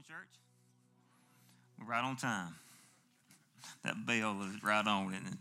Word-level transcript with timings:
morning, 0.00 0.04
church. 0.08 0.28
We're 1.78 1.92
right 1.92 2.04
on 2.04 2.16
time. 2.16 2.54
That 3.84 4.06
bell 4.06 4.40
is 4.42 4.62
right 4.62 4.86
on, 4.86 5.12
isn't 5.12 5.26
it? 5.26 5.38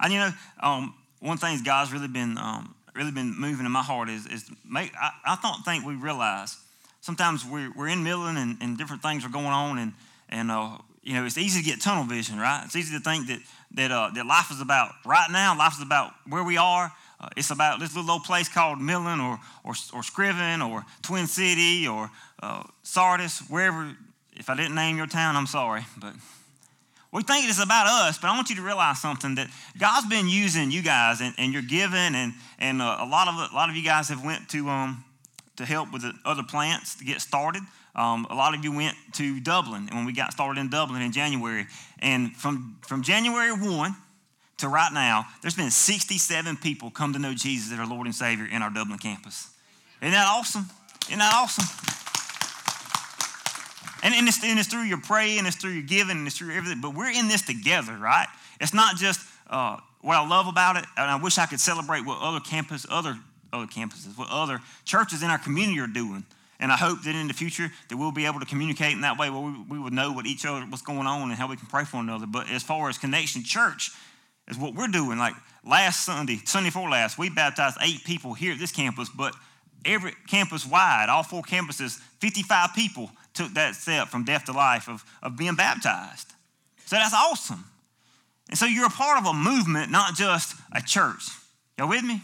And 0.00 0.12
you 0.12 0.18
know, 0.18 0.30
um, 0.62 0.94
one 1.20 1.36
thing 1.36 1.58
God's 1.64 1.92
really 1.92 2.08
been 2.08 2.38
um, 2.38 2.74
really 2.94 3.10
been 3.10 3.34
moving 3.38 3.66
in 3.66 3.72
my 3.72 3.82
heart 3.82 4.08
is 4.08 4.26
is 4.26 4.50
make. 4.68 4.92
I, 5.00 5.10
I 5.24 5.38
don't 5.42 5.62
think 5.64 5.84
we 5.84 5.94
realize 5.94 6.56
sometimes 7.00 7.44
we're 7.44 7.72
we're 7.76 7.88
in 7.88 8.02
Millen 8.02 8.36
and, 8.36 8.56
and 8.60 8.78
different 8.78 9.02
things 9.02 9.24
are 9.24 9.30
going 9.30 9.46
on 9.46 9.78
and 9.78 9.92
and 10.28 10.50
uh, 10.50 10.78
you 11.02 11.14
know 11.14 11.24
it's 11.24 11.38
easy 11.38 11.60
to 11.60 11.66
get 11.66 11.80
tunnel 11.80 12.04
vision, 12.04 12.38
right? 12.38 12.62
It's 12.64 12.76
easy 12.76 12.96
to 12.96 13.02
think 13.02 13.26
that 13.28 13.40
that 13.72 13.90
uh, 13.90 14.10
that 14.14 14.26
life 14.26 14.50
is 14.50 14.60
about 14.60 14.92
right 15.04 15.28
now. 15.30 15.56
Life 15.56 15.74
is 15.76 15.82
about 15.82 16.12
where 16.28 16.44
we 16.44 16.56
are. 16.56 16.92
Uh, 17.20 17.28
it's 17.36 17.50
about 17.50 17.80
this 17.80 17.94
little 17.94 18.10
old 18.10 18.24
place 18.24 18.48
called 18.48 18.80
Millen 18.80 19.20
or, 19.20 19.38
or, 19.62 19.72
or 19.92 20.02
Screven 20.02 20.66
or 20.66 20.84
Twin 21.02 21.26
City 21.26 21.86
or 21.86 22.10
uh, 22.42 22.62
Sardis, 22.82 23.40
wherever. 23.50 23.94
If 24.34 24.48
I 24.48 24.56
didn't 24.56 24.74
name 24.74 24.96
your 24.96 25.06
town, 25.06 25.36
I'm 25.36 25.46
sorry. 25.46 25.82
But 25.98 26.14
we 27.12 27.22
think 27.22 27.46
it's 27.48 27.62
about 27.62 27.86
us, 27.86 28.16
but 28.16 28.28
I 28.28 28.36
want 28.36 28.48
you 28.48 28.56
to 28.56 28.62
realize 28.62 29.02
something 29.02 29.34
that 29.34 29.48
God's 29.78 30.06
been 30.06 30.28
using 30.28 30.70
you 30.70 30.80
guys 30.80 31.20
and, 31.20 31.34
and 31.36 31.52
you're 31.52 31.60
giving, 31.60 32.14
and, 32.14 32.32
and 32.58 32.80
uh, 32.80 32.98
a, 33.00 33.06
lot 33.06 33.28
of, 33.28 33.34
a 33.34 33.54
lot 33.54 33.68
of 33.68 33.76
you 33.76 33.82
guys 33.82 34.08
have 34.08 34.24
went 34.24 34.48
to, 34.50 34.68
um, 34.68 35.04
to 35.56 35.66
help 35.66 35.92
with 35.92 36.02
the 36.02 36.14
other 36.24 36.42
plants 36.42 36.94
to 36.96 37.04
get 37.04 37.20
started. 37.20 37.62
Um, 37.94 38.26
a 38.30 38.34
lot 38.34 38.54
of 38.54 38.64
you 38.64 38.74
went 38.74 38.96
to 39.14 39.40
Dublin 39.40 39.88
when 39.92 40.06
we 40.06 40.12
got 40.12 40.32
started 40.32 40.60
in 40.60 40.70
Dublin 40.70 41.02
in 41.02 41.12
January. 41.12 41.66
And 41.98 42.34
from, 42.34 42.78
from 42.82 43.02
January 43.02 43.52
1 43.52 43.96
to 44.60 44.68
right 44.68 44.92
now, 44.92 45.26
there's 45.42 45.54
been 45.54 45.70
67 45.70 46.56
people 46.58 46.90
come 46.90 47.12
to 47.12 47.18
know 47.18 47.34
Jesus 47.34 47.72
as 47.72 47.78
our 47.78 47.86
Lord 47.86 48.06
and 48.06 48.14
Savior 48.14 48.46
in 48.50 48.62
our 48.62 48.70
Dublin 48.70 48.98
campus. 48.98 49.50
Isn't 50.00 50.12
that 50.12 50.26
awesome? 50.26 50.66
Isn't 51.08 51.18
that 51.18 51.34
awesome? 51.34 51.64
And, 54.02 54.14
and, 54.14 54.28
it's, 54.28 54.42
and 54.42 54.58
it's 54.58 54.68
through 54.68 54.84
your 54.84 55.00
praying, 55.00 55.44
it's 55.44 55.56
through 55.56 55.72
your 55.72 55.82
giving, 55.82 56.16
and 56.16 56.26
it's 56.26 56.38
through 56.38 56.54
everything. 56.54 56.80
But 56.80 56.94
we're 56.94 57.10
in 57.10 57.28
this 57.28 57.42
together, 57.42 57.96
right? 57.96 58.26
It's 58.60 58.72
not 58.72 58.96
just 58.96 59.20
uh, 59.48 59.78
what 60.00 60.16
I 60.16 60.26
love 60.26 60.46
about 60.46 60.76
it, 60.76 60.84
and 60.96 61.10
I 61.10 61.16
wish 61.16 61.36
I 61.36 61.46
could 61.46 61.60
celebrate 61.60 62.06
what 62.06 62.18
other 62.20 62.40
campus, 62.40 62.86
other 62.88 63.18
other 63.52 63.66
campuses, 63.66 64.16
what 64.16 64.28
other 64.30 64.60
churches 64.84 65.22
in 65.22 65.30
our 65.30 65.38
community 65.38 65.80
are 65.80 65.86
doing. 65.86 66.24
And 66.60 66.70
I 66.70 66.76
hope 66.76 67.02
that 67.02 67.14
in 67.14 67.26
the 67.26 67.34
future 67.34 67.70
that 67.88 67.96
we'll 67.96 68.12
be 68.12 68.26
able 68.26 68.38
to 68.40 68.46
communicate 68.46 68.92
in 68.92 69.00
that 69.00 69.18
way 69.18 69.30
where 69.30 69.40
we, 69.40 69.52
we 69.70 69.78
would 69.78 69.94
know 69.94 70.12
what 70.12 70.26
each 70.26 70.44
other, 70.44 70.60
what's 70.66 70.82
going 70.82 71.06
on 71.06 71.22
and 71.22 71.32
how 71.32 71.48
we 71.48 71.56
can 71.56 71.66
pray 71.66 71.84
for 71.84 71.96
one 71.96 72.08
another. 72.08 72.26
But 72.26 72.50
as 72.50 72.62
far 72.62 72.88
as 72.88 72.98
Connection 72.98 73.42
Church, 73.42 73.90
is 74.48 74.58
what 74.58 74.74
we're 74.74 74.88
doing. 74.88 75.18
Like 75.18 75.34
last 75.64 76.04
Sunday, 76.04 76.40
Sunday 76.44 76.68
before 76.68 76.88
last, 76.88 77.18
we 77.18 77.30
baptized 77.30 77.78
eight 77.80 78.04
people 78.04 78.34
here 78.34 78.52
at 78.52 78.58
this 78.58 78.72
campus, 78.72 79.08
but 79.08 79.34
every 79.84 80.12
campus 80.28 80.66
wide, 80.66 81.06
all 81.08 81.22
four 81.22 81.42
campuses, 81.42 81.98
55 82.20 82.74
people 82.74 83.10
took 83.34 83.54
that 83.54 83.74
step 83.74 84.08
from 84.08 84.24
death 84.24 84.44
to 84.46 84.52
life 84.52 84.88
of, 84.88 85.04
of 85.22 85.36
being 85.36 85.54
baptized. 85.54 86.32
So 86.86 86.96
that's 86.96 87.14
awesome. 87.14 87.64
And 88.48 88.58
so 88.58 88.66
you're 88.66 88.86
a 88.86 88.90
part 88.90 89.20
of 89.20 89.26
a 89.26 89.32
movement, 89.32 89.90
not 89.90 90.16
just 90.16 90.56
a 90.72 90.82
church. 90.82 91.28
Y'all 91.78 91.88
with 91.88 92.02
me? 92.02 92.20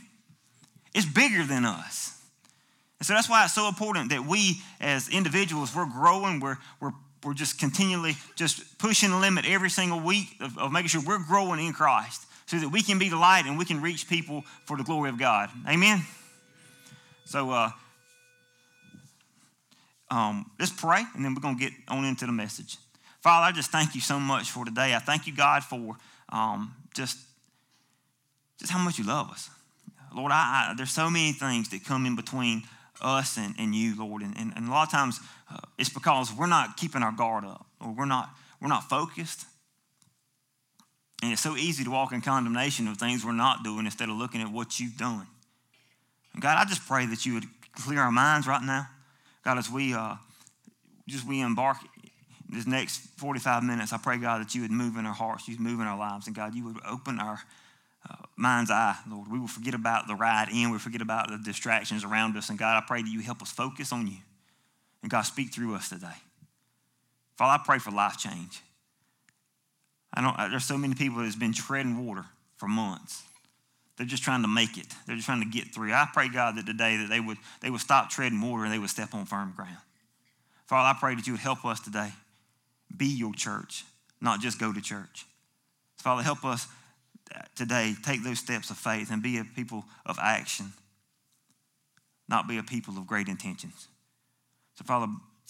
It's 0.95 1.07
bigger 1.07 1.45
than 1.45 1.65
us. 1.65 2.21
And 2.99 3.07
so 3.07 3.13
that's 3.13 3.29
why 3.29 3.45
it's 3.45 3.55
so 3.55 3.69
important 3.69 4.11
that 4.11 4.27
we 4.27 4.61
as 4.81 5.09
individuals, 5.09 5.75
we're 5.75 5.87
growing, 5.87 6.41
we're, 6.41 6.57
we're 6.81 6.93
we're 7.25 7.35
just 7.35 7.59
continually 7.59 8.17
just 8.37 8.79
pushing 8.79 9.11
the 9.11 9.17
limit 9.17 9.45
every 9.47 9.71
single 9.71 10.01
week 10.01 10.29
of, 10.41 10.57
of, 10.59 10.73
making 10.73 10.89
sure 10.89 11.03
we're 11.05 11.19
growing 11.19 11.65
in 11.65 11.73
Christ 11.73 12.25
so 12.47 12.59
that 12.59 12.69
we 12.69 12.83
can 12.83 12.99
be 12.99 13.09
the 13.09 13.17
light 13.17 13.45
and 13.47 13.59
we 13.59 13.65
can 13.65 13.83
reach 13.83 14.09
people 14.09 14.43
for 14.65 14.77
the 14.77 14.85
glory 14.85 15.11
of 15.11 15.19
God. 15.19 15.51
Amen? 15.69 16.03
So 17.25 17.51
uh, 17.51 17.71
um, 20.11 20.51
let's 20.59 20.73
pray 20.73 21.03
and 21.15 21.25
then 21.25 21.35
we're 21.35 21.41
going 21.41 21.59
to 21.59 21.65
get 21.65 21.73
on 21.89 22.05
into 22.05 22.27
the 22.27 22.33
message. 22.33 22.77
Father, 23.21 23.47
I 23.47 23.53
just 23.53 23.73
thank 23.73 23.95
you 23.95 24.01
so 24.01 24.21
much 24.21 24.51
for 24.51 24.65
today. 24.65 24.95
I 24.95 25.01
thank 25.01 25.27
you, 25.27 25.35
God, 25.35 25.65
for 25.65 25.97
um, 26.29 26.75
just, 26.95 27.19
just 28.61 28.71
how 28.71 28.79
much 28.79 28.99
you 28.99 29.05
love 29.05 29.31
us. 29.31 29.51
Lord, 30.15 30.31
I, 30.33 30.71
I, 30.71 30.75
there's 30.77 30.93
so 30.93 31.11
many 31.11 31.33
things 31.33 31.69
that 31.71 31.85
come 31.85 32.07
in 32.07 32.15
between 32.15 32.63
us 33.01 33.37
and, 33.37 33.55
and 33.59 33.75
you, 33.75 33.97
Lord. 33.99 34.23
And, 34.23 34.37
and, 34.37 34.53
and 34.57 34.69
a 34.69 34.71
lot 34.71 34.85
of 34.85 34.91
times 34.91 35.21
uh, 35.53 35.59
it's 35.79 35.89
because 35.89 36.33
we're 36.33 36.47
not 36.47 36.77
keeping 36.77 37.03
our 37.03 37.13
guard 37.13 37.45
up 37.45 37.67
or 37.81 37.93
we're 37.93 38.07
not, 38.07 38.31
we're 38.61 38.69
not 38.69 38.89
focused. 38.89 39.45
And 41.23 41.33
it's 41.33 41.43
so 41.43 41.57
easy 41.57 41.85
to 41.85 41.91
walk 41.91 42.13
in 42.13 42.21
condemnation 42.21 42.89
of 42.89 42.99
things 42.99 43.25
we're 43.25 43.33
not 43.33 43.65
doing 43.65 43.87
instead 43.87 44.09
of 44.09 44.17
looking 44.17 44.43
at 44.43 44.53
what 44.53 44.79
you've 44.79 44.97
done. 44.97 45.27
And 46.35 46.43
God, 46.43 46.59
I 46.59 46.69
just 46.69 46.87
pray 46.87 47.07
that 47.07 47.25
you 47.25 47.35
would 47.35 47.47
clear 47.73 48.01
our 48.01 48.13
minds 48.13 48.47
right 48.47 48.63
now. 48.63 48.89
God, 49.45 49.59
as 49.59 49.71
we 49.71 49.95
uh, 49.95 50.17
just 51.09 51.27
we 51.27 51.41
embark 51.41 51.79
this 52.49 52.67
next 52.67 52.99
45 53.17 53.63
minutes, 53.63 53.93
I 53.93 53.99
pray, 53.99 54.19
God, 54.19 54.41
that 54.41 54.55
you 54.55 54.63
would 54.63 54.71
move 54.71 54.97
in 54.97 55.07
our 55.07 55.15
hearts, 55.15 55.49
you'd 55.49 55.61
move 55.61 55.81
in 55.81 55.87
our 55.87 55.99
lives, 55.99 56.27
and 56.27 56.37
God, 56.37 56.55
you 56.55 56.65
would 56.65 56.79
open 56.87 57.19
our 57.19 57.41
uh, 58.09 58.15
mind's 58.37 58.71
eye, 58.71 58.97
Lord. 59.11 59.31
We 59.31 59.39
will 59.39 59.49
forget 59.49 59.75
about 59.75 60.07
the 60.07 60.15
ride 60.15 60.49
in, 60.53 60.71
we 60.71 60.79
forget 60.79 61.01
about 61.01 61.29
the 61.29 61.39
distractions 61.39 62.05
around 62.05 62.37
us. 62.37 62.51
And 62.51 62.59
God, 62.59 62.83
I 62.83 62.87
pray 62.87 63.03
that 63.03 63.09
you 63.09 63.21
help 63.21 63.43
us 63.43 63.51
focus 63.51 63.93
on 63.93 64.07
you. 64.07 64.19
And 65.03 65.11
God, 65.11 65.23
speak 65.23 65.53
through 65.53 65.75
us 65.75 65.89
today. 65.89 66.07
Father, 67.37 67.63
I 67.63 67.65
pray 67.65 67.79
for 67.79 67.91
life 67.91 68.17
change. 68.19 68.61
I 70.13 70.23
don't, 70.23 70.51
there's 70.51 70.65
so 70.65 70.79
many 70.79 70.95
people 70.95 71.23
that's 71.23 71.37
been 71.37 71.53
treading 71.53 72.07
water 72.07 72.25
for 72.57 72.69
months. 72.69 73.23
They're 73.97 74.07
just 74.07 74.23
trying 74.23 74.43
to 74.43 74.49
make 74.49 74.77
it. 74.79 74.87
They're 75.07 75.17
just 75.17 75.27
trying 75.27 75.43
to 75.43 75.49
get 75.49 75.75
through. 75.75 75.93
I 75.93 76.09
pray, 76.13 76.29
God, 76.29 76.57
that 76.57 76.67
today 76.67 76.97
that 76.99 77.09
they 77.09 77.21
would, 77.21 77.39
they 77.61 77.71
would 77.71 77.81
stop 77.81 78.11
treading 78.11 78.41
water 78.41 78.65
and 78.65 78.73
they 78.73 78.79
would 78.79 78.91
step 78.91 79.15
on 79.15 79.25
firm 79.25 79.53
ground. 79.57 79.77
Father, 80.67 80.97
I 80.97 80.99
pray 80.99 81.15
that 81.15 81.27
you 81.27 81.35
would 81.35 81.41
help 81.41 81.65
us 81.65 81.81
today 81.81 82.13
be 82.95 83.07
your 83.07 83.33
church, 83.35 83.85
not 84.21 84.41
just 84.41 84.59
go 84.59 84.73
to 84.73 84.81
church. 84.81 85.27
Father, 85.99 86.23
help 86.23 86.45
us 86.45 86.67
today 87.55 87.95
take 88.03 88.23
those 88.23 88.39
steps 88.39 88.71
of 88.71 88.77
faith 88.77 89.11
and 89.11 89.23
be 89.23 89.39
a 89.39 89.45
people 89.45 89.85
of 90.05 90.19
action, 90.21 90.73
not 92.29 92.49
be 92.49 92.59
a 92.59 92.63
people 92.63 92.97
of 92.97 93.07
great 93.07 93.29
intentions. 93.29 93.89
So, 94.77 94.85
Father, 94.85 95.07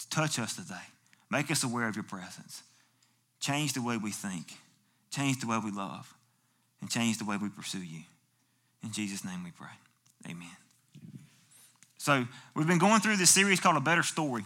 touch 0.09 0.39
us 0.39 0.55
today. 0.55 0.75
Make 1.29 1.51
us 1.51 1.63
aware 1.63 1.87
of 1.87 1.95
your 1.95 2.03
presence. 2.03 2.63
Change 3.39 3.73
the 3.73 3.81
way 3.81 3.97
we 3.97 4.11
think, 4.11 4.53
change 5.11 5.39
the 5.39 5.47
way 5.47 5.59
we 5.63 5.71
love, 5.71 6.13
and 6.81 6.89
change 6.89 7.17
the 7.17 7.25
way 7.25 7.37
we 7.37 7.49
pursue 7.49 7.83
you. 7.83 8.01
In 8.83 8.91
Jesus' 8.91 9.25
name 9.25 9.43
we 9.43 9.51
pray. 9.51 9.67
Amen. 10.25 10.47
So, 11.97 12.25
we've 12.55 12.67
been 12.67 12.77
going 12.77 13.01
through 13.01 13.17
this 13.17 13.29
series 13.29 13.59
called 13.59 13.75
A 13.75 13.81
Better 13.81 14.03
Story. 14.03 14.45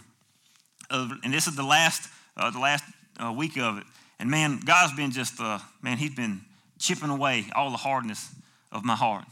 and 0.90 1.32
this 1.32 1.46
is 1.46 1.54
the 1.54 1.62
last, 1.62 2.10
uh, 2.36 2.50
the 2.50 2.58
last 2.58 2.84
uh, 3.22 3.32
week 3.32 3.56
of 3.56 3.78
it. 3.78 3.84
And 4.18 4.30
man, 4.30 4.60
God's 4.64 4.94
been 4.94 5.10
just, 5.10 5.40
uh, 5.40 5.58
man, 5.80 5.96
He's 5.96 6.14
been 6.14 6.42
chipping 6.82 7.10
away 7.10 7.46
all 7.54 7.70
the 7.70 7.76
hardness 7.76 8.28
of 8.70 8.84
my 8.84 8.96
heart. 8.96 9.24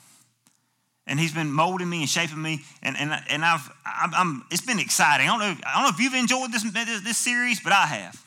And 1.06 1.18
he's 1.18 1.34
been 1.34 1.50
molding 1.50 1.90
me 1.90 2.00
and 2.00 2.08
shaping 2.08 2.40
me, 2.40 2.60
and, 2.82 2.96
and, 2.96 3.10
and 3.28 3.44
I've, 3.44 3.68
I'm, 3.84 4.14
I'm 4.14 4.44
it's 4.50 4.60
been 4.60 4.78
exciting. 4.78 5.28
I 5.28 5.30
don't, 5.30 5.40
know, 5.40 5.64
I 5.66 5.74
don't 5.74 5.82
know 5.82 5.88
if 5.88 5.98
you've 5.98 6.14
enjoyed 6.14 6.52
this, 6.52 6.62
this, 6.70 7.00
this 7.02 7.18
series, 7.18 7.60
but 7.60 7.72
I 7.72 7.86
have. 7.86 8.24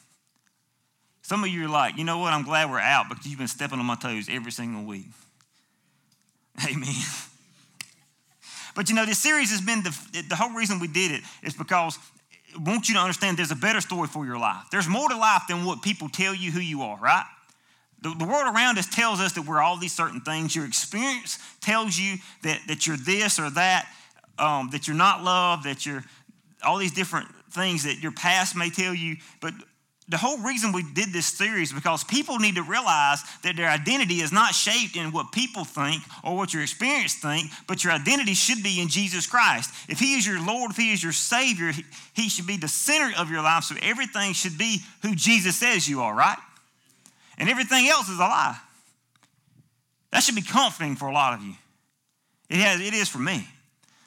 Some 1.21 1.43
of 1.45 1.49
you 1.49 1.65
are 1.65 1.69
like, 1.69 1.97
you 1.97 2.03
know 2.03 2.17
what, 2.17 2.33
I'm 2.33 2.43
glad 2.43 2.69
we're 2.69 2.79
out 2.79 3.07
because 3.07 3.25
you've 3.25 3.39
been 3.39 3.47
stepping 3.47 3.79
on 3.79 3.85
my 3.85 3.95
toes 3.95 4.27
every 4.29 4.51
single 4.51 4.83
week. 4.83 5.05
Amen. 6.69 6.93
But 8.75 8.89
you 8.89 8.95
know, 8.95 9.05
this 9.05 9.19
series 9.19 9.51
has 9.51 9.61
been 9.61 9.83
the, 9.83 10.25
the 10.27 10.35
whole 10.35 10.53
reason 10.53 10.79
we 10.79 10.87
did 10.87 11.11
it 11.11 11.21
is 11.41 11.53
because 11.53 11.97
I 12.53 12.69
want 12.69 12.89
you 12.89 12.95
to 12.95 12.99
understand 13.01 13.37
there's 13.37 13.51
a 13.51 13.55
better 13.55 13.79
story 13.79 14.07
for 14.07 14.25
your 14.25 14.37
life. 14.37 14.65
There's 14.71 14.89
more 14.89 15.07
to 15.07 15.15
life 15.15 15.43
than 15.47 15.63
what 15.63 15.81
people 15.81 16.09
tell 16.09 16.35
you 16.35 16.51
who 16.51 16.59
you 16.59 16.81
are, 16.81 16.99
right? 16.99 17.25
The, 18.03 18.13
the 18.19 18.25
world 18.25 18.53
around 18.53 18.77
us 18.77 18.87
tells 18.87 19.21
us 19.21 19.31
that 19.33 19.45
we're 19.45 19.61
all 19.61 19.77
these 19.77 19.93
certain 19.93 20.21
things. 20.21 20.55
Your 20.55 20.65
experience 20.65 21.39
tells 21.61 21.97
you 21.97 22.17
that, 22.43 22.59
that 22.67 22.85
you're 22.85 22.97
this 22.97 23.39
or 23.39 23.49
that, 23.51 23.87
um, 24.37 24.69
that 24.71 24.87
you're 24.87 24.97
not 24.97 25.23
loved, 25.23 25.63
that 25.63 25.85
you're 25.85 26.03
all 26.65 26.77
these 26.77 26.91
different 26.91 27.29
things 27.51 27.83
that 27.83 28.03
your 28.03 28.11
past 28.11 28.57
may 28.57 28.69
tell 28.69 28.93
you. 28.93 29.15
But 29.39 29.53
the 30.09 30.17
whole 30.17 30.37
reason 30.39 30.73
we 30.73 30.83
did 30.83 31.13
this 31.13 31.27
series 31.27 31.71
because 31.71 32.03
people 32.03 32.39
need 32.39 32.55
to 32.55 32.63
realize 32.63 33.21
that 33.43 33.55
their 33.55 33.69
identity 33.69 34.15
is 34.15 34.33
not 34.33 34.53
shaped 34.53 34.97
in 34.97 35.13
what 35.13 35.31
people 35.31 35.63
think 35.63 36.03
or 36.25 36.35
what 36.35 36.53
your 36.53 36.61
experience 36.61 37.15
think, 37.15 37.49
but 37.67 37.85
your 37.85 37.93
identity 37.93 38.33
should 38.33 38.61
be 38.61 38.81
in 38.81 38.89
Jesus 38.89 39.25
Christ. 39.25 39.73
If 39.87 39.99
He 39.99 40.15
is 40.15 40.27
your 40.27 40.45
Lord, 40.45 40.71
if 40.71 40.77
He 40.77 40.91
is 40.91 41.01
your 41.01 41.13
Savior, 41.13 41.71
He 42.13 42.27
should 42.27 42.47
be 42.47 42.57
the 42.57 42.67
center 42.67 43.17
of 43.17 43.31
your 43.31 43.41
life. 43.41 43.63
So 43.63 43.75
everything 43.81 44.33
should 44.33 44.57
be 44.57 44.79
who 45.03 45.15
Jesus 45.15 45.55
says 45.55 45.87
you 45.87 46.01
are, 46.01 46.13
right? 46.13 46.37
And 47.43 47.49
everything 47.49 47.89
else 47.89 48.07
is 48.07 48.15
a 48.15 48.21
lie. 48.21 48.57
That 50.13 50.23
should 50.23 50.35
be 50.35 50.41
comforting 50.41 50.95
for 50.95 51.09
a 51.09 51.11
lot 51.11 51.37
of 51.37 51.43
you. 51.43 51.55
It, 52.49 52.55
has, 52.55 52.79
it 52.79 52.93
is 52.93 53.09
for 53.09 53.17
me. 53.17 53.45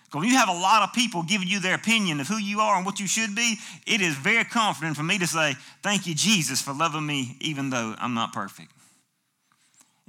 Because 0.07 0.21
when 0.21 0.31
you 0.31 0.37
have 0.37 0.49
a 0.49 0.59
lot 0.59 0.85
of 0.85 0.95
people 0.95 1.23
giving 1.23 1.47
you 1.47 1.61
their 1.61 1.75
opinion 1.75 2.19
of 2.19 2.29
who 2.29 2.39
you 2.39 2.61
are 2.61 2.77
and 2.79 2.87
what 2.87 2.99
you 2.99 3.07
should 3.07 3.35
be, 3.35 3.57
it 3.87 4.01
is 4.01 4.17
very 4.17 4.43
comforting 4.45 4.95
for 4.95 5.03
me 5.03 5.19
to 5.19 5.27
say, 5.27 5.53
Thank 5.83 6.07
you, 6.07 6.15
Jesus, 6.15 6.63
for 6.63 6.73
loving 6.73 7.05
me 7.05 7.37
even 7.41 7.69
though 7.69 7.95
I'm 7.99 8.15
not 8.15 8.33
perfect. 8.33 8.73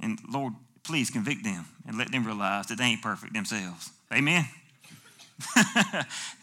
And 0.00 0.18
Lord, 0.26 0.54
please 0.82 1.10
convict 1.10 1.44
them 1.44 1.66
and 1.86 1.98
let 1.98 2.10
them 2.10 2.24
realize 2.24 2.68
that 2.68 2.78
they 2.78 2.84
ain't 2.84 3.02
perfect 3.02 3.34
themselves. 3.34 3.90
Amen? 4.10 4.46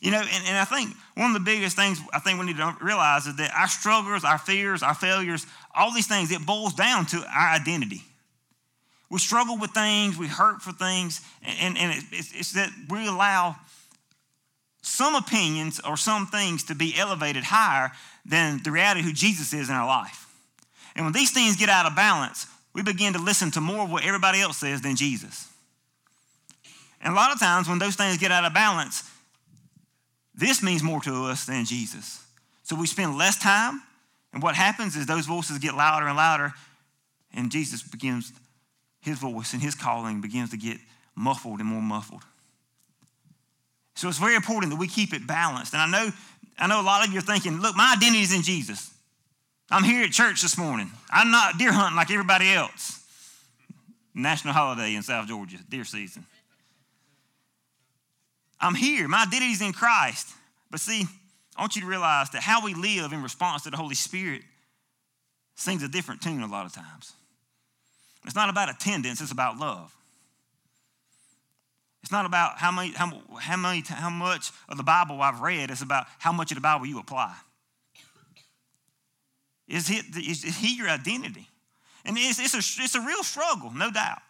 You 0.00 0.10
know, 0.10 0.20
and, 0.20 0.44
and 0.46 0.56
I 0.56 0.64
think 0.64 0.94
one 1.14 1.28
of 1.28 1.34
the 1.34 1.40
biggest 1.40 1.76
things 1.76 2.00
I 2.12 2.20
think 2.20 2.40
we 2.40 2.46
need 2.46 2.56
to 2.56 2.76
realize 2.80 3.26
is 3.26 3.36
that 3.36 3.52
our 3.54 3.68
struggles, 3.68 4.24
our 4.24 4.38
fears, 4.38 4.82
our 4.82 4.94
failures, 4.94 5.46
all 5.74 5.92
these 5.92 6.06
things, 6.06 6.30
it 6.30 6.44
boils 6.44 6.74
down 6.74 7.04
to 7.06 7.18
our 7.18 7.48
identity. 7.50 8.02
We 9.10 9.18
struggle 9.18 9.58
with 9.58 9.72
things, 9.72 10.16
we 10.16 10.26
hurt 10.26 10.62
for 10.62 10.72
things, 10.72 11.20
and, 11.42 11.76
and 11.76 12.02
it's, 12.12 12.32
it's 12.32 12.52
that 12.52 12.70
we 12.88 13.06
allow 13.06 13.56
some 14.82 15.14
opinions 15.14 15.80
or 15.80 15.96
some 15.96 16.26
things 16.26 16.64
to 16.64 16.74
be 16.74 16.94
elevated 16.96 17.44
higher 17.44 17.90
than 18.24 18.60
the 18.62 18.70
reality 18.70 19.00
of 19.00 19.06
who 19.06 19.12
Jesus 19.12 19.52
is 19.52 19.68
in 19.68 19.74
our 19.74 19.86
life. 19.86 20.26
And 20.96 21.04
when 21.04 21.12
these 21.12 21.32
things 21.32 21.56
get 21.56 21.68
out 21.68 21.86
of 21.86 21.94
balance, 21.94 22.46
we 22.72 22.82
begin 22.82 23.12
to 23.12 23.18
listen 23.18 23.50
to 23.52 23.60
more 23.60 23.84
of 23.84 23.90
what 23.90 24.04
everybody 24.04 24.40
else 24.40 24.58
says 24.58 24.80
than 24.80 24.96
Jesus. 24.96 25.48
And 27.02 27.12
a 27.12 27.16
lot 27.16 27.32
of 27.32 27.40
times 27.40 27.68
when 27.68 27.78
those 27.78 27.96
things 27.96 28.18
get 28.18 28.30
out 28.30 28.44
of 28.44 28.54
balance, 28.54 29.02
this 30.40 30.62
means 30.62 30.82
more 30.82 31.00
to 31.02 31.26
us 31.26 31.46
than 31.46 31.64
Jesus. 31.64 32.24
So 32.64 32.74
we 32.74 32.86
spend 32.86 33.16
less 33.16 33.38
time, 33.38 33.82
and 34.32 34.42
what 34.42 34.54
happens 34.54 34.96
is 34.96 35.06
those 35.06 35.26
voices 35.26 35.58
get 35.58 35.74
louder 35.74 36.06
and 36.06 36.16
louder, 36.16 36.52
and 37.34 37.50
Jesus 37.52 37.82
begins, 37.82 38.32
his 39.00 39.18
voice 39.18 39.52
and 39.52 39.62
his 39.62 39.74
calling 39.74 40.20
begins 40.20 40.50
to 40.50 40.56
get 40.56 40.78
muffled 41.14 41.60
and 41.60 41.68
more 41.68 41.82
muffled. 41.82 42.22
So 43.94 44.08
it's 44.08 44.18
very 44.18 44.34
important 44.34 44.72
that 44.72 44.78
we 44.78 44.88
keep 44.88 45.12
it 45.12 45.26
balanced. 45.26 45.74
And 45.74 45.82
I 45.82 45.86
know, 45.86 46.10
I 46.58 46.66
know 46.66 46.80
a 46.80 46.82
lot 46.82 47.06
of 47.06 47.12
you 47.12 47.18
are 47.18 47.22
thinking, 47.22 47.60
look, 47.60 47.76
my 47.76 47.94
identity 47.96 48.22
is 48.22 48.32
in 48.32 48.42
Jesus. 48.42 48.90
I'm 49.70 49.84
here 49.84 50.04
at 50.04 50.10
church 50.10 50.42
this 50.42 50.56
morning. 50.56 50.90
I'm 51.10 51.30
not 51.30 51.58
deer 51.58 51.72
hunting 51.72 51.96
like 51.96 52.10
everybody 52.10 52.52
else. 52.52 53.04
National 54.14 54.54
holiday 54.54 54.94
in 54.94 55.02
South 55.02 55.28
Georgia, 55.28 55.58
deer 55.68 55.84
season. 55.84 56.24
I'm 58.60 58.74
here. 58.74 59.08
My 59.08 59.22
identity 59.22 59.52
is 59.52 59.62
in 59.62 59.72
Christ. 59.72 60.28
But 60.70 60.80
see, 60.80 61.04
I 61.56 61.62
want 61.62 61.76
you 61.76 61.82
to 61.82 61.88
realize 61.88 62.30
that 62.30 62.42
how 62.42 62.64
we 62.64 62.74
live 62.74 63.12
in 63.12 63.22
response 63.22 63.62
to 63.62 63.70
the 63.70 63.76
Holy 63.76 63.94
Spirit 63.94 64.42
sings 65.54 65.82
a 65.82 65.88
different 65.88 66.22
tune 66.22 66.42
a 66.42 66.46
lot 66.46 66.66
of 66.66 66.72
times. 66.72 67.12
It's 68.24 68.34
not 68.34 68.50
about 68.50 68.70
attendance, 68.70 69.20
it's 69.20 69.32
about 69.32 69.58
love. 69.58 69.94
It's 72.02 72.12
not 72.12 72.24
about 72.24 72.58
how, 72.58 72.70
many, 72.70 72.92
how, 72.92 73.12
how, 73.38 73.56
many, 73.56 73.82
how 73.86 74.10
much 74.10 74.50
of 74.68 74.76
the 74.76 74.82
Bible 74.82 75.20
I've 75.20 75.40
read, 75.40 75.70
it's 75.70 75.82
about 75.82 76.06
how 76.18 76.32
much 76.32 76.50
of 76.50 76.56
the 76.56 76.62
Bible 76.62 76.86
you 76.86 76.98
apply. 76.98 77.34
Is 79.68 79.86
he, 79.86 79.98
is 79.98 80.42
he 80.42 80.76
your 80.76 80.88
identity? 80.88 81.46
And 82.04 82.16
it's, 82.18 82.40
it's, 82.40 82.54
a, 82.54 82.82
it's 82.82 82.94
a 82.94 83.00
real 83.00 83.22
struggle, 83.22 83.70
no 83.70 83.90
doubt. 83.90 84.20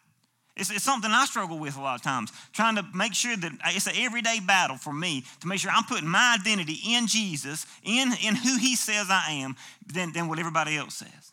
It's, 0.60 0.70
it's, 0.70 0.84
something 0.84 1.10
I 1.10 1.24
struggle 1.24 1.58
with 1.58 1.76
a 1.76 1.80
lot 1.80 1.94
of 1.94 2.02
times, 2.02 2.30
trying 2.52 2.76
to 2.76 2.84
make 2.94 3.14
sure 3.14 3.34
that 3.34 3.52
it's 3.68 3.86
an 3.86 3.94
everyday 3.96 4.40
battle 4.40 4.76
for 4.76 4.92
me 4.92 5.24
to 5.40 5.48
make 5.48 5.58
sure 5.58 5.70
I'm 5.74 5.84
putting 5.84 6.06
my 6.06 6.36
identity 6.38 6.78
in 6.86 7.06
Jesus, 7.06 7.66
in, 7.82 8.12
in 8.22 8.36
who 8.36 8.58
He 8.58 8.76
says 8.76 9.06
I 9.08 9.32
am, 9.42 9.56
than, 9.92 10.12
than 10.12 10.28
what 10.28 10.38
everybody 10.38 10.76
else 10.76 10.94
says. 10.94 11.32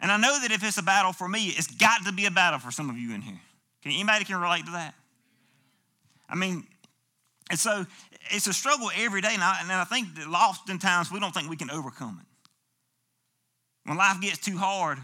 And 0.00 0.10
I 0.10 0.16
know 0.16 0.40
that 0.40 0.50
if 0.50 0.64
it's 0.64 0.78
a 0.78 0.82
battle 0.82 1.12
for 1.12 1.28
me, 1.28 1.46
it's 1.46 1.68
got 1.68 2.04
to 2.06 2.12
be 2.12 2.26
a 2.26 2.30
battle 2.30 2.58
for 2.58 2.72
some 2.72 2.90
of 2.90 2.98
you 2.98 3.14
in 3.14 3.20
here. 3.20 3.40
Can 3.82 3.92
anybody 3.92 4.24
can 4.24 4.40
relate 4.40 4.66
to 4.66 4.72
that? 4.72 4.94
I 6.28 6.34
mean, 6.34 6.66
and 7.50 7.58
so 7.58 7.86
it's 8.30 8.48
a 8.48 8.52
struggle 8.52 8.90
every 8.96 9.20
day, 9.20 9.30
and 9.32 9.42
I, 9.42 9.60
and 9.62 9.72
I 9.72 9.84
think 9.84 10.16
that 10.16 10.26
oftentimes 10.26 11.10
we 11.10 11.20
don't 11.20 11.32
think 11.32 11.48
we 11.48 11.56
can 11.56 11.70
overcome 11.70 12.20
it. 12.20 12.26
When 13.88 13.96
life 13.96 14.20
gets 14.20 14.38
too 14.38 14.58
hard, 14.58 14.98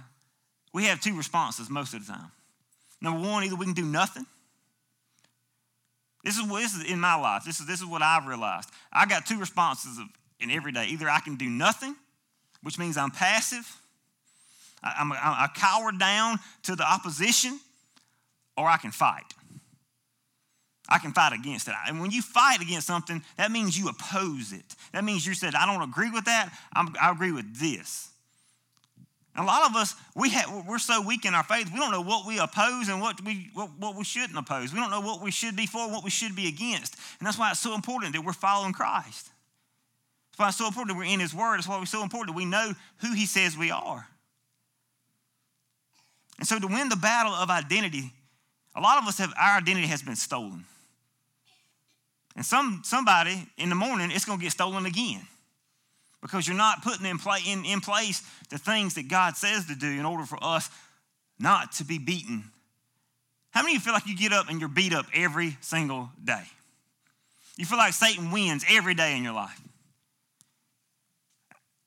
we 0.73 0.85
have 0.87 1.01
two 1.01 1.17
responses 1.17 1.71
most 1.71 1.95
of 1.95 2.05
the 2.05 2.13
time. 2.13 2.33
Number 3.05 3.29
one, 3.29 3.45
either 3.45 3.55
we 3.55 3.67
can 3.67 3.75
do 3.75 3.85
nothing. 3.85 4.25
This 6.25 6.39
is, 6.39 6.49
this 6.49 6.75
is 6.75 6.91
in 6.91 6.99
my 6.99 7.17
life. 7.17 7.45
This 7.45 7.61
is, 7.61 7.67
this 7.67 7.81
is 7.81 7.87
what 7.87 8.01
I've 8.01 8.27
realized. 8.27 8.71
I 8.91 9.05
got 9.05 9.27
two 9.27 9.39
responses 9.39 10.01
in 10.41 10.51
every 10.51 10.73
day. 10.73 10.87
Either 10.87 11.11
I 11.11 11.21
can 11.21 11.37
do 11.37 11.51
nothing, 11.51 11.95
which 12.63 12.79
means 12.79 12.97
I'm 12.97 13.11
passive, 13.11 13.79
I, 14.83 14.95
I'm, 14.99 15.13
I 15.13 15.49
cower 15.55 15.93
down 15.93 16.39
to 16.63 16.75
the 16.75 16.91
opposition, 16.91 17.61
or 18.57 18.67
I 18.67 18.79
can 18.79 18.91
fight. 18.91 19.35
I 20.89 20.99
can 20.99 21.13
fight 21.13 21.35
against 21.35 21.69
it. 21.69 21.75
And 21.87 22.01
when 22.01 22.11
you 22.11 22.23
fight 22.23 22.63
against 22.63 22.87
something, 22.87 23.23
that 23.37 23.51
means 23.51 23.79
you 23.79 23.89
oppose 23.89 24.55
it. 24.55 24.75
That 24.95 25.05
means 25.05 25.27
you 25.27 25.35
said, 25.35 25.55
I 25.55 25.67
don't 25.67 25.87
agree 25.87 26.11
with 26.11 26.25
that, 26.25 26.57
I'm, 26.73 26.95
I 26.99 27.11
agree 27.11 27.33
with 27.33 27.59
this. 27.61 28.09
And 29.37 29.45
a 29.45 29.47
lot 29.47 29.69
of 29.69 29.75
us, 29.75 29.97
we 30.15 30.31
have, 30.31 30.65
we're 30.67 30.79
so 30.79 31.03
weak 31.03 31.25
in 31.25 31.35
our 31.35 31.43
faith, 31.43 31.69
we 31.73 31.79
don't 31.81 31.91
know 31.91 32.03
what 32.03 32.25
we 32.27 32.39
oppose 32.39 32.89
and 32.89 33.01
what 33.01 33.21
we, 33.25 33.51
what, 33.53 33.71
what 33.79 33.97
we 33.97 34.05
shouldn't 34.05 34.39
oppose. 34.39 34.73
We 34.73 34.79
don't 34.79 34.91
know 34.91 35.01
what 35.01 35.21
we 35.21 35.33
should 35.33 35.57
be 35.57 35.67
for 35.67 35.91
what 35.91 36.05
we 36.05 36.11
should 36.11 36.37
be 36.37 36.47
against. 36.47 36.95
And 37.19 37.27
that's 37.27 37.39
why 37.39 37.51
it's 37.51 37.61
so 37.61 37.75
important 37.75 38.13
that 38.13 38.25
we're 38.25 38.33
following 38.33 38.73
Christ. 38.73 39.31
That's 40.31 40.39
why 40.39 40.49
it's 40.49 40.59
so 40.59 40.67
important 40.67 40.97
that 40.97 40.99
we're 40.99 41.13
in 41.13 41.19
His 41.19 41.35
Word. 41.35 41.57
That's 41.57 41.69
why 41.69 41.81
it's 41.83 41.91
so 41.91 42.05
important 42.05 42.35
that 42.35 42.39
we 42.39 42.45
know 42.45 42.75
who 42.99 43.13
He 43.13 43.27
says 43.27 43.59
we 43.59 43.73
are. 43.73 44.07
And 46.39 46.47
so 46.47 46.59
to 46.61 46.67
win 46.69 46.89
the 46.89 46.97
battle 46.97 47.33
of 47.33 47.51
identity, 47.51 48.13
a 48.77 48.81
lot 48.81 49.03
of 49.03 49.09
us 49.09 49.19
have, 49.19 49.33
our 49.41 49.59
identity 49.59 49.89
has 49.89 50.03
been 50.03 50.17
stolen. 50.17 50.65
And 52.37 52.45
some, 52.45 52.83
somebody 52.85 53.49
in 53.57 53.69
the 53.69 53.77
morning, 53.77 54.11
it's 54.13 54.25
going 54.25 54.39
to 54.39 54.43
get 54.43 54.53
stolen 54.53 54.87
again 54.87 55.27
because 56.25 56.49
you're 56.49 56.57
not 56.57 56.83
putting 56.83 57.05
in, 57.05 57.19
play, 57.19 57.41
in, 57.47 57.67
in 57.67 57.83
place 57.83 58.23
the 58.49 58.57
things 58.57 58.95
that 58.95 59.09
God 59.09 59.37
says 59.37 59.67
to 59.67 59.75
do 59.75 59.87
in 59.87 60.07
order 60.07 60.25
for 60.25 60.39
us 60.41 60.71
not 61.39 61.73
to 61.73 61.85
be 61.85 61.99
beaten. 61.99 62.45
How 63.51 63.61
many 63.61 63.77
of 63.77 63.83
you 63.83 63.85
feel 63.85 63.93
like 63.93 64.07
you 64.07 64.17
get 64.17 64.33
up 64.33 64.49
and 64.49 64.59
you're 64.59 64.71
beat 64.71 64.95
up 64.95 65.05
every 65.13 65.59
single 65.61 66.09
day? 66.25 66.45
You 67.59 67.67
feel 67.67 67.77
like 67.77 67.93
Satan 67.93 68.31
wins 68.31 68.65
every 68.71 68.95
day 68.95 69.19
in 69.19 69.23
your 69.23 69.35
life. 69.35 69.61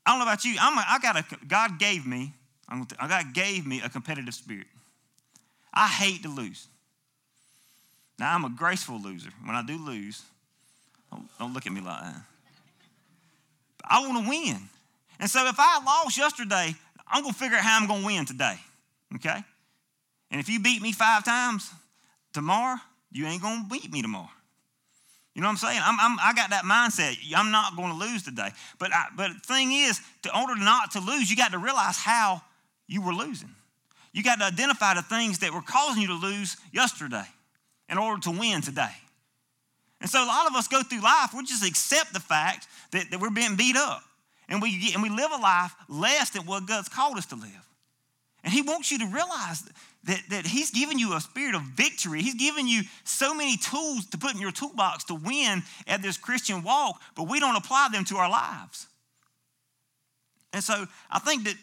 I 0.05 0.11
don't 0.11 0.19
know 0.19 0.25
about 0.25 0.45
you. 0.45 0.55
I'm 0.61 0.77
a, 0.77 0.85
I 0.87 0.99
got 0.99 1.17
a, 1.17 1.25
God 1.47 1.79
gave 1.79 2.05
me, 2.05 2.31
I 2.69 3.07
God 3.07 3.33
gave 3.33 3.65
me 3.65 3.81
a 3.83 3.89
competitive 3.89 4.35
spirit. 4.35 4.67
I 5.73 5.87
hate 5.87 6.21
to 6.21 6.29
lose. 6.29 6.67
Now, 8.19 8.35
I'm 8.35 8.45
a 8.45 8.49
graceful 8.49 9.01
loser. 9.01 9.31
When 9.43 9.55
I 9.55 9.63
do 9.63 9.83
lose, 9.83 10.21
don't, 11.11 11.27
don't 11.39 11.53
look 11.55 11.65
at 11.65 11.73
me 11.73 11.81
like 11.81 12.01
that. 12.03 12.21
I 13.87 14.07
want 14.07 14.23
to 14.23 14.29
win. 14.29 14.57
And 15.19 15.29
so 15.29 15.47
if 15.47 15.55
I 15.57 15.83
lost 15.83 16.17
yesterday, 16.17 16.75
I'm 17.07 17.23
going 17.23 17.33
to 17.33 17.39
figure 17.39 17.57
out 17.57 17.63
how 17.63 17.79
I'm 17.79 17.87
going 17.87 18.01
to 18.01 18.05
win 18.05 18.25
today. 18.25 18.55
Okay? 19.15 19.43
And 20.31 20.41
if 20.41 20.49
you 20.49 20.59
beat 20.59 20.81
me 20.81 20.91
five 20.91 21.23
times 21.23 21.71
tomorrow, 22.33 22.77
you 23.11 23.25
ain't 23.25 23.41
going 23.41 23.63
to 23.63 23.69
beat 23.69 23.91
me 23.91 24.01
tomorrow. 24.01 24.29
You 25.33 25.41
know 25.41 25.47
what 25.47 25.51
I'm 25.51 25.57
saying? 25.57 25.79
I'm, 25.83 25.99
I'm, 25.99 26.17
i 26.19 26.33
got 26.33 26.49
that 26.49 26.63
mindset. 26.63 27.15
I'm 27.35 27.51
not 27.51 27.75
going 27.75 27.91
to 27.91 27.97
lose 27.97 28.23
today. 28.23 28.49
But 28.79 28.91
I, 28.93 29.05
but 29.15 29.31
the 29.33 29.53
thing 29.53 29.71
is, 29.71 30.01
in 30.25 30.31
order 30.35 30.55
not 30.55 30.91
to 30.91 30.99
lose, 30.99 31.29
you 31.29 31.35
got 31.35 31.51
to 31.51 31.59
realize 31.59 31.97
how 31.97 32.41
you 32.87 33.01
were 33.01 33.13
losing. 33.13 33.53
You 34.13 34.23
got 34.23 34.39
to 34.39 34.45
identify 34.45 34.95
the 34.95 35.03
things 35.03 35.39
that 35.39 35.53
were 35.53 35.61
causing 35.61 36.01
you 36.01 36.07
to 36.07 36.15
lose 36.15 36.57
yesterday 36.71 37.25
in 37.87 37.99
order 37.99 38.19
to 38.21 38.31
win 38.31 38.61
today. 38.61 38.95
And 39.99 40.09
so 40.09 40.23
a 40.23 40.27
lot 40.27 40.47
of 40.47 40.55
us 40.55 40.67
go 40.67 40.83
through 40.83 41.01
life, 41.01 41.33
we 41.35 41.43
just 41.43 41.65
accept 41.65 42.13
the 42.13 42.19
fact 42.19 42.67
that, 42.91 43.09
that 43.11 43.19
we're 43.19 43.31
being 43.31 43.55
beat 43.55 43.75
up. 43.75 44.03
And 44.49 44.61
we, 44.61 44.77
get, 44.77 44.93
and 44.93 45.03
we 45.03 45.09
live 45.09 45.31
a 45.31 45.41
life 45.41 45.73
less 45.89 46.29
than 46.29 46.43
what 46.43 46.67
God's 46.67 46.87
called 46.87 47.17
us 47.17 47.25
to 47.27 47.35
live. 47.35 47.67
And 48.43 48.53
He 48.53 48.61
wants 48.61 48.91
you 48.91 48.99
to 48.99 49.05
realize 49.07 49.63
that, 50.05 50.21
that 50.29 50.47
He's 50.47 50.71
given 50.71 50.99
you 50.99 51.15
a 51.15 51.19
spirit 51.19 51.55
of 51.55 51.63
victory. 51.63 52.21
He's 52.21 52.35
given 52.35 52.67
you 52.67 52.83
so 53.03 53.33
many 53.33 53.57
tools 53.57 54.05
to 54.07 54.17
put 54.17 54.35
in 54.35 54.39
your 54.39 54.51
toolbox 54.51 55.03
to 55.05 55.15
win 55.15 55.63
at 55.87 56.01
this 56.01 56.15
Christian 56.15 56.63
walk, 56.63 57.01
but 57.15 57.27
we 57.27 57.39
don't 57.39 57.57
apply 57.57 57.89
them 57.91 58.05
to 58.05 58.17
our 58.17 58.29
lives. 58.29 58.87
And 60.53 60.63
so 60.63 60.85
I 61.11 61.19
think 61.19 61.43
that 61.43 61.55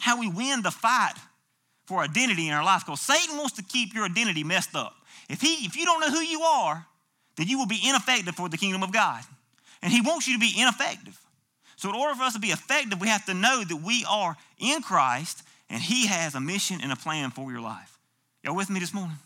how 0.00 0.18
we 0.18 0.28
win 0.28 0.62
the 0.62 0.70
fight 0.70 1.14
for 1.86 2.00
identity 2.00 2.48
in 2.48 2.54
our 2.54 2.64
life, 2.64 2.84
because 2.84 3.00
Satan 3.00 3.36
wants 3.36 3.52
to 3.54 3.62
keep 3.62 3.94
your 3.94 4.04
identity 4.04 4.42
messed 4.42 4.74
up. 4.74 4.94
If, 5.28 5.40
he, 5.40 5.66
if 5.66 5.76
you 5.76 5.84
don't 5.84 6.00
know 6.00 6.10
who 6.10 6.20
you 6.20 6.40
are, 6.40 6.86
then 7.38 7.46
you 7.48 7.56
will 7.56 7.66
be 7.66 7.80
ineffective 7.82 8.34
for 8.34 8.48
the 8.48 8.58
kingdom 8.58 8.82
of 8.82 8.92
God. 8.92 9.22
And 9.80 9.92
He 9.92 10.00
wants 10.00 10.26
you 10.26 10.34
to 10.34 10.40
be 10.40 10.52
ineffective. 10.58 11.18
So, 11.76 11.88
in 11.88 11.94
order 11.94 12.14
for 12.14 12.24
us 12.24 12.34
to 12.34 12.40
be 12.40 12.48
effective, 12.48 13.00
we 13.00 13.08
have 13.08 13.24
to 13.26 13.34
know 13.34 13.62
that 13.64 13.76
we 13.76 14.04
are 14.10 14.36
in 14.58 14.82
Christ 14.82 15.44
and 15.70 15.80
He 15.80 16.08
has 16.08 16.34
a 16.34 16.40
mission 16.40 16.80
and 16.82 16.90
a 16.92 16.96
plan 16.96 17.30
for 17.30 17.50
your 17.52 17.60
life. 17.60 17.96
Y'all 18.42 18.56
with 18.56 18.68
me 18.68 18.80
this 18.80 18.92
morning? 18.92 19.16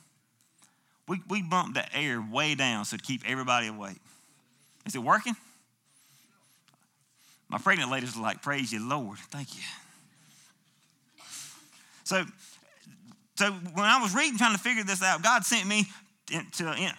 We, 1.08 1.20
we 1.28 1.42
bumped 1.42 1.74
the 1.74 1.96
air 1.96 2.20
way 2.20 2.54
down 2.54 2.84
so 2.84 2.98
to 2.98 3.02
keep 3.02 3.22
everybody 3.26 3.68
awake. 3.68 3.96
Is 4.86 4.94
it 4.94 5.02
working? 5.02 5.34
My 7.48 7.58
pregnant 7.58 7.90
ladies 7.90 8.16
are 8.16 8.22
like, 8.22 8.42
Praise 8.42 8.72
you, 8.72 8.86
Lord. 8.86 9.18
Thank 9.30 9.56
you. 9.56 9.62
So, 12.04 12.24
so 13.36 13.50
when 13.50 13.86
I 13.86 14.02
was 14.02 14.14
reading, 14.14 14.36
trying 14.36 14.54
to 14.54 14.62
figure 14.62 14.84
this 14.84 15.02
out, 15.02 15.22
God 15.22 15.44
sent 15.44 15.66
me 15.66 15.86
to, 16.26 16.42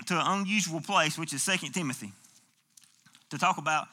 to 0.05 0.19
an 0.19 0.39
unusual 0.39 0.81
place, 0.81 1.17
which 1.17 1.33
is 1.33 1.41
Second 1.41 1.71
Timothy, 1.71 2.11
to 3.29 3.37
talk 3.37 3.57
about 3.57 3.87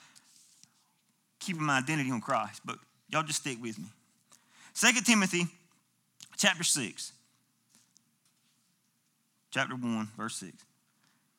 keeping 1.39 1.63
my 1.63 1.79
identity 1.79 2.11
on 2.11 2.21
Christ. 2.21 2.61
But 2.65 2.77
y'all 3.11 3.23
just 3.23 3.41
stick 3.41 3.59
with 3.61 3.79
me. 3.79 3.87
Second 4.73 5.05
Timothy 5.05 5.47
chapter 6.37 6.65
6. 6.65 7.13
Chapter 9.51 9.75
1, 9.75 10.09
verse 10.17 10.37
6. 10.37 10.53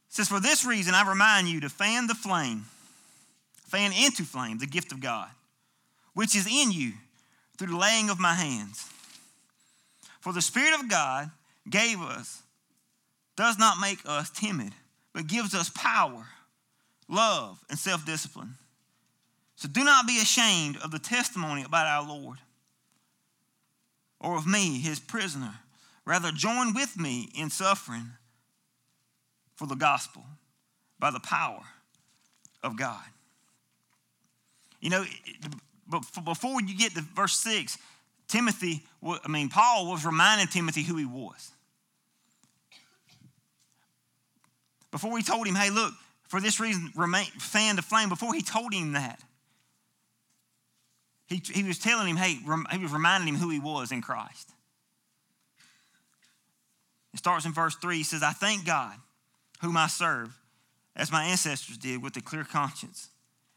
says, 0.10 0.28
For 0.28 0.42
this 0.42 0.66
reason 0.66 0.94
I 0.94 1.08
remind 1.08 1.48
you 1.48 1.62
to 1.62 1.70
fan 1.70 2.08
the 2.08 2.16
flame, 2.16 2.66
fan 3.68 3.94
into 3.94 4.24
flame 4.24 4.58
the 4.58 4.68
gift 4.68 4.92
of 4.92 5.00
God, 5.00 5.30
which 6.14 6.36
is 6.36 6.46
in 6.46 6.72
you 6.72 6.94
through 7.58 7.70
the 7.70 7.78
laying 7.78 8.10
of 8.10 8.20
my 8.20 8.34
hands. 8.34 8.90
For 10.20 10.34
the 10.34 10.42
Spirit 10.42 10.80
of 10.80 10.90
God 10.90 11.32
gave 11.70 12.02
us, 12.02 12.44
does 13.42 13.58
not 13.58 13.80
make 13.80 13.98
us 14.06 14.30
timid, 14.30 14.72
but 15.14 15.26
gives 15.26 15.56
us 15.56 15.68
power, 15.70 16.28
love, 17.10 17.60
and 17.72 17.80
self 17.80 18.06
discipline. 18.06 18.54
So 19.56 19.68
do 19.68 19.84
not 19.84 20.06
be 20.06 20.20
ashamed 20.22 20.78
of 20.78 20.92
the 20.92 21.00
testimony 21.00 21.64
about 21.64 21.88
our 21.88 22.08
Lord 22.08 22.38
or 24.20 24.38
of 24.38 24.46
me, 24.46 24.80
his 24.80 25.00
prisoner. 25.00 25.56
Rather, 26.06 26.32
join 26.32 26.76
with 26.76 27.00
me 27.00 27.30
in 27.36 27.50
suffering 27.50 28.12
for 29.56 29.66
the 29.66 29.76
gospel 29.76 30.24
by 31.00 31.10
the 31.10 31.20
power 31.20 31.64
of 32.62 32.78
God. 32.78 33.04
You 34.82 34.92
know, 34.92 35.06
before 36.24 36.62
you 36.62 36.78
get 36.78 36.94
to 36.94 37.02
verse 37.16 37.40
6, 37.40 37.80
Timothy, 38.28 38.84
I 39.04 39.28
mean, 39.28 39.50
Paul 39.50 39.90
was 39.90 40.06
reminding 40.06 40.48
Timothy 40.48 40.84
who 40.84 40.98
he 40.98 41.06
was. 41.06 41.52
Before 44.92 45.18
he 45.18 45.24
told 45.24 45.48
him, 45.48 45.56
hey, 45.56 45.70
look, 45.70 45.94
for 46.28 46.40
this 46.40 46.60
reason, 46.60 46.92
remain, 46.96 47.26
fan 47.26 47.76
the 47.76 47.82
flame, 47.82 48.10
before 48.10 48.34
he 48.34 48.42
told 48.42 48.74
him 48.74 48.94
that, 48.94 49.20
he, 51.28 51.42
he 51.54 51.64
was 51.64 51.80
telling 51.80 52.08
him, 52.08 52.18
hey, 52.18 52.38
rem, 52.46 52.66
he 52.72 52.78
was 52.78 52.92
reminding 52.92 53.34
him 53.34 53.40
who 53.40 53.50
he 53.50 53.60
was 53.60 53.92
in 53.92 54.02
Christ. 54.02 54.52
It 57.14 57.20
starts 57.20 57.46
in 57.46 57.54
verse 57.54 57.76
3. 57.76 57.98
He 57.98 58.04
says, 58.04 58.24
I 58.24 58.32
thank 58.32 58.66
God, 58.66 58.96
whom 59.62 59.78
I 59.78 59.88
serve, 59.88 60.38
as 60.96 61.12
my 61.12 61.24
ancestors 61.26 61.78
did 61.78 62.04
with 62.04 62.18
a 62.18 62.22
clear 62.22 62.44
conscience. 62.44 63.10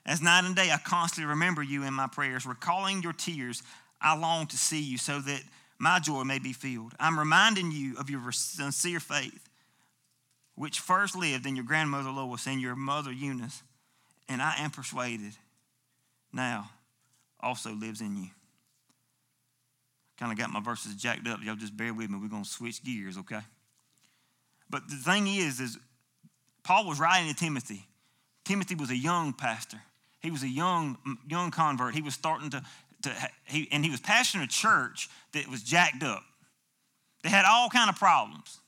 As 0.06 0.22
night 0.22 0.44
and 0.44 0.54
day, 0.54 0.70
I 0.70 0.78
constantly 0.78 1.28
remember 1.30 1.62
you 1.62 1.82
in 1.84 1.94
my 1.94 2.06
prayers, 2.06 2.46
recalling 2.46 3.02
your 3.02 3.12
tears. 3.12 3.62
I 4.00 4.16
long 4.16 4.46
to 4.48 4.56
see 4.56 4.82
you 4.82 4.98
so 4.98 5.18
that 5.20 5.42
my 5.78 5.98
joy 5.98 6.24
may 6.24 6.38
be 6.38 6.52
filled. 6.52 6.92
I'm 7.00 7.18
reminding 7.18 7.72
you 7.72 7.96
of 7.98 8.10
your 8.10 8.30
sincere 8.32 9.00
faith, 9.00 9.48
which 10.54 10.80
first 10.80 11.16
lived 11.16 11.46
in 11.46 11.56
your 11.56 11.64
grandmother 11.64 12.10
Lois 12.10 12.46
and 12.46 12.60
your 12.60 12.76
mother 12.76 13.12
Eunice, 13.12 13.62
and 14.28 14.40
I 14.40 14.54
am 14.58 14.70
persuaded 14.70 15.32
now 16.32 16.70
also 17.40 17.72
lives 17.72 18.00
in 18.00 18.16
you. 18.16 18.28
Kind 20.18 20.32
of 20.32 20.38
got 20.38 20.50
my 20.50 20.60
verses 20.60 20.94
jacked 20.94 21.26
up. 21.28 21.40
Y'all 21.42 21.56
just 21.56 21.76
bear 21.76 21.92
with 21.92 22.08
me. 22.08 22.18
We're 22.20 22.28
going 22.28 22.44
to 22.44 22.48
switch 22.48 22.82
gears, 22.82 23.18
okay? 23.18 23.40
But 24.70 24.88
the 24.88 24.96
thing 24.96 25.26
is, 25.26 25.60
is 25.60 25.78
Paul 26.62 26.86
was 26.86 26.98
writing 26.98 27.28
to 27.28 27.34
Timothy. 27.34 27.86
Timothy 28.44 28.74
was 28.74 28.90
a 28.90 28.96
young 28.96 29.32
pastor. 29.32 29.80
He 30.20 30.30
was 30.30 30.42
a 30.42 30.48
young, 30.48 30.96
young 31.28 31.50
convert. 31.50 31.94
He 31.94 32.02
was 32.02 32.14
starting 32.14 32.50
to, 32.50 32.62
to 33.02 33.12
he, 33.44 33.68
and 33.70 33.84
he 33.84 33.90
was 33.90 34.00
pastoring 34.00 34.42
a 34.42 34.48
church 34.48 35.10
that 35.32 35.48
was 35.48 35.62
jacked 35.62 36.02
up. 36.02 36.22
They 37.22 37.28
had 37.28 37.44
all 37.44 37.68
kind 37.68 37.90
of 37.90 37.96
problems. 37.96 38.58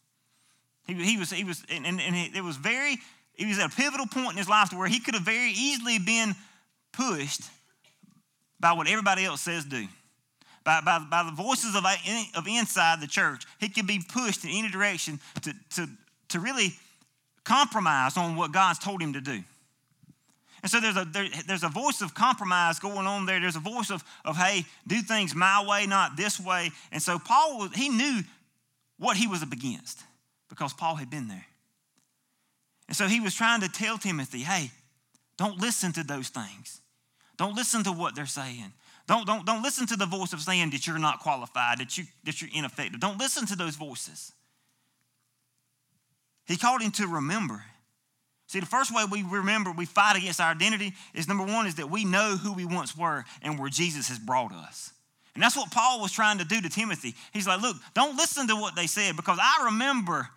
He, 0.87 0.95
he 0.95 1.17
was, 1.17 1.31
he 1.31 1.45
was, 1.45 1.63
and, 1.69 1.85
and, 1.85 2.01
it 2.01 2.43
was 2.43 2.57
very, 2.57 2.97
he 3.35 3.47
was 3.47 3.59
at 3.59 3.73
a 3.73 3.77
pivotal 3.77 4.07
point 4.07 4.33
in 4.33 4.37
his 4.37 4.49
life 4.49 4.71
to 4.71 4.77
where 4.77 4.89
he 4.89 5.01
could 5.01 5.15
have 5.15 5.25
very 5.25 5.51
easily 5.51 5.99
been 5.99 6.35
pushed 6.93 7.43
by 8.61 8.73
what 8.73 8.89
everybody 8.89 9.25
else 9.25 9.41
says 9.41 9.65
do. 9.65 9.87
By, 10.65 10.81
by, 10.81 10.99
by 10.99 11.23
the 11.23 11.31
voices 11.31 11.77
of, 11.77 11.85
of 11.85 12.47
inside 12.49 13.01
the 13.01 13.07
church, 13.07 13.45
he 13.61 13.69
could 13.69 13.87
be 13.87 14.01
pushed 14.01 14.45
in 14.45 14.51
any 14.51 14.69
direction 14.69 15.21
to, 15.43 15.53
to, 15.75 15.89
to 16.31 16.41
really 16.41 16.75
compromise 17.45 18.17
on 18.17 18.35
what 18.35 18.53
God's 18.53 18.81
told 18.81 19.01
him 19.01 19.13
to 19.13 19.21
do. 19.21 19.43
And 20.63 20.71
so 20.71 20.81
there's 20.81 20.97
a, 20.97 21.05
there, 21.05 21.29
there's 21.47 21.63
a 21.63 21.69
voice 21.69 22.01
of 22.01 22.15
compromise 22.15 22.81
going 22.81 23.07
on 23.07 23.27
there. 23.27 23.41
There's 23.41 23.55
a 23.55 23.61
voice 23.61 23.91
of, 23.91 24.03
of, 24.25 24.37
hey, 24.37 24.65
do 24.87 25.01
things 25.03 25.35
my 25.35 25.65
way, 25.65 25.87
not 25.87 26.17
this 26.17 26.41
way. 26.41 26.71
And 26.91 27.01
so 27.01 27.21
Paul, 27.21 27.69
he 27.69 27.89
knew 27.89 28.23
what 28.99 29.17
he 29.17 29.29
was 29.29 29.45
up 29.45 29.53
against 29.53 30.03
because 30.49 30.73
Paul 30.73 30.97
had 30.97 31.11
been 31.11 31.29
there. 31.29 31.47
And 32.89 32.97
so 32.97 33.07
he 33.07 33.21
was 33.21 33.35
trying 33.35 33.61
to 33.63 33.69
tell 33.69 33.99
Timothy, 33.99 34.41
hey, 34.41 34.71
don't 35.37 35.59
listen 35.59 35.93
to 35.93 36.05
those 36.05 36.29
things. 36.29 36.81
Don't 37.37 37.55
listen 37.55 37.85
to 37.85 37.93
what 37.93 38.15
they're 38.15 38.27
saying. 38.27 38.73
Don't, 39.07 39.27
don't, 39.27 39.45
don't 39.45 39.63
listen 39.63 39.87
to 39.89 39.97
the 39.97 40.07
voice 40.07 40.33
of 40.33 40.41
saying 40.41 40.71
that 40.71 40.87
you're 40.87 40.99
not 40.99 41.21
qualified, 41.21 41.79
that, 41.79 41.97
you, 41.97 42.05
that 42.25 42.41
you're 42.41 42.51
ineffective. 42.53 43.01
Don't 43.01 43.19
listen 43.19 43.47
to 43.47 43.57
those 43.57 43.77
voices. 43.77 44.33
He 46.47 46.57
called 46.57 46.81
him 46.81 46.93
to 46.93 47.07
remember. 47.07 47.65
See, 48.49 48.61
the 48.61 48.67
first 48.67 48.95
way 48.95 49.05
we 49.11 49.23
remember, 49.23 49.73
we 49.73 49.87
fight 49.87 50.17
against 50.17 50.41
our 50.41 50.53
identity 50.53 50.93
is 51.15 51.29
number 51.29 51.45
one, 51.45 51.67
is 51.67 51.77
that 51.77 51.91
we 51.91 52.05
know 52.05 52.37
who 52.37 52.53
we 52.53 52.65
once 52.65 52.97
were 52.97 53.25
and 53.43 53.59
where 53.59 53.69
Jesus 53.69 54.09
has 54.09 54.19
brought 54.19 54.53
us. 54.53 54.93
And 55.37 55.43
that's 55.43 55.55
what 55.55 55.71
Paul 55.71 56.01
was 56.01 56.13
trying 56.13 56.39
to 56.39 56.47
do 56.47 56.63
to 56.63 56.71
Timothy. 56.71 57.15
He's 57.35 57.47
like, 57.47 57.61
look, 57.61 57.77
don't 57.93 58.17
listen 58.17 58.49
to 58.49 58.57
what 58.57 58.75
they 58.75 58.87
said 58.87 59.17
because 59.17 59.39
I 59.39 59.67
remember, 59.67 60.31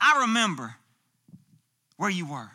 I 0.00 0.22
remember 0.22 0.74
where 1.98 2.10
you 2.10 2.26
were. 2.26 2.50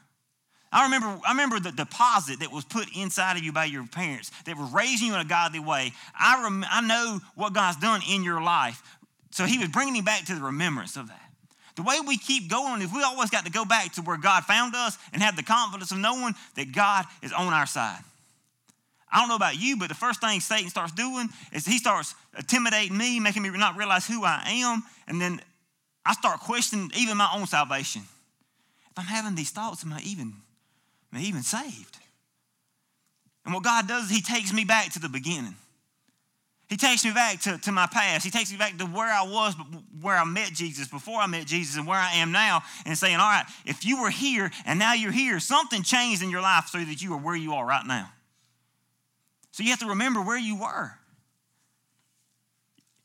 I 0.73 0.83
remember, 0.83 1.21
I 1.25 1.31
remember 1.31 1.57
the 1.61 1.71
deposit 1.71 2.41
that 2.41 2.51
was 2.51 2.65
put 2.65 2.85
inside 2.97 3.37
of 3.37 3.43
you 3.43 3.53
by 3.53 3.63
your 3.63 3.87
parents 3.87 4.29
that 4.43 4.57
was 4.57 4.69
raising 4.73 5.07
you 5.07 5.13
in 5.13 5.21
a 5.21 5.25
godly 5.25 5.61
way. 5.61 5.93
I, 6.19 6.43
rem, 6.43 6.65
I 6.69 6.81
know 6.81 7.21
what 7.35 7.53
God's 7.53 7.77
done 7.77 8.01
in 8.11 8.25
your 8.25 8.41
life. 8.41 8.83
So 9.31 9.45
he 9.45 9.57
was 9.57 9.69
bringing 9.69 9.93
me 9.93 10.01
back 10.01 10.25
to 10.25 10.35
the 10.35 10.41
remembrance 10.41 10.97
of 10.97 11.07
that. 11.07 11.21
The 11.77 11.83
way 11.83 11.95
we 12.05 12.17
keep 12.17 12.49
going 12.49 12.81
is 12.81 12.91
we 12.91 13.03
always 13.03 13.29
got 13.29 13.45
to 13.45 13.51
go 13.51 13.63
back 13.63 13.93
to 13.93 14.01
where 14.01 14.17
God 14.17 14.43
found 14.43 14.75
us 14.75 14.97
and 15.13 15.23
have 15.23 15.37
the 15.37 15.43
confidence 15.43 15.91
of 15.91 15.97
knowing 15.97 16.35
that 16.55 16.73
God 16.73 17.05
is 17.23 17.31
on 17.31 17.53
our 17.53 17.65
side. 17.65 18.01
I 19.11 19.19
don't 19.19 19.29
know 19.29 19.35
about 19.35 19.59
you, 19.59 19.77
but 19.77 19.89
the 19.89 19.95
first 19.95 20.21
thing 20.21 20.39
Satan 20.39 20.69
starts 20.69 20.91
doing 20.91 21.29
is 21.51 21.65
he 21.65 21.77
starts 21.77 22.13
intimidating 22.37 22.97
me, 22.97 23.19
making 23.19 23.41
me 23.41 23.49
not 23.49 23.75
realize 23.75 24.05
who 24.05 24.23
I 24.23 24.43
am, 24.47 24.83
and 25.07 25.19
then 25.19 25.41
I 26.05 26.13
start 26.13 26.39
questioning 26.39 26.91
even 26.95 27.17
my 27.17 27.29
own 27.35 27.47
salvation. 27.47 28.03
If 28.91 28.97
I'm 28.97 29.05
having 29.05 29.35
these 29.35 29.51
thoughts, 29.51 29.83
am 29.83 29.93
I 29.93 30.01
even 30.01 30.33
and 31.13 31.23
even 31.23 31.43
saved. 31.43 31.97
And 33.45 33.53
what 33.53 33.63
God 33.63 33.87
does 33.87 34.05
is 34.05 34.11
He 34.11 34.21
takes 34.21 34.53
me 34.53 34.63
back 34.63 34.93
to 34.93 34.99
the 34.99 35.09
beginning. 35.09 35.55
He 36.67 36.77
takes 36.77 37.03
me 37.03 37.11
back 37.11 37.41
to, 37.41 37.57
to 37.57 37.71
my 37.71 37.87
past. 37.87 38.23
He 38.23 38.29
takes 38.29 38.51
me 38.51 38.57
back 38.57 38.77
to 38.77 38.85
where 38.85 39.11
I 39.11 39.23
was, 39.23 39.55
where 40.01 40.15
I 40.15 40.23
met 40.23 40.53
Jesus, 40.53 40.87
before 40.87 41.19
I 41.19 41.25
met 41.25 41.47
Jesus, 41.47 41.77
and 41.77 41.87
where 41.87 41.97
I 41.97 42.17
am 42.17 42.31
now, 42.31 42.61
and 42.85 42.95
saying, 42.95 43.15
All 43.15 43.27
right, 43.27 43.45
if 43.65 43.85
you 43.85 44.01
were 44.01 44.11
here 44.11 44.51
and 44.65 44.77
now 44.77 44.93
you're 44.93 45.11
here, 45.11 45.39
something 45.39 45.81
changed 45.81 46.21
in 46.21 46.29
your 46.29 46.41
life 46.41 46.67
so 46.67 46.77
that 46.77 47.01
you 47.01 47.13
are 47.13 47.17
where 47.19 47.35
you 47.35 47.53
are 47.53 47.65
right 47.65 47.85
now. 47.87 48.11
So 49.59 49.63
you 49.63 49.71
have 49.71 49.79
to 49.79 49.87
remember 49.87 50.21
where 50.21 50.37
you 50.37 50.55
were. 50.55 50.93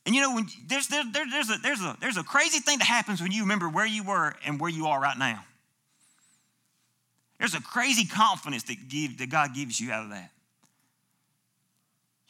And 0.07 0.15
you 0.15 0.21
know, 0.21 0.37
when 0.37 0.47
there's, 0.69 0.87
there, 0.87 1.03
there's, 1.13 1.51
a, 1.51 1.57
there's, 1.61 1.81
a, 1.81 1.97
there's 2.01 2.17
a 2.17 2.23
crazy 2.23 2.61
thing 2.61 2.79
that 2.79 2.85
happens 2.85 3.21
when 3.21 3.33
you 3.33 3.43
remember 3.43 3.69
where 3.69 3.85
you 3.85 4.05
were 4.05 4.37
and 4.47 4.61
where 4.61 4.71
you 4.71 4.87
are 4.87 5.01
right 5.01 5.19
now. 5.19 5.45
There's 7.41 7.55
a 7.55 7.61
crazy 7.61 8.07
confidence 8.07 8.63
that, 8.65 8.89
give, 8.89 9.19
that 9.19 9.31
God 9.31 9.53
gives 9.53 9.81
you 9.81 9.91
out 9.91 10.05
of 10.05 10.11
that. 10.11 10.31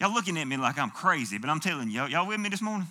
Y'all 0.00 0.14
looking 0.14 0.38
at 0.38 0.46
me 0.46 0.56
like 0.56 0.78
I'm 0.78 0.90
crazy, 0.90 1.36
but 1.36 1.50
I'm 1.50 1.60
telling 1.60 1.90
you, 1.90 2.06
y'all 2.06 2.26
with 2.26 2.40
me 2.40 2.48
this 2.48 2.62
morning? 2.62 2.88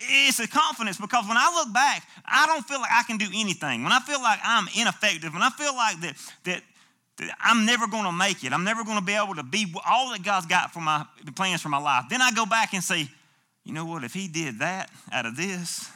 It's 0.00 0.40
a 0.40 0.48
confidence 0.48 0.98
because 0.98 1.28
when 1.28 1.36
I 1.36 1.52
look 1.54 1.72
back, 1.72 2.02
I 2.26 2.48
don't 2.48 2.66
feel 2.66 2.80
like 2.80 2.90
I 2.92 3.04
can 3.04 3.18
do 3.18 3.28
anything. 3.32 3.84
When 3.84 3.92
I 3.92 4.00
feel 4.00 4.20
like 4.20 4.40
I'm 4.42 4.66
ineffective, 4.76 5.32
when 5.32 5.42
I 5.42 5.50
feel 5.50 5.76
like 5.76 6.00
that, 6.00 6.16
that, 6.42 6.54
that 6.54 6.62
I'm 7.40 7.66
never 7.66 7.86
going 7.86 8.04
to 8.04 8.12
make 8.12 8.44
it, 8.44 8.52
I'm 8.52 8.64
never 8.64 8.84
going 8.84 8.98
to 8.98 9.04
be 9.04 9.12
able 9.12 9.34
to 9.34 9.42
be 9.42 9.72
all 9.86 10.10
that 10.10 10.22
God's 10.22 10.46
got 10.46 10.72
for 10.72 10.80
my 10.80 11.06
plans 11.36 11.60
for 11.60 11.68
my 11.68 11.78
life, 11.78 12.06
then 12.10 12.22
I 12.22 12.32
go 12.32 12.46
back 12.46 12.74
and 12.74 12.82
say, 12.82 13.08
you 13.64 13.72
know 13.72 13.84
what, 13.84 14.04
if 14.04 14.12
he 14.12 14.28
did 14.28 14.58
that 14.58 14.90
out 15.12 15.26
of 15.26 15.36
this, 15.36 15.90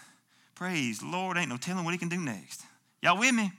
praise 0.54 1.02
Lord, 1.02 1.36
ain't 1.36 1.48
no 1.48 1.56
telling 1.56 1.84
what 1.84 1.92
he 1.92 1.98
can 1.98 2.08
do 2.08 2.18
next. 2.18 2.62
Y'all 3.02 3.18
with 3.18 3.34
me? 3.34 3.50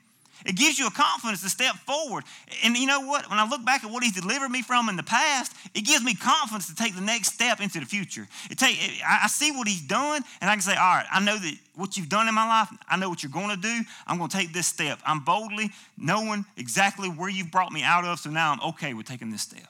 It 0.46 0.56
gives 0.56 0.77
you 0.79 0.88
a 0.88 0.91
confidence 0.91 1.41
to 1.41 1.50
step 1.50 1.75
forward. 1.86 2.24
And 2.63 2.75
you 2.77 2.88
know 2.88 3.01
what? 3.01 3.29
When 3.29 3.39
I 3.39 3.48
look 3.48 3.65
back 3.65 3.84
at 3.84 3.91
what 3.91 4.03
he's 4.03 4.13
delivered 4.13 4.50
me 4.50 4.62
from 4.62 4.89
in 4.89 4.96
the 4.96 5.03
past, 5.03 5.53
it 5.74 5.82
gives 5.82 6.03
me 6.03 6.15
confidence 6.15 6.67
to 6.67 6.75
take 6.75 6.96
the 6.96 7.01
next 7.01 7.34
step 7.34 7.60
into 7.60 7.79
the 7.79 7.86
future. 7.86 8.27
It 8.50 8.58
take, 8.58 8.77
I 9.08 9.27
see 9.27 9.51
what 9.51 9.67
he's 9.67 9.82
done, 9.82 10.24
and 10.41 10.50
I 10.50 10.53
can 10.53 10.62
say, 10.62 10.75
all 10.75 10.96
right, 10.96 11.06
I 11.12 11.20
know 11.20 11.38
that 11.38 11.53
what 11.75 11.98
you've 11.98 12.10
done 12.10 12.27
in 12.27 12.34
my 12.34 12.48
life, 12.48 12.70
I 12.88 12.98
know 12.98 13.10
what 13.10 13.24
you're 13.24 13.32
going 13.32 13.50
to 13.50 13.62
do. 13.62 13.82
I'm 14.06 14.17
going 14.17 14.29
to 14.29 14.38
take 14.38 14.53
this 14.53 14.67
step. 14.67 15.00
I'm 15.06 15.22
boldly 15.22 15.72
knowing 15.98 16.46
exactly 16.56 17.10
where 17.10 17.29
you've 17.29 17.51
brought 17.51 17.72
me 17.72 17.84
out 17.84 18.06
of, 18.06 18.20
so 18.20 18.29
now 18.29 18.51
I'm 18.51 18.70
okay 18.70 18.94
with 18.94 19.06
taking 19.06 19.32
this 19.32 19.41
step. 19.41 19.67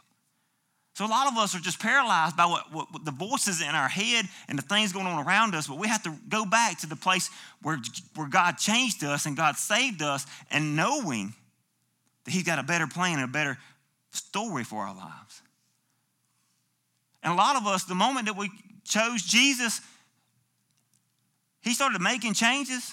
So 0.97 1.05
a 1.05 1.07
lot 1.07 1.31
of 1.31 1.37
us 1.37 1.53
are 1.53 1.59
just 1.59 1.79
paralyzed 1.79 2.35
by 2.35 2.47
what, 2.47 2.73
what, 2.73 2.91
what, 2.91 3.05
the 3.05 3.11
voices 3.11 3.61
in 3.61 3.67
our 3.67 3.87
head 3.87 4.25
and 4.47 4.57
the 4.57 4.63
things 4.63 4.91
going 4.91 5.05
on 5.05 5.23
around 5.23 5.53
us, 5.53 5.67
but 5.67 5.77
we 5.77 5.87
have 5.87 6.01
to 6.01 6.15
go 6.27 6.43
back 6.43 6.79
to 6.79 6.87
the 6.87 6.95
place 6.95 7.29
where, 7.61 7.77
where 8.15 8.27
God 8.27 8.57
changed 8.57 9.03
us 9.03 9.27
and 9.27 9.37
God 9.37 9.57
saved 9.57 10.01
us 10.01 10.25
and 10.49 10.75
knowing 10.75 11.35
that 12.23 12.31
He's 12.31 12.41
got 12.41 12.57
a 12.57 12.63
better 12.63 12.87
plan 12.87 13.19
and 13.19 13.25
a 13.25 13.31
better 13.31 13.59
story 14.09 14.63
for 14.63 14.87
our 14.87 14.95
lives. 14.95 15.43
And 17.21 17.31
a 17.31 17.35
lot 17.35 17.57
of 17.57 17.67
us, 17.67 17.83
the 17.83 17.93
moment 17.93 18.25
that 18.25 18.35
we 18.35 18.49
chose 18.83 19.21
Jesus, 19.21 19.81
He 21.61 21.75
started 21.75 22.01
making 22.01 22.33
changes. 22.33 22.91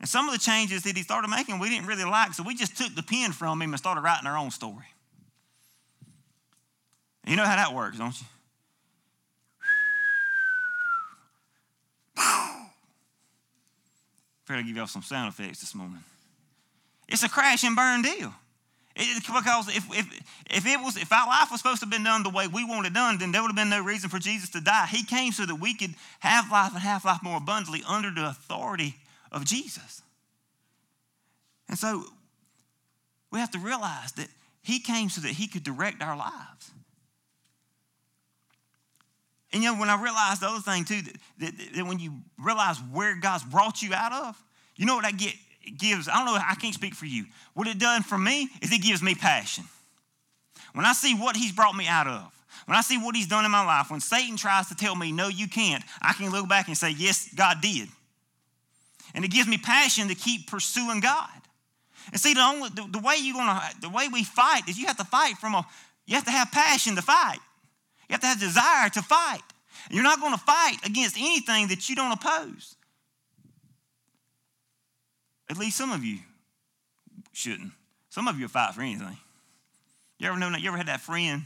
And 0.00 0.08
some 0.08 0.26
of 0.26 0.32
the 0.32 0.40
changes 0.40 0.84
that 0.84 0.96
he 0.96 1.02
started 1.02 1.28
making 1.28 1.58
we 1.58 1.68
didn't 1.68 1.86
really 1.86 2.04
like, 2.04 2.32
so 2.32 2.42
we 2.42 2.56
just 2.56 2.78
took 2.78 2.94
the 2.94 3.02
pen 3.02 3.30
from 3.30 3.60
him 3.60 3.72
and 3.72 3.78
started 3.78 4.00
writing 4.00 4.26
our 4.26 4.38
own 4.38 4.50
story. 4.50 4.91
You 7.26 7.36
know 7.36 7.44
how 7.44 7.56
that 7.56 7.74
works, 7.74 7.98
don't 7.98 8.14
you? 8.20 8.26
Fair 14.44 14.56
to 14.56 14.62
give 14.62 14.76
y'all 14.76 14.86
some 14.86 15.02
sound 15.02 15.28
effects 15.28 15.60
this 15.60 15.74
morning. 15.74 16.02
It's 17.08 17.22
a 17.22 17.28
crash 17.28 17.62
and 17.64 17.76
burn 17.76 18.02
deal. 18.02 18.34
It, 18.94 19.22
because 19.24 19.68
if, 19.68 19.86
if, 19.90 20.06
if 20.50 20.66
it 20.66 20.78
was 20.80 20.96
if 20.96 21.10
our 21.12 21.26
life 21.26 21.50
was 21.50 21.60
supposed 21.60 21.80
to 21.80 21.86
have 21.86 21.90
been 21.90 22.04
done 22.04 22.22
the 22.22 22.30
way 22.30 22.46
we 22.46 22.64
want 22.64 22.86
it 22.86 22.92
done, 22.92 23.18
then 23.18 23.32
there 23.32 23.40
would 23.40 23.48
have 23.48 23.56
been 23.56 23.70
no 23.70 23.82
reason 23.82 24.10
for 24.10 24.18
Jesus 24.18 24.50
to 24.50 24.60
die. 24.60 24.86
He 24.90 25.04
came 25.04 25.32
so 25.32 25.46
that 25.46 25.54
we 25.54 25.74
could 25.74 25.94
have 26.20 26.50
life 26.50 26.72
and 26.72 26.82
have 26.82 27.04
life 27.04 27.22
more 27.22 27.38
abundantly 27.38 27.82
under 27.88 28.10
the 28.10 28.28
authority 28.28 28.96
of 29.30 29.46
Jesus. 29.46 30.02
And 31.68 31.78
so 31.78 32.04
we 33.30 33.38
have 33.38 33.50
to 33.52 33.58
realize 33.58 34.12
that 34.12 34.28
he 34.62 34.78
came 34.78 35.08
so 35.08 35.22
that 35.22 35.32
he 35.32 35.46
could 35.48 35.64
direct 35.64 36.02
our 36.02 36.16
lives. 36.16 36.70
And 39.52 39.62
you 39.62 39.72
know, 39.72 39.78
when 39.78 39.90
I 39.90 40.00
realized 40.02 40.40
the 40.40 40.48
other 40.48 40.60
thing 40.60 40.84
too, 40.84 41.02
that, 41.02 41.16
that, 41.40 41.52
that 41.76 41.86
when 41.86 41.98
you 41.98 42.14
realize 42.38 42.78
where 42.92 43.16
God's 43.16 43.44
brought 43.44 43.82
you 43.82 43.92
out 43.92 44.12
of, 44.12 44.42
you 44.76 44.86
know 44.86 44.96
what 44.96 45.04
I 45.04 45.12
get 45.12 45.34
gives, 45.78 46.08
I 46.08 46.16
don't 46.16 46.26
know, 46.26 46.34
I 46.34 46.54
can't 46.54 46.74
speak 46.74 46.94
for 46.94 47.06
you. 47.06 47.26
What 47.54 47.68
it 47.68 47.78
done 47.78 48.02
for 48.02 48.18
me 48.18 48.48
is 48.60 48.72
it 48.72 48.82
gives 48.82 49.02
me 49.02 49.14
passion. 49.14 49.64
When 50.72 50.86
I 50.86 50.92
see 50.92 51.14
what 51.14 51.36
he's 51.36 51.52
brought 51.52 51.76
me 51.76 51.86
out 51.86 52.06
of, 52.06 52.32
when 52.66 52.76
I 52.76 52.80
see 52.80 52.96
what 52.96 53.14
he's 53.14 53.26
done 53.26 53.44
in 53.44 53.50
my 53.50 53.64
life, 53.64 53.90
when 53.90 54.00
Satan 54.00 54.36
tries 54.36 54.68
to 54.68 54.74
tell 54.74 54.94
me, 54.94 55.12
no, 55.12 55.28
you 55.28 55.48
can't, 55.48 55.82
I 56.00 56.12
can 56.14 56.30
look 56.30 56.48
back 56.48 56.68
and 56.68 56.76
say, 56.76 56.90
yes, 56.90 57.28
God 57.34 57.58
did. 57.60 57.88
And 59.14 59.24
it 59.24 59.30
gives 59.30 59.48
me 59.48 59.58
passion 59.58 60.08
to 60.08 60.14
keep 60.14 60.48
pursuing 60.50 61.00
God. 61.00 61.28
And 62.10 62.20
see, 62.20 62.34
the, 62.34 62.40
only, 62.40 62.70
the, 62.70 62.86
the 62.90 62.98
way 62.98 63.16
you 63.16 63.34
gonna, 63.34 63.60
the 63.80 63.88
way 63.88 64.08
we 64.08 64.24
fight 64.24 64.62
is 64.68 64.78
you 64.78 64.86
have 64.86 64.96
to 64.96 65.04
fight 65.04 65.36
from 65.36 65.54
a, 65.54 65.66
you 66.06 66.14
have 66.14 66.24
to 66.24 66.30
have 66.30 66.50
passion 66.50 66.96
to 66.96 67.02
fight. 67.02 67.38
You 68.08 68.14
have 68.14 68.20
to 68.20 68.26
have 68.26 68.40
desire 68.40 68.88
to 68.90 69.02
fight. 69.02 69.42
You're 69.90 70.02
not 70.02 70.20
going 70.20 70.32
to 70.32 70.38
fight 70.38 70.76
against 70.84 71.16
anything 71.16 71.68
that 71.68 71.88
you 71.88 71.96
don't 71.96 72.12
oppose. 72.12 72.76
At 75.50 75.58
least 75.58 75.76
some 75.76 75.92
of 75.92 76.04
you 76.04 76.18
shouldn't. 77.32 77.72
Some 78.10 78.28
of 78.28 78.38
you 78.38 78.48
fight 78.48 78.74
for 78.74 78.82
anything. 78.82 79.16
You 80.18 80.28
ever 80.28 80.38
know 80.38 80.50
that? 80.50 80.60
You 80.60 80.68
ever 80.68 80.76
had 80.76 80.86
that 80.88 81.00
friend 81.00 81.42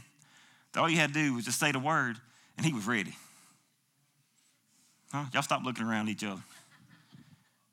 that 0.71 0.79
all 0.79 0.89
you 0.89 0.97
had 0.97 1.13
to 1.13 1.19
do 1.19 1.33
was 1.33 1.45
just 1.45 1.59
say 1.59 1.71
the 1.71 1.79
word 1.79 2.17
and 2.57 2.65
he 2.65 2.73
was 2.73 2.85
ready? 2.85 3.15
Huh? 5.11 5.25
Y'all 5.33 5.41
stop 5.41 5.63
looking 5.63 5.85
around 5.85 6.09
each 6.09 6.23
other. 6.23 6.41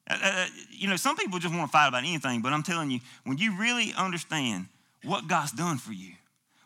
Uh, 0.09 0.19
uh, 0.23 0.27
uh 0.27 0.47
you 0.71 0.89
know, 0.89 0.97
some 0.97 1.17
people 1.17 1.39
just 1.39 1.55
want 1.55 1.69
to 1.69 1.73
fight 1.73 1.89
about 1.89 2.05
anything, 2.05 2.41
but 2.41 2.53
I'm 2.53 2.63
telling 2.63 2.91
you, 2.91 3.01
when 3.25 3.39
you 3.39 3.59
really 3.59 3.93
understand 3.97 4.67
what 5.03 5.29
God's 5.29 5.53
done 5.53 5.79
for 5.79 5.93
you, 5.93 6.13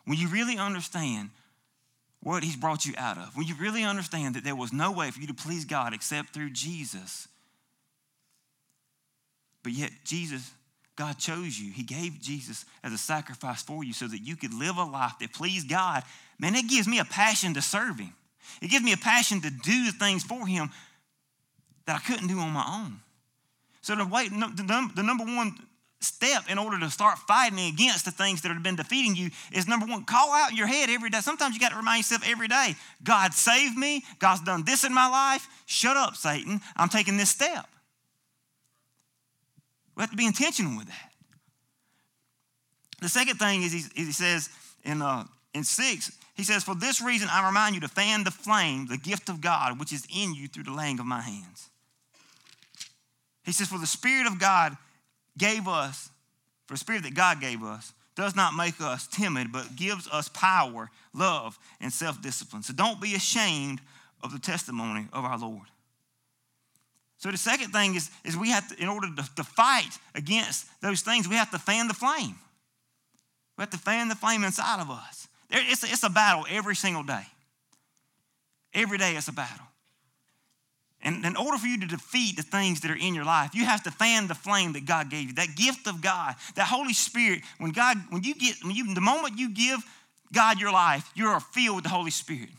when 0.05 0.17
you 0.17 0.27
really 0.29 0.57
understand 0.57 1.29
what 2.21 2.43
He's 2.43 2.55
brought 2.55 2.85
you 2.85 2.93
out 2.97 3.17
of, 3.17 3.35
when 3.35 3.47
you 3.47 3.55
really 3.55 3.83
understand 3.83 4.35
that 4.35 4.43
there 4.43 4.55
was 4.55 4.73
no 4.73 4.91
way 4.91 5.11
for 5.11 5.19
you 5.19 5.27
to 5.27 5.33
please 5.33 5.65
God 5.65 5.93
except 5.93 6.33
through 6.33 6.51
Jesus, 6.51 7.27
but 9.63 9.73
yet, 9.73 9.91
Jesus, 10.05 10.51
God 10.95 11.17
chose 11.17 11.59
you. 11.59 11.71
He 11.71 11.83
gave 11.83 12.19
Jesus 12.21 12.65
as 12.83 12.93
a 12.93 12.97
sacrifice 12.97 13.61
for 13.61 13.83
you 13.83 13.93
so 13.93 14.07
that 14.07 14.19
you 14.19 14.35
could 14.35 14.53
live 14.53 14.77
a 14.77 14.83
life 14.83 15.13
that 15.19 15.33
pleased 15.33 15.69
God. 15.69 16.03
Man, 16.39 16.55
it 16.55 16.67
gives 16.67 16.87
me 16.87 16.99
a 16.99 17.05
passion 17.05 17.53
to 17.53 17.61
serve 17.61 17.99
Him. 17.99 18.13
It 18.61 18.69
gives 18.69 18.83
me 18.83 18.93
a 18.93 18.97
passion 18.97 19.41
to 19.41 19.49
do 19.49 19.85
the 19.85 19.91
things 19.91 20.23
for 20.23 20.47
Him 20.47 20.71
that 21.85 21.95
I 21.95 21.99
couldn't 21.99 22.27
do 22.27 22.39
on 22.39 22.51
my 22.51 22.83
own. 22.83 22.99
So, 23.81 23.95
the, 23.95 24.05
way, 24.05 24.27
the 24.27 25.03
number 25.03 25.23
one 25.23 25.57
step 26.01 26.43
in 26.49 26.57
order 26.57 26.79
to 26.79 26.89
start 26.89 27.17
fighting 27.19 27.59
against 27.59 28.05
the 28.05 28.11
things 28.11 28.41
that 28.41 28.49
have 28.49 28.63
been 28.63 28.75
defeating 28.75 29.15
you 29.15 29.29
is 29.51 29.67
number 29.67 29.85
one, 29.85 30.05
call 30.05 30.31
out 30.31 30.51
in 30.51 30.57
your 30.57 30.67
head 30.67 30.89
every 30.89 31.09
day. 31.09 31.19
Sometimes 31.19 31.53
you 31.53 31.59
got 31.59 31.71
to 31.71 31.77
remind 31.77 31.99
yourself 31.99 32.27
every 32.27 32.47
day 32.47 32.75
God 33.03 33.33
saved 33.33 33.77
me. 33.77 34.03
God's 34.19 34.41
done 34.41 34.63
this 34.63 34.83
in 34.83 34.93
my 34.93 35.09
life. 35.09 35.47
Shut 35.65 35.97
up, 35.97 36.15
Satan. 36.15 36.61
I'm 36.75 36.89
taking 36.89 37.17
this 37.17 37.29
step. 37.29 37.65
We 39.95 40.01
have 40.01 40.11
to 40.11 40.17
be 40.17 40.25
intentional 40.25 40.77
with 40.77 40.87
that. 40.87 41.11
The 43.01 43.09
second 43.09 43.37
thing 43.37 43.63
is 43.63 43.71
he, 43.73 43.83
he 43.95 44.11
says 44.11 44.49
in, 44.83 45.01
uh, 45.01 45.25
in 45.53 45.63
6, 45.63 46.11
he 46.35 46.43
says, 46.43 46.63
For 46.63 46.75
this 46.75 47.01
reason 47.01 47.27
I 47.31 47.45
remind 47.45 47.75
you 47.75 47.81
to 47.81 47.89
fan 47.89 48.23
the 48.23 48.31
flame, 48.31 48.87
the 48.87 48.97
gift 48.97 49.27
of 49.27 49.41
God, 49.41 49.79
which 49.79 49.91
is 49.91 50.07
in 50.13 50.33
you 50.33 50.47
through 50.47 50.63
the 50.63 50.73
laying 50.73 50.99
of 50.99 51.05
my 51.05 51.21
hands. 51.21 51.69
He 53.43 53.51
says, 53.51 53.67
For 53.67 53.77
the 53.77 53.87
Spirit 53.87 54.27
of 54.27 54.39
God 54.39 54.77
gave 55.39 55.67
us, 55.67 56.09
for 56.67 56.75
the 56.75 56.77
Spirit 56.79 57.03
that 57.03 57.15
God 57.15 57.41
gave 57.41 57.63
us, 57.63 57.93
does 58.15 58.35
not 58.35 58.53
make 58.53 58.79
us 58.81 59.07
timid, 59.07 59.51
but 59.51 59.75
gives 59.75 60.07
us 60.09 60.27
power, 60.29 60.91
love, 61.13 61.57
and 61.79 61.91
self 61.91 62.21
discipline. 62.21 62.61
So 62.61 62.73
don't 62.73 63.01
be 63.01 63.15
ashamed 63.15 63.81
of 64.21 64.31
the 64.31 64.39
testimony 64.39 65.07
of 65.13 65.23
our 65.23 65.37
Lord. 65.37 65.67
So 67.17 67.31
the 67.31 67.37
second 67.37 67.71
thing 67.71 67.95
is, 67.95 68.09
is 68.23 68.37
we 68.37 68.49
have 68.51 68.67
to, 68.69 68.81
in 68.81 68.87
order 68.87 69.07
to, 69.07 69.35
to 69.35 69.43
fight 69.43 69.97
against 70.15 70.67
those 70.81 71.01
things, 71.01 71.27
we 71.27 71.35
have 71.35 71.51
to 71.51 71.59
fan 71.59 71.87
the 71.87 71.93
flame. 71.93 72.35
We 73.57 73.61
have 73.61 73.71
to 73.71 73.77
fan 73.77 74.07
the 74.07 74.15
flame 74.15 74.43
inside 74.43 74.81
of 74.81 74.89
us. 74.89 75.27
There, 75.49 75.61
it's, 75.65 75.83
a, 75.83 75.87
it's 75.87 76.03
a 76.03 76.09
battle 76.09 76.45
every 76.49 76.75
single 76.75 77.03
day. 77.03 77.25
Every 78.73 78.97
day 78.97 79.15
it's 79.15 79.27
a 79.27 79.33
battle. 79.33 79.65
And 81.01 81.23
in 81.23 81.37
order 81.37 81.57
for 81.57 81.67
you 81.67 81.79
to 81.79 81.87
defeat 81.87 82.35
the 82.35 82.43
things 82.43 82.81
that 82.81 82.91
are 82.91 82.97
in 82.97 83.15
your 83.15 83.23
life, 83.23 83.51
you 83.53 83.63
have 83.65 83.83
to 83.83 83.91
fan 83.91 84.27
the 84.27 84.35
flame 84.35 84.73
that 84.73 84.85
God 84.85 85.09
gave 85.09 85.27
you, 85.27 85.33
that 85.35 85.55
gift 85.55 85.87
of 85.87 86.01
God, 86.01 86.35
that 86.55 86.67
Holy 86.67 86.93
Spirit. 86.93 87.41
When 87.57 87.71
God, 87.71 87.97
when 88.09 88.23
you 88.23 88.35
get, 88.35 88.55
when 88.63 88.75
you, 88.75 88.93
the 88.93 89.01
moment 89.01 89.39
you 89.39 89.49
give 89.49 89.79
God 90.33 90.59
your 90.59 90.73
life, 90.73 91.09
you 91.15 91.27
are 91.27 91.39
filled 91.39 91.75
with 91.75 91.83
the 91.85 91.89
Holy 91.89 92.11
Spirit. 92.11 92.49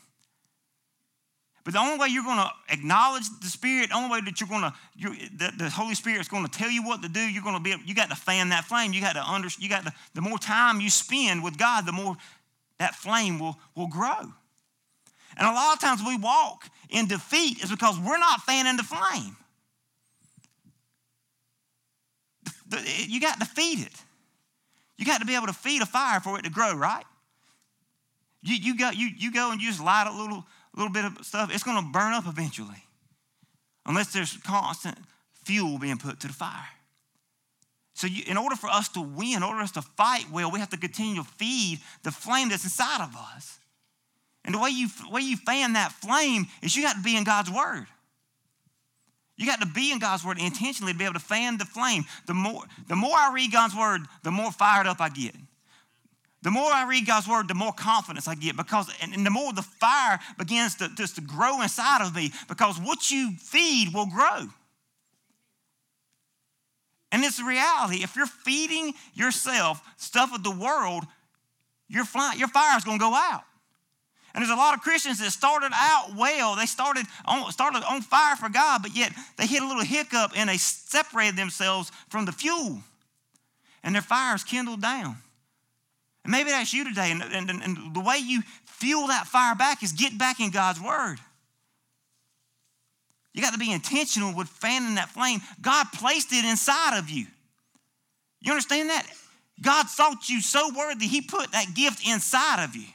But 1.65 1.75
the 1.75 1.81
only 1.81 1.99
way 1.99 2.09
you're 2.09 2.25
going 2.25 2.39
to 2.39 2.51
acknowledge 2.71 3.25
the 3.43 3.49
Spirit, 3.49 3.91
the 3.91 3.97
only 3.97 4.11
way 4.11 4.21
that 4.23 4.41
you're 4.41 4.49
going 4.49 4.63
to, 4.63 4.75
the, 5.37 5.53
the 5.59 5.71
Holy 5.71 5.95
Spirit 5.95 6.21
is 6.21 6.29
going 6.29 6.47
to 6.47 6.51
tell 6.51 6.71
you 6.71 6.83
what 6.83 7.03
to 7.03 7.09
do, 7.11 7.21
you're 7.21 7.43
going 7.43 7.57
to 7.57 7.61
be, 7.61 7.75
you 7.85 7.95
got 7.95 8.09
to 8.09 8.17
fan 8.17 8.49
that 8.49 8.65
flame. 8.65 8.95
You 8.95 9.03
got 9.03 9.13
to 9.13 9.23
under, 9.23 9.49
you 9.59 9.69
got 9.69 9.85
to, 9.85 9.93
the 10.15 10.23
more 10.23 10.39
time 10.39 10.81
you 10.81 10.89
spend 10.89 11.45
with 11.45 11.59
God, 11.59 11.85
the 11.85 11.93
more 11.93 12.17
that 12.79 12.95
flame 12.95 13.39
will, 13.39 13.59
will 13.77 13.89
grow. 13.89 14.33
And 15.41 15.49
a 15.49 15.53
lot 15.53 15.75
of 15.75 15.81
times 15.81 16.03
we 16.07 16.17
walk 16.17 16.69
in 16.91 17.09
defeat 17.09 17.65
is 17.65 17.71
because 17.71 17.99
we're 17.99 18.19
not 18.19 18.43
fanning 18.43 18.77
the 18.77 18.85
flame. 18.85 19.37
You 23.09 23.21
got 23.21 23.41
to 23.41 23.47
feed 23.47 23.81
it. 23.81 23.93
You 24.97 25.05
got 25.05 25.21
to 25.21 25.27
be 25.27 25.35
able 25.35 25.49
to 25.49 25.53
feed 25.53 25.83
a 25.83 25.87
fire 25.87 26.21
for 26.21 26.39
it 26.39 26.43
to 26.43 26.51
grow, 26.51 26.75
right? 26.75 27.05
You, 28.43 28.55
you, 28.55 28.77
go, 28.77 28.91
you, 28.91 29.09
you 29.17 29.33
go 29.33 29.51
and 29.51 29.61
you 29.61 29.69
just 29.69 29.83
light 29.83 30.07
a 30.07 30.17
little 30.17 30.45
little 30.75 30.93
bit 30.93 31.05
of 31.05 31.25
stuff, 31.25 31.53
it's 31.53 31.63
going 31.63 31.83
to 31.83 31.91
burn 31.91 32.13
up 32.13 32.27
eventually. 32.27 32.85
Unless 33.87 34.13
there's 34.13 34.37
constant 34.39 34.99
fuel 35.45 35.79
being 35.79 35.99
put 35.99 36.21
to 36.21 36.27
the 36.27 36.33
fire. 36.33 36.69
So, 37.95 38.07
you, 38.07 38.23
in 38.27 38.37
order 38.37 38.57
for 38.57 38.69
us 38.69 38.89
to 38.91 39.01
win, 39.01 39.39
in 39.39 39.43
order 39.43 39.59
for 39.59 39.65
us 39.65 39.73
to 39.73 39.83
fight 39.83 40.27
well, 40.31 40.51
we 40.51 40.61
have 40.61 40.71
to 40.71 40.77
continue 40.77 41.17
to 41.17 41.29
feed 41.29 41.81
the 42.03 42.11
flame 42.11 42.49
that's 42.49 42.65
inside 42.65 43.03
of 43.03 43.17
us. 43.17 43.60
And 44.45 44.55
the 44.55 44.59
way 44.59 44.71
you, 44.71 44.89
way 45.11 45.21
you 45.21 45.37
fan 45.37 45.75
that 45.75 45.93
flame 45.93 46.47
is 46.63 46.75
you 46.75 46.83
got 46.83 46.97
to 46.97 47.03
be 47.03 47.17
in 47.17 47.25
God's 47.25 47.51
Word. 47.51 47.87
You 49.37 49.47
got 49.47 49.61
to 49.61 49.67
be 49.67 49.93
in 49.93 49.99
God's 49.99 50.25
Word 50.25 50.39
intentionally 50.39 50.93
to 50.93 50.99
be 50.99 51.05
able 51.05 51.15
to 51.15 51.21
fan 51.21 51.59
the 51.59 51.65
flame. 51.65 52.05
The 52.27 52.35
more, 52.35 52.63
the 52.89 52.97
more 52.97 53.17
I 53.17 53.33
read 53.35 53.53
God's 53.53 53.77
Word, 53.77 54.03
the 54.23 54.31
more 54.31 54.53
fired 54.53 54.87
up 54.87 55.01
I 55.01 55.09
get. 55.09 55.35
The 56.43 56.51
more 56.51 56.71
I 56.73 56.87
read 56.89 57.07
God's 57.07 57.29
word, 57.29 57.49
the 57.49 57.55
more 57.55 57.73
confidence 57.73 58.27
I 58.27 58.35
get 58.35 58.57
because, 58.57 58.91
and, 59.03 59.13
and 59.13 59.27
the 59.27 59.31
more 59.31 59.53
the 59.53 59.63
fire 59.63 60.19
begins 60.39 60.77
to 60.77 60.89
just 60.97 61.17
to 61.17 61.21
grow 61.21 61.61
inside 61.61 62.01
of 62.01 62.15
me 62.15 62.33
because 62.49 62.81
what 62.81 63.11
you 63.11 63.33
feed 63.39 63.93
will 63.93 64.07
grow. 64.07 64.49
And 67.13 67.25
it's 67.25 67.41
a 67.41 67.45
reality. 67.45 68.03
If 68.03 68.17
you're 68.17 68.27
feeding 68.27 68.95
yourself 69.15 69.83
stuff 69.97 70.33
of 70.33 70.43
the 70.43 70.51
world, 70.51 71.05
your, 71.89 72.05
fly, 72.05 72.35
your 72.39 72.49
fire 72.49 72.79
is 72.79 72.85
going 72.85 72.99
to 72.99 73.05
go 73.05 73.15
out. 73.15 73.43
And 74.35 74.43
there's 74.43 74.53
a 74.53 74.57
lot 74.57 74.75
of 74.75 74.81
Christians 74.81 75.19
that 75.19 75.31
started 75.31 75.73
out 75.75 76.15
well. 76.17 76.55
They 76.57 76.67
started 76.67 77.07
on, 77.25 77.51
started 77.53 77.83
on 77.89 78.03
fire 78.03 78.37
for 78.37 78.49
God, 78.49 78.83
but 78.83 78.95
yet 78.95 79.13
they 79.37 79.47
hit 79.47 79.63
a 79.63 79.67
little 79.67 79.85
hiccup 79.85 80.33
and 80.37 80.49
they 80.49 80.57
separated 80.57 81.37
themselves 81.37 81.91
from 82.09 82.25
the 82.25 82.33
fuel. 82.33 82.81
And 83.83 83.95
their 83.95 84.03
fires 84.03 84.45
kindled 84.45 84.83
down. 84.83 85.17
And 86.25 86.31
maybe 86.31 86.51
that's 86.51 86.73
you 86.73 86.85
today. 86.85 87.11
And, 87.11 87.23
and, 87.23 87.51
and 87.51 87.95
the 87.95 88.01
way 88.01 88.19
you 88.19 88.43
fuel 88.67 89.09
that 89.09 89.27
fire 89.27 89.55
back 89.55 89.83
is 89.83 89.93
get 89.93 90.17
back 90.17 90.39
in 90.39 90.51
God's 90.51 90.81
word. 90.81 91.19
You 93.33 93.43
got 93.43 93.53
to 93.53 93.59
be 93.59 93.73
intentional 93.73 94.35
with 94.35 94.49
fanning 94.49 94.97
that 94.97 95.11
flame. 95.11 95.41
God 95.61 95.87
placed 95.95 96.33
it 96.33 96.45
inside 96.45 96.99
of 96.99 97.09
you. 97.11 97.27
You 98.41 98.53
understand 98.53 98.91
that? 98.91 99.07
God 99.63 99.87
thought 99.89 100.29
you 100.29 100.41
so 100.41 100.71
worthy, 100.77 101.07
He 101.07 101.21
put 101.21 101.53
that 101.53 101.75
gift 101.75 102.07
inside 102.07 102.65
of 102.65 102.75
you. 102.75 102.87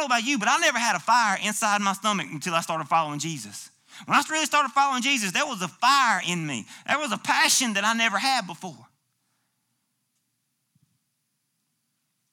Don't 0.00 0.08
know 0.08 0.16
about 0.16 0.26
you, 0.26 0.38
but 0.38 0.48
I 0.48 0.56
never 0.56 0.78
had 0.78 0.96
a 0.96 0.98
fire 0.98 1.38
inside 1.44 1.82
my 1.82 1.92
stomach 1.92 2.26
until 2.32 2.54
I 2.54 2.62
started 2.62 2.88
following 2.88 3.18
Jesus. 3.18 3.68
When 4.06 4.16
I 4.16 4.22
really 4.30 4.46
started 4.46 4.70
following 4.70 5.02
Jesus, 5.02 5.30
there 5.30 5.44
was 5.44 5.60
a 5.60 5.68
fire 5.68 6.22
in 6.26 6.46
me. 6.46 6.64
There 6.86 6.98
was 6.98 7.12
a 7.12 7.18
passion 7.18 7.74
that 7.74 7.84
I 7.84 7.92
never 7.92 8.16
had 8.16 8.46
before. 8.46 8.86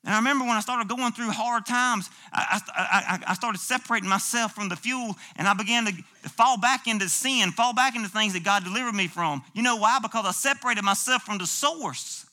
And 0.06 0.14
I 0.14 0.18
remember 0.20 0.46
when 0.46 0.56
I 0.56 0.62
started 0.62 0.88
going 0.88 1.12
through 1.12 1.32
hard 1.32 1.66
times, 1.66 2.10
I, 2.32 2.62
I, 2.74 3.20
I, 3.28 3.34
started 3.34 3.60
separating 3.60 4.08
myself 4.08 4.56
from 4.56 4.70
the 4.70 4.78
fuel 4.78 5.18
and 5.36 5.46
I 5.46 5.54
began 5.54 5.88
to 5.88 5.94
fall 6.30 6.58
back 6.58 6.88
into 6.88 7.10
sin, 7.10 7.52
fall 7.52 7.74
back 7.74 7.98
into 7.98 8.08
things 8.08 8.32
that 8.32 8.46
God 8.46 8.64
delivered 8.64 8.96
me 8.96 9.08
from. 9.08 9.44
You 9.54 9.64
know 9.64 9.76
why? 9.76 10.00
Because 10.02 10.26
I 10.26 10.32
separated 10.32 10.86
myself 10.86 11.24
from 11.24 11.38
the 11.38 11.46
source. 11.46 12.26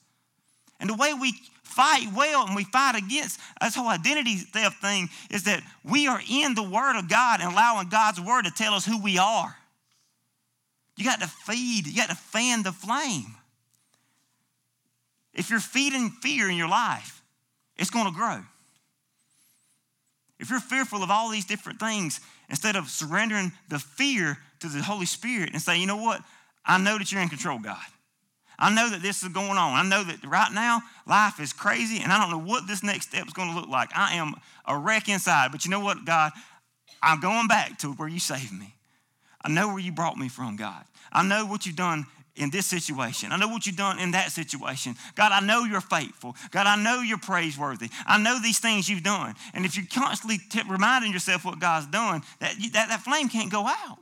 And 0.78 0.88
the 0.88 0.94
way 0.94 1.12
we 1.12 1.32
fight 1.64 2.08
well 2.14 2.46
and 2.46 2.54
we 2.54 2.64
fight 2.64 2.94
against 2.94 3.40
this 3.60 3.74
whole 3.74 3.88
identity 3.88 4.36
theft 4.36 4.80
thing 4.80 5.08
is 5.30 5.44
that 5.44 5.62
we 5.84 6.06
are 6.06 6.20
in 6.30 6.54
the 6.54 6.62
Word 6.62 6.98
of 6.98 7.08
God 7.08 7.40
and 7.40 7.52
allowing 7.52 7.88
God's 7.88 8.20
Word 8.20 8.44
to 8.44 8.50
tell 8.50 8.74
us 8.74 8.86
who 8.86 9.02
we 9.02 9.18
are. 9.18 9.56
You 10.96 11.04
got 11.04 11.20
to 11.20 11.26
feed, 11.26 11.86
you 11.86 11.96
got 11.96 12.10
to 12.10 12.14
fan 12.14 12.62
the 12.62 12.72
flame. 12.72 13.34
If 15.32 15.50
you're 15.50 15.58
feeding 15.58 16.10
fear 16.10 16.48
in 16.48 16.56
your 16.56 16.68
life, 16.68 17.22
it's 17.76 17.90
going 17.90 18.06
to 18.06 18.12
grow. 18.12 18.40
If 20.38 20.50
you're 20.50 20.60
fearful 20.60 21.02
of 21.02 21.10
all 21.10 21.30
these 21.30 21.44
different 21.44 21.80
things, 21.80 22.20
instead 22.48 22.76
of 22.76 22.88
surrendering 22.88 23.52
the 23.68 23.78
fear 23.78 24.38
to 24.60 24.68
the 24.68 24.82
Holy 24.82 25.06
Spirit 25.06 25.50
and 25.52 25.60
say, 25.60 25.80
you 25.80 25.86
know 25.86 25.96
what? 25.96 26.20
I 26.64 26.78
know 26.78 26.98
that 26.98 27.10
you're 27.10 27.20
in 27.20 27.28
control, 27.28 27.58
God. 27.58 27.76
I 28.58 28.74
know 28.74 28.88
that 28.90 29.02
this 29.02 29.22
is 29.22 29.28
going 29.30 29.58
on. 29.58 29.58
I 29.58 29.82
know 29.88 30.04
that 30.04 30.24
right 30.24 30.52
now 30.52 30.80
life 31.06 31.40
is 31.40 31.52
crazy 31.52 32.00
and 32.02 32.12
I 32.12 32.20
don't 32.20 32.30
know 32.30 32.52
what 32.52 32.66
this 32.66 32.82
next 32.82 33.08
step 33.08 33.26
is 33.26 33.32
going 33.32 33.50
to 33.50 33.58
look 33.58 33.68
like. 33.68 33.90
I 33.94 34.14
am 34.14 34.34
a 34.66 34.76
wreck 34.76 35.08
inside. 35.08 35.52
But 35.52 35.64
you 35.64 35.70
know 35.70 35.80
what, 35.80 36.04
God? 36.04 36.32
I'm 37.02 37.20
going 37.20 37.48
back 37.48 37.78
to 37.78 37.88
where 37.92 38.08
you 38.08 38.20
saved 38.20 38.52
me. 38.52 38.74
I 39.42 39.50
know 39.50 39.68
where 39.68 39.78
you 39.78 39.92
brought 39.92 40.16
me 40.16 40.28
from, 40.28 40.56
God. 40.56 40.84
I 41.12 41.22
know 41.22 41.44
what 41.44 41.66
you've 41.66 41.76
done 41.76 42.06
in 42.36 42.50
this 42.50 42.66
situation. 42.66 43.30
I 43.30 43.36
know 43.36 43.48
what 43.48 43.66
you've 43.66 43.76
done 43.76 43.98
in 43.98 44.12
that 44.12 44.32
situation. 44.32 44.96
God, 45.14 45.30
I 45.30 45.40
know 45.40 45.64
you're 45.64 45.80
faithful. 45.80 46.34
God, 46.50 46.66
I 46.66 46.76
know 46.76 47.00
you're 47.00 47.18
praiseworthy. 47.18 47.90
I 48.06 48.18
know 48.18 48.40
these 48.42 48.58
things 48.58 48.88
you've 48.88 49.04
done. 49.04 49.34
And 49.52 49.64
if 49.64 49.76
you're 49.76 49.86
constantly 49.92 50.38
t- 50.38 50.62
reminding 50.68 51.12
yourself 51.12 51.44
what 51.44 51.60
God's 51.60 51.86
done, 51.86 52.22
that, 52.40 52.54
that, 52.72 52.88
that 52.88 53.00
flame 53.02 53.28
can't 53.28 53.52
go 53.52 53.66
out. 53.66 53.98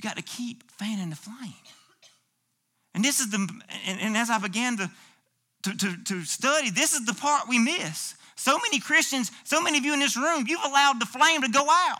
You 0.00 0.08
got 0.08 0.16
to 0.16 0.22
keep 0.22 0.70
fanning 0.70 1.10
the 1.10 1.16
flame. 1.16 1.52
And 2.94 3.04
this 3.04 3.20
is 3.20 3.28
the, 3.28 3.36
and, 3.86 4.00
and 4.00 4.16
as 4.16 4.30
I 4.30 4.38
began 4.38 4.78
to, 4.78 4.90
to, 5.64 5.76
to, 5.76 6.04
to 6.04 6.24
study, 6.24 6.70
this 6.70 6.94
is 6.94 7.04
the 7.04 7.12
part 7.12 7.50
we 7.50 7.58
miss. 7.58 8.14
So 8.34 8.56
many 8.56 8.80
Christians, 8.80 9.30
so 9.44 9.60
many 9.60 9.76
of 9.76 9.84
you 9.84 9.92
in 9.92 10.00
this 10.00 10.16
room, 10.16 10.46
you've 10.48 10.64
allowed 10.64 11.02
the 11.02 11.04
flame 11.04 11.42
to 11.42 11.50
go 11.50 11.66
out. 11.68 11.98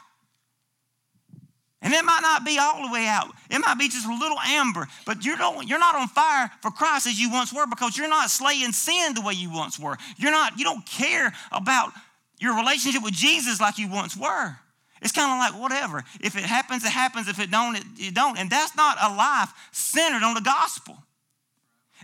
And 1.82 1.92
it 1.92 2.02
might 2.02 2.20
not 2.22 2.46
be 2.46 2.58
all 2.58 2.86
the 2.86 2.90
way 2.90 3.06
out. 3.06 3.34
It 3.50 3.58
might 3.58 3.78
be 3.78 3.90
just 3.90 4.06
a 4.06 4.14
little 4.14 4.38
amber, 4.46 4.88
but 5.04 5.22
you're 5.22 5.36
not, 5.36 5.68
you're 5.68 5.78
not 5.78 5.94
on 5.94 6.08
fire 6.08 6.50
for 6.62 6.70
Christ 6.70 7.06
as 7.06 7.20
you 7.20 7.30
once 7.30 7.52
were 7.52 7.66
because 7.66 7.98
you're 7.98 8.08
not 8.08 8.30
slaying 8.30 8.72
sin 8.72 9.12
the 9.12 9.20
way 9.20 9.34
you 9.34 9.52
once 9.52 9.78
were. 9.78 9.98
You're 10.16 10.30
not, 10.30 10.58
you 10.58 10.64
don't 10.64 10.86
care 10.86 11.34
about 11.52 11.92
your 12.38 12.56
relationship 12.56 13.02
with 13.02 13.12
Jesus 13.12 13.60
like 13.60 13.76
you 13.76 13.90
once 13.90 14.16
were. 14.16 14.56
It's 15.02 15.12
kind 15.12 15.32
of 15.32 15.38
like 15.38 15.62
whatever. 15.62 16.04
If 16.20 16.36
it 16.36 16.44
happens, 16.44 16.84
it 16.84 16.92
happens. 16.92 17.28
If 17.28 17.38
it 17.38 17.50
don't, 17.50 17.76
it, 17.98 18.14
don't. 18.14 18.38
And 18.38 18.50
that's 18.50 18.76
not 18.76 18.98
a 19.00 19.14
life 19.14 19.50
centered 19.72 20.22
on 20.22 20.34
the 20.34 20.42
gospel. 20.42 20.96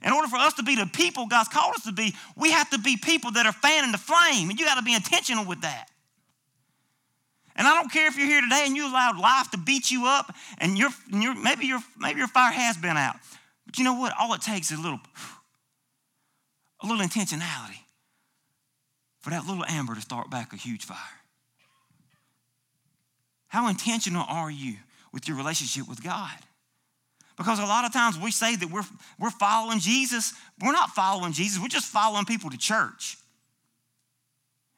In 0.02 0.12
order 0.12 0.28
for 0.28 0.36
us 0.36 0.54
to 0.54 0.62
be 0.62 0.76
the 0.76 0.86
people 0.86 1.26
God's 1.26 1.48
called 1.48 1.74
us 1.74 1.84
to 1.84 1.92
be, 1.92 2.14
we 2.36 2.50
have 2.52 2.70
to 2.70 2.78
be 2.78 2.96
people 2.96 3.32
that 3.32 3.46
are 3.46 3.52
fanning 3.52 3.92
the 3.92 3.98
flame. 3.98 4.50
And 4.50 4.58
you 4.58 4.64
got 4.64 4.76
to 4.76 4.84
be 4.84 4.94
intentional 4.94 5.44
with 5.44 5.62
that. 5.62 5.88
And 7.56 7.66
I 7.66 7.74
don't 7.74 7.90
care 7.90 8.06
if 8.06 8.16
you're 8.16 8.26
here 8.26 8.42
today 8.42 8.64
and 8.66 8.76
you 8.76 8.86
allowed 8.86 9.18
life 9.18 9.50
to 9.52 9.58
beat 9.58 9.90
you 9.90 10.06
up, 10.06 10.34
and 10.58 10.76
you're, 10.76 10.90
you're, 11.10 11.34
maybe, 11.34 11.66
your, 11.66 11.80
maybe 11.98 12.18
your 12.18 12.28
fire 12.28 12.52
has 12.52 12.76
been 12.76 12.98
out. 12.98 13.16
But 13.64 13.78
you 13.78 13.84
know 13.84 13.94
what? 13.94 14.12
All 14.20 14.34
it 14.34 14.42
takes 14.42 14.70
is 14.70 14.78
a 14.78 14.82
little, 14.82 15.00
a 16.82 16.86
little 16.86 17.04
intentionality 17.04 17.80
for 19.20 19.30
that 19.30 19.46
little 19.46 19.64
amber 19.64 19.94
to 19.94 20.00
start 20.02 20.30
back 20.30 20.52
a 20.52 20.56
huge 20.56 20.84
fire. 20.84 20.98
How 23.48 23.68
intentional 23.68 24.24
are 24.28 24.50
you 24.50 24.76
with 25.12 25.28
your 25.28 25.36
relationship 25.36 25.88
with 25.88 26.02
God? 26.02 26.36
Because 27.36 27.58
a 27.58 27.64
lot 27.64 27.84
of 27.84 27.92
times 27.92 28.18
we 28.18 28.30
say 28.30 28.56
that 28.56 28.70
we're, 28.70 28.84
we're 29.18 29.30
following 29.30 29.78
Jesus. 29.78 30.32
We're 30.60 30.72
not 30.72 30.90
following 30.90 31.32
Jesus, 31.32 31.60
we're 31.60 31.68
just 31.68 31.86
following 31.86 32.24
people 32.24 32.50
to 32.50 32.58
church. 32.58 33.18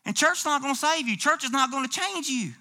And 0.05 0.17
church's 0.17 0.45
not 0.45 0.63
going 0.63 0.75
to 0.75 0.81
save 0.81 1.07
you, 1.07 1.17
church 1.17 1.45
is 1.45 1.51
not 1.51 1.71
going 1.71 1.87
to 1.87 1.91
change 1.91 2.29
you. 2.29 2.53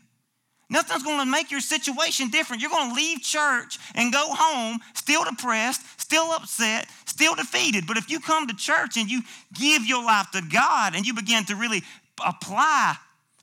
Nothing's 0.69 1.03
going 1.03 1.19
to 1.19 1.25
make 1.25 1.49
your 1.49 1.61
situation 1.61 2.29
different. 2.29 2.61
You're 2.61 2.71
going 2.71 2.89
to 2.89 2.95
leave 2.95 3.21
church 3.21 3.79
and 3.95 4.11
go 4.11 4.27
home 4.29 4.79
still 4.93 5.23
depressed, 5.23 5.81
still 5.99 6.31
upset, 6.31 6.87
still 7.05 7.35
defeated. 7.35 7.87
But 7.87 7.95
if 7.95 8.09
you 8.11 8.19
come 8.19 8.47
to 8.47 8.55
church 8.55 8.97
and 8.97 9.09
you 9.09 9.21
give 9.53 9.85
your 9.85 10.03
life 10.03 10.29
to 10.31 10.41
God 10.41 10.93
and 10.93 11.07
you 11.07 11.13
begin 11.13 11.45
to 11.45 11.55
really 11.55 11.83
apply 12.25 12.97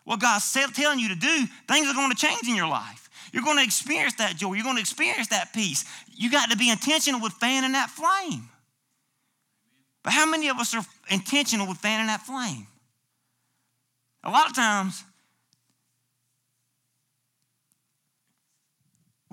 what 0.05 0.21
God's 0.21 0.51
telling 0.53 0.99
you 0.99 1.09
to 1.09 1.15
do, 1.15 1.47
things 1.69 1.89
are 1.89 1.95
going 1.95 2.11
to 2.11 2.17
change 2.17 2.47
in 2.49 2.55
your 2.55 2.69
life. 2.69 3.09
You're 3.33 3.43
going 3.43 3.57
to 3.57 3.65
experience 3.65 4.15
that 4.15 4.37
joy. 4.37 4.55
You're 4.55 4.65
going 4.65 4.77
to 4.77 4.81
experience 4.81 5.29
that 5.29 5.53
peace. 5.53 5.85
You 6.15 6.31
got 6.31 6.51
to 6.51 6.57
be 6.57 6.71
intentional 6.71 7.21
with 7.21 7.33
fanning 7.35 7.73
that 7.73 7.91
flame. 7.91 8.49
But 10.03 10.13
how 10.13 10.27
many 10.27 10.49
of 10.49 10.59
us 10.59 10.75
are 10.75 10.85
intentional 11.11 11.67
with 11.67 11.79
fanning 11.79 12.07
that 12.07 12.21
flame? 12.21 12.67
A 14.23 14.31
lot 14.31 14.49
of 14.49 14.55
times, 14.55 15.03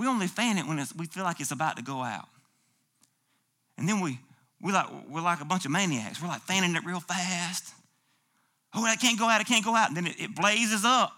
We 0.01 0.07
only 0.07 0.25
fan 0.25 0.57
it 0.57 0.65
when 0.65 0.83
we 0.97 1.05
feel 1.05 1.23
like 1.23 1.39
it's 1.39 1.51
about 1.51 1.77
to 1.77 1.83
go 1.83 2.01
out. 2.01 2.27
And 3.77 3.87
then 3.87 3.99
we, 3.99 4.17
we 4.59 4.71
like, 4.71 4.87
we're 5.07 5.21
like 5.21 5.41
a 5.41 5.45
bunch 5.45 5.63
of 5.65 5.69
maniacs. 5.69 6.19
We're 6.19 6.27
like 6.27 6.41
fanning 6.41 6.75
it 6.75 6.83
real 6.83 6.99
fast. 6.99 7.71
Oh, 8.73 8.83
that 8.83 8.99
can't 9.01 9.19
go 9.19 9.27
out, 9.27 9.41
it 9.41 9.47
can't 9.47 9.65
go 9.65 9.75
out. 9.75 9.89
And 9.89 9.97
then 9.97 10.07
it, 10.07 10.19
it 10.19 10.35
blazes 10.35 10.85
up. 10.85 11.13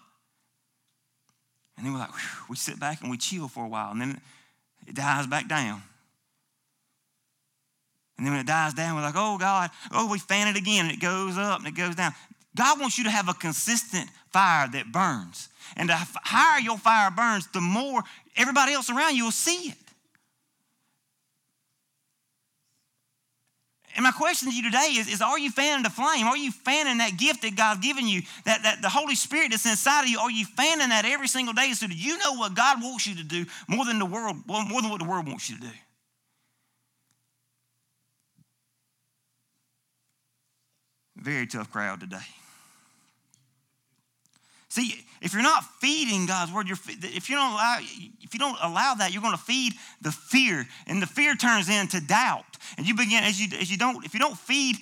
And 1.78 1.86
then 1.86 1.94
we're 1.94 2.00
like, 2.00 2.14
whew, 2.14 2.46
we 2.50 2.56
sit 2.56 2.80
back 2.80 3.02
and 3.02 3.10
we 3.10 3.18
chill 3.18 3.48
for 3.48 3.66
a 3.66 3.68
while. 3.68 3.92
And 3.92 4.02
then 4.02 4.22
it 4.88 4.96
dies 4.96 5.28
back 5.28 5.48
down. 5.48 5.82
And 8.18 8.26
then 8.26 8.34
when 8.34 8.42
it 8.42 8.48
dies 8.48 8.74
down, 8.74 8.96
we're 8.96 9.02
like, 9.02 9.16
oh 9.18 9.38
God, 9.38 9.70
oh, 9.92 10.10
we 10.12 10.20
fan 10.20 10.48
it 10.48 10.58
again. 10.58 10.86
And 10.86 10.94
it 10.94 11.00
goes 11.00 11.38
up 11.38 11.60
and 11.60 11.68
it 11.68 11.76
goes 11.76 11.96
down. 11.96 12.14
God 12.56 12.80
wants 12.80 12.98
you 12.98 13.04
to 13.06 13.10
have 13.10 13.28
a 13.28 13.34
consistent 13.34 14.10
fire 14.32 14.68
that 14.72 14.92
burns. 14.92 15.50
And 15.76 15.90
the 15.90 15.96
higher 15.96 16.60
your 16.60 16.78
fire 16.78 17.10
burns, 17.10 17.48
the 17.48 17.62
more 17.62 18.04
everybody 18.38 18.74
else 18.74 18.90
around 18.90 19.16
you 19.16 19.26
will 19.26 19.32
see 19.32 19.70
it. 19.70 19.78
And 23.96 24.04
my 24.04 24.12
question 24.12 24.50
to 24.50 24.56
you 24.56 24.64
today 24.64 24.96
is, 24.98 25.08
is 25.08 25.22
are 25.22 25.38
you 25.38 25.52
fanning 25.52 25.84
the 25.84 25.90
flame? 25.90 26.26
Are 26.26 26.38
you 26.38 26.52
fanning 26.52 26.98
that 26.98 27.18
gift 27.18 27.44
that 27.44 27.56
God's 27.56 27.80
given 27.82 28.08
you? 28.08 28.24
That, 28.46 28.64
that 28.64 28.82
the 28.82 28.90
Holy 28.90 29.14
Spirit 29.14 29.52
that's 29.52 29.66
inside 29.66 30.04
of 30.04 30.10
you, 30.10 30.20
are 30.20 30.32
you 30.32 30.46
fanning 30.46 30.90
that 30.90 31.06
every 31.06 31.28
single 31.28 31.54
day 31.54 31.72
so 31.74 31.86
that 31.88 31.96
you 31.96 32.18
know 32.18 32.34
what 32.34 32.56
God 32.56 32.82
wants 32.82 33.06
you 33.06 33.16
to 33.16 33.24
do 33.24 33.46
more 33.68 33.86
than 33.86 34.00
the 34.00 34.06
world, 34.06 34.38
more 34.48 34.82
than 34.82 34.90
what 34.90 35.00
the 35.00 35.08
world 35.08 35.28
wants 35.28 35.50
you 35.50 35.58
to 35.58 35.62
do? 35.62 35.68
Very 41.16 41.46
tough 41.46 41.72
crowd 41.72 42.00
today. 42.00 42.18
See, 44.70 45.06
if 45.24 45.34
you're 45.34 45.42
not 45.42 45.64
feeding 45.80 46.26
God's 46.26 46.52
word, 46.52 46.68
you're, 46.68 46.78
if 46.86 47.30
you 47.30 47.38
don't 47.38 47.54
allow, 47.54 47.78
if 48.22 48.34
you 48.34 48.40
don't 48.40 48.58
allow 48.62 48.94
that, 48.96 49.14
you're 49.14 49.22
going 49.22 49.36
to 49.36 49.42
feed 49.42 49.74
the 50.02 50.12
fear, 50.12 50.68
and 50.86 51.02
the 51.02 51.08
fear 51.08 51.34
turns 51.34 51.70
into 51.70 52.02
doubt. 52.02 52.44
And 52.78 52.86
you 52.86 52.94
begin 52.94 53.24
as 53.24 53.40
you 53.40 53.58
as 53.58 53.72
you 53.72 53.78
don't 53.78 54.06
if 54.06 54.14
you 54.14 54.20
don't 54.20 54.38
feed 54.38 54.76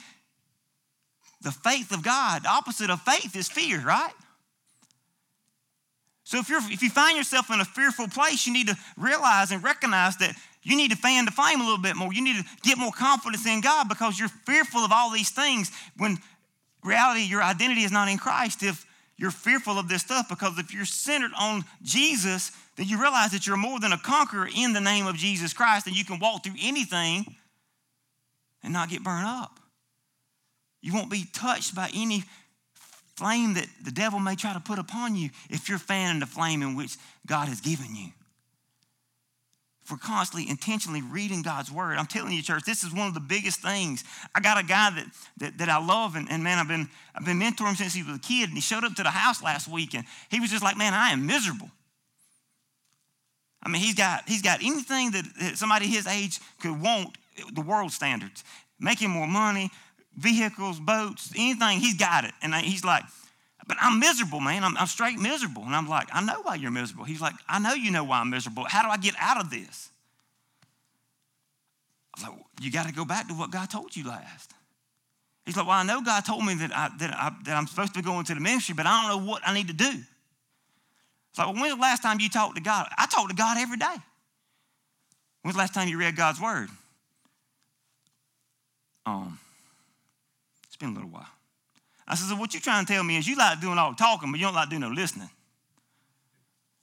the 1.41 1.51
faith 1.51 1.91
of 1.91 2.01
God, 2.01 2.43
the 2.43 2.49
opposite 2.49 2.89
of 2.89 3.01
faith 3.01 3.35
is 3.35 3.49
fear, 3.49 3.81
right? 3.81 4.13
So 6.23 6.39
if 6.39 6.49
you're 6.49 6.61
if 6.71 6.81
you 6.81 6.89
find 6.89 7.15
yourself 7.15 7.51
in 7.51 7.59
a 7.59 7.65
fearful 7.65 8.07
place, 8.07 8.47
you 8.47 8.53
need 8.53 8.67
to 8.67 8.77
realize 8.97 9.51
and 9.51 9.63
recognize 9.63 10.17
that 10.17 10.35
you 10.63 10.75
need 10.75 10.89
to 10.89 10.97
fan 10.97 11.25
the 11.25 11.31
flame 11.31 11.61
a 11.61 11.63
little 11.63 11.81
bit 11.81 11.95
more. 11.95 12.11
You 12.11 12.23
need 12.23 12.37
to 12.37 12.45
get 12.63 12.79
more 12.79 12.91
confidence 12.91 13.45
in 13.45 13.61
God 13.61 13.87
because 13.87 14.17
you're 14.17 14.29
fearful 14.29 14.81
of 14.81 14.91
all 14.91 15.11
these 15.11 15.29
things 15.29 15.71
when 15.97 16.17
reality 16.83 17.21
your 17.21 17.43
identity 17.43 17.81
is 17.81 17.91
not 17.91 18.07
in 18.07 18.17
Christ. 18.17 18.63
If 18.63 18.87
you're 19.21 19.29
fearful 19.29 19.77
of 19.77 19.87
this 19.87 20.01
stuff 20.01 20.27
because 20.27 20.57
if 20.57 20.73
you're 20.73 20.83
centered 20.83 21.29
on 21.37 21.63
Jesus, 21.83 22.51
then 22.75 22.87
you 22.87 22.99
realize 22.99 23.29
that 23.33 23.45
you're 23.45 23.55
more 23.55 23.79
than 23.79 23.93
a 23.93 23.97
conqueror 23.99 24.49
in 24.57 24.73
the 24.73 24.81
name 24.81 25.05
of 25.05 25.15
Jesus 25.15 25.53
Christ 25.53 25.85
and 25.85 25.95
you 25.95 26.03
can 26.03 26.17
walk 26.17 26.43
through 26.43 26.55
anything 26.59 27.35
and 28.63 28.73
not 28.73 28.89
get 28.89 29.03
burned 29.03 29.27
up. 29.27 29.59
You 30.81 30.95
won't 30.95 31.11
be 31.11 31.25
touched 31.31 31.75
by 31.75 31.91
any 31.93 32.23
flame 33.15 33.53
that 33.53 33.67
the 33.85 33.91
devil 33.91 34.17
may 34.17 34.35
try 34.35 34.53
to 34.53 34.59
put 34.59 34.79
upon 34.79 35.15
you 35.15 35.29
if 35.51 35.69
you're 35.69 35.77
fanning 35.77 36.19
the 36.19 36.25
flame 36.25 36.63
in 36.63 36.75
which 36.75 36.97
God 37.27 37.47
has 37.47 37.61
given 37.61 37.95
you. 37.95 38.07
We're 39.91 39.97
constantly 39.97 40.49
intentionally 40.49 41.01
reading 41.01 41.41
God's 41.41 41.71
word. 41.71 41.97
I'm 41.97 42.05
telling 42.07 42.33
you, 42.33 42.41
church, 42.41 42.63
this 42.63 42.83
is 42.83 42.93
one 42.93 43.07
of 43.07 43.13
the 43.13 43.19
biggest 43.19 43.61
things. 43.61 44.03
I 44.33 44.39
got 44.39 44.59
a 44.59 44.63
guy 44.65 44.91
that 44.91 45.05
that, 45.37 45.57
that 45.57 45.69
I 45.69 45.85
love, 45.85 46.15
and, 46.15 46.29
and 46.31 46.43
man, 46.43 46.57
I've 46.57 46.67
been 46.67 46.89
I've 47.13 47.25
been 47.25 47.39
mentoring 47.39 47.75
since 47.75 47.93
he 47.93 48.03
was 48.03 48.15
a 48.15 48.19
kid, 48.19 48.49
and 48.49 48.53
he 48.53 48.61
showed 48.61 48.83
up 48.83 48.95
to 48.95 49.03
the 49.03 49.09
house 49.09 49.43
last 49.43 49.67
week, 49.67 49.93
and 49.93 50.05
he 50.29 50.39
was 50.39 50.49
just 50.49 50.63
like, 50.63 50.77
man, 50.77 50.93
I 50.93 51.09
am 51.09 51.25
miserable. 51.25 51.69
I 53.63 53.69
mean, 53.69 53.81
he's 53.81 53.95
got 53.95 54.27
he's 54.27 54.41
got 54.41 54.63
anything 54.63 55.11
that 55.11 55.53
somebody 55.55 55.87
his 55.87 56.07
age 56.07 56.39
could 56.59 56.81
want, 56.81 57.17
the 57.53 57.61
world 57.61 57.91
standards, 57.91 58.43
making 58.79 59.09
more 59.09 59.27
money, 59.27 59.69
vehicles, 60.15 60.79
boats, 60.79 61.31
anything, 61.37 61.79
he's 61.79 61.97
got 61.97 62.25
it. 62.25 62.33
And 62.41 62.53
he's 62.55 62.83
like, 62.83 63.03
but 63.71 63.77
I'm 63.81 63.99
miserable, 63.99 64.41
man. 64.41 64.65
I'm, 64.65 64.75
I'm 64.75 64.85
straight 64.85 65.17
miserable. 65.17 65.63
And 65.63 65.73
I'm 65.73 65.87
like, 65.87 66.09
I 66.11 66.21
know 66.21 66.41
why 66.41 66.55
you're 66.55 66.71
miserable. 66.71 67.05
He's 67.05 67.21
like, 67.21 67.35
I 67.47 67.57
know 67.57 67.71
you 67.71 67.89
know 67.89 68.03
why 68.03 68.19
I'm 68.19 68.29
miserable. 68.29 68.65
How 68.65 68.83
do 68.83 68.89
I 68.89 68.97
get 68.97 69.15
out 69.17 69.39
of 69.39 69.49
this? 69.49 69.89
I 72.13 72.19
was 72.19 72.29
like, 72.29 72.39
you 72.59 72.69
got 72.69 72.89
to 72.89 72.93
go 72.93 73.05
back 73.05 73.29
to 73.29 73.33
what 73.33 73.49
God 73.49 73.69
told 73.69 73.95
you 73.95 74.05
last. 74.05 74.51
He's 75.45 75.55
like, 75.55 75.65
well, 75.65 75.77
I 75.77 75.83
know 75.83 76.01
God 76.01 76.25
told 76.25 76.45
me 76.45 76.53
that, 76.55 76.75
I, 76.75 76.89
that, 76.99 77.13
I, 77.13 77.33
that 77.45 77.55
I'm 77.55 77.65
supposed 77.65 77.93
to 77.93 77.99
be 77.99 78.03
going 78.03 78.25
to 78.25 78.33
the 78.33 78.41
ministry, 78.41 78.75
but 78.75 78.85
I 78.85 79.03
don't 79.03 79.23
know 79.23 79.31
what 79.31 79.41
I 79.45 79.53
need 79.53 79.69
to 79.69 79.73
do. 79.73 79.89
It's 81.29 81.39
like, 81.39 81.47
well, 81.47 81.55
when's 81.55 81.75
the 81.75 81.81
last 81.81 82.03
time 82.03 82.19
you 82.19 82.27
talked 82.27 82.57
to 82.57 82.61
God? 82.61 82.87
I 82.97 83.05
talk 83.05 83.29
to 83.29 83.35
God 83.35 83.57
every 83.57 83.77
day. 83.77 83.95
When's 85.43 85.55
the 85.55 85.59
last 85.59 85.73
time 85.73 85.87
you 85.87 85.97
read 85.97 86.17
God's 86.17 86.41
word? 86.41 86.67
Um, 89.05 89.39
it's 90.67 90.75
been 90.75 90.89
a 90.89 90.93
little 90.93 91.09
while. 91.09 91.29
I 92.07 92.15
said, 92.15 92.29
so 92.29 92.35
what 92.35 92.53
you 92.53 92.59
trying 92.59 92.85
to 92.85 92.93
tell 92.93 93.03
me 93.03 93.17
is 93.17 93.27
you 93.27 93.35
like 93.35 93.61
doing 93.61 93.77
all 93.77 93.91
the 93.91 93.97
talking, 93.97 94.31
but 94.31 94.39
you 94.39 94.45
don't 94.45 94.55
like 94.55 94.69
doing 94.69 94.81
no 94.81 94.89
listening. 94.89 95.29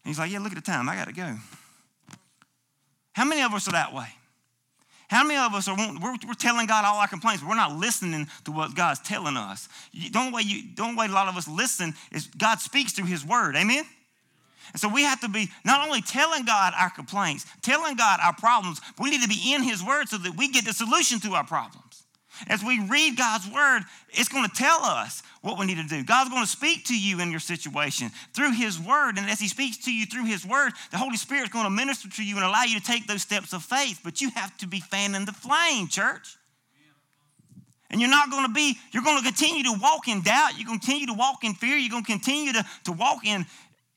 And 0.04 0.10
he's 0.10 0.18
like, 0.18 0.30
yeah, 0.30 0.38
look 0.38 0.52
at 0.52 0.56
the 0.56 0.62
time. 0.62 0.88
I 0.88 0.94
got 0.94 1.08
to 1.08 1.12
go. 1.12 1.34
How 3.12 3.24
many 3.24 3.42
of 3.42 3.52
us 3.52 3.68
are 3.68 3.72
that 3.72 3.92
way? 3.92 4.08
How 5.08 5.24
many 5.24 5.40
of 5.40 5.54
us 5.54 5.68
are 5.68 5.76
we're, 5.76 6.16
we're 6.26 6.34
telling 6.34 6.66
God 6.66 6.84
all 6.84 6.96
our 6.96 7.08
complaints, 7.08 7.42
but 7.42 7.48
we're 7.48 7.56
not 7.56 7.76
listening 7.76 8.26
to 8.44 8.52
what 8.52 8.74
God's 8.74 9.00
telling 9.00 9.36
us? 9.36 9.68
You, 9.90 10.10
the 10.10 10.18
only 10.18 10.32
way 10.32 10.42
you, 10.42 10.62
the 10.76 10.82
only 10.82 10.96
way 10.96 11.06
a 11.06 11.08
lot 11.08 11.28
of 11.28 11.36
us 11.36 11.48
listen 11.48 11.94
is 12.12 12.26
God 12.26 12.60
speaks 12.60 12.92
through 12.92 13.06
His 13.06 13.24
Word. 13.24 13.56
Amen. 13.56 13.84
And 14.72 14.80
so 14.80 14.88
we 14.88 15.02
have 15.02 15.20
to 15.22 15.28
be 15.28 15.48
not 15.64 15.86
only 15.86 16.02
telling 16.02 16.44
God 16.44 16.74
our 16.78 16.90
complaints, 16.90 17.46
telling 17.62 17.96
God 17.96 18.20
our 18.22 18.34
problems, 18.34 18.82
we 19.00 19.10
need 19.10 19.22
to 19.22 19.28
be 19.28 19.54
in 19.54 19.62
His 19.62 19.82
Word 19.82 20.10
so 20.10 20.18
that 20.18 20.36
we 20.36 20.48
get 20.48 20.66
the 20.66 20.74
solution 20.74 21.20
to 21.20 21.32
our 21.32 21.44
problems. 21.44 21.87
As 22.46 22.62
we 22.62 22.80
read 22.80 23.16
God's 23.16 23.48
word, 23.50 23.82
it's 24.10 24.28
going 24.28 24.48
to 24.48 24.54
tell 24.54 24.84
us 24.84 25.22
what 25.42 25.58
we 25.58 25.66
need 25.66 25.78
to 25.78 25.88
do. 25.88 26.04
God's 26.04 26.30
going 26.30 26.44
to 26.44 26.50
speak 26.50 26.84
to 26.86 26.98
you 26.98 27.20
in 27.20 27.30
your 27.30 27.40
situation 27.40 28.10
through 28.34 28.52
His 28.52 28.78
word. 28.78 29.18
And 29.18 29.28
as 29.28 29.40
He 29.40 29.48
speaks 29.48 29.76
to 29.84 29.92
you 29.92 30.06
through 30.06 30.26
His 30.26 30.46
word, 30.46 30.72
the 30.90 30.98
Holy 30.98 31.16
Spirit 31.16 31.44
is 31.44 31.48
going 31.50 31.64
to 31.64 31.70
minister 31.70 32.08
to 32.08 32.24
you 32.24 32.36
and 32.36 32.44
allow 32.44 32.62
you 32.62 32.78
to 32.78 32.84
take 32.84 33.06
those 33.06 33.22
steps 33.22 33.52
of 33.52 33.62
faith. 33.62 34.00
But 34.04 34.20
you 34.20 34.30
have 34.30 34.56
to 34.58 34.66
be 34.66 34.80
fanning 34.80 35.24
the 35.24 35.32
flame, 35.32 35.88
church. 35.88 36.36
And 37.90 38.00
you're 38.00 38.10
not 38.10 38.30
going 38.30 38.46
to 38.46 38.52
be, 38.52 38.76
you're 38.92 39.02
going 39.02 39.18
to 39.18 39.24
continue 39.24 39.64
to 39.64 39.78
walk 39.80 40.08
in 40.08 40.20
doubt. 40.20 40.58
You're 40.58 40.66
going 40.66 40.78
to 40.78 40.86
continue 40.86 41.06
to 41.06 41.14
walk 41.14 41.42
in 41.42 41.54
fear. 41.54 41.76
You're 41.76 41.90
going 41.90 42.04
to 42.04 42.12
continue 42.12 42.52
to, 42.52 42.64
to 42.84 42.92
walk 42.92 43.24
in, 43.24 43.46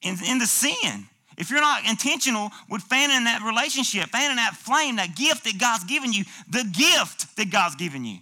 in, 0.01 0.15
in 0.25 0.39
the 0.39 0.45
sin. 0.45 1.07
If 1.37 1.49
you're 1.49 1.61
not 1.61 1.87
intentional 1.89 2.51
with 2.69 2.83
fanning 2.83 3.25
that 3.25 3.41
relationship, 3.41 4.09
fanning 4.09 4.37
that 4.37 4.55
flame, 4.55 4.97
that 4.97 5.15
gift 5.15 5.45
that 5.45 5.57
God's 5.59 5.83
given 5.85 6.13
you, 6.13 6.23
the 6.49 6.63
gift 6.63 7.35
that 7.37 7.51
God's 7.51 7.75
given 7.75 8.05
you. 8.05 8.19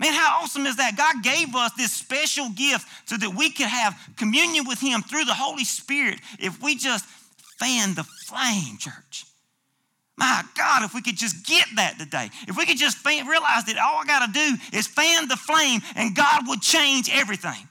Man, 0.00 0.12
how 0.12 0.40
awesome 0.42 0.66
is 0.66 0.76
that? 0.76 0.96
God 0.96 1.24
gave 1.24 1.54
us 1.54 1.72
this 1.72 1.92
special 1.92 2.50
gift 2.50 2.86
so 3.06 3.16
that 3.16 3.34
we 3.34 3.50
could 3.50 3.66
have 3.66 3.98
communion 4.16 4.64
with 4.66 4.78
Him 4.80 5.02
through 5.02 5.24
the 5.24 5.34
Holy 5.34 5.64
Spirit 5.64 6.20
if 6.38 6.62
we 6.62 6.76
just 6.76 7.04
fan 7.58 7.94
the 7.94 8.04
flame, 8.04 8.78
church. 8.78 9.24
My 10.16 10.42
God, 10.56 10.82
if 10.82 10.94
we 10.94 11.02
could 11.02 11.16
just 11.16 11.46
get 11.46 11.66
that 11.76 11.98
today, 11.98 12.30
if 12.48 12.56
we 12.56 12.66
could 12.66 12.78
just 12.78 12.98
fan, 12.98 13.26
realize 13.26 13.64
that 13.66 13.78
all 13.78 14.02
I 14.02 14.04
got 14.04 14.26
to 14.26 14.32
do 14.32 14.76
is 14.76 14.86
fan 14.86 15.28
the 15.28 15.36
flame 15.36 15.80
and 15.94 16.14
God 16.14 16.48
would 16.48 16.60
change 16.60 17.08
everything. 17.12 17.68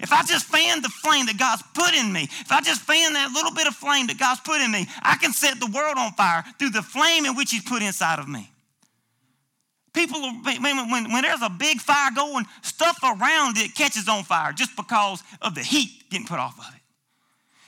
If 0.00 0.12
I 0.12 0.22
just 0.22 0.44
fan 0.46 0.82
the 0.82 0.90
flame 0.90 1.26
that 1.26 1.38
God's 1.38 1.62
put 1.74 1.94
in 1.94 2.12
me, 2.12 2.24
if 2.24 2.52
I 2.52 2.60
just 2.60 2.82
fan 2.82 3.14
that 3.14 3.32
little 3.32 3.52
bit 3.54 3.66
of 3.66 3.74
flame 3.74 4.06
that 4.08 4.18
God's 4.18 4.40
put 4.40 4.60
in 4.60 4.70
me, 4.70 4.86
I 5.02 5.16
can 5.16 5.32
set 5.32 5.58
the 5.60 5.70
world 5.74 5.96
on 5.96 6.12
fire 6.12 6.44
through 6.58 6.70
the 6.70 6.82
flame 6.82 7.24
in 7.24 7.34
which 7.34 7.52
He's 7.52 7.62
put 7.62 7.82
inside 7.82 8.18
of 8.18 8.28
me. 8.28 8.50
People, 9.92 10.20
when, 10.20 10.90
when, 10.90 11.22
there's 11.22 11.42
a 11.42 11.50
big 11.50 11.80
fire 11.80 12.10
going, 12.14 12.44
stuff 12.62 12.98
around 13.02 13.56
it 13.56 13.74
catches 13.74 14.08
on 14.08 14.22
fire 14.22 14.52
just 14.52 14.76
because 14.76 15.22
of 15.40 15.54
the 15.54 15.62
heat 15.62 16.04
getting 16.10 16.26
put 16.26 16.38
off 16.38 16.58
of 16.58 16.74
it. 16.74 16.80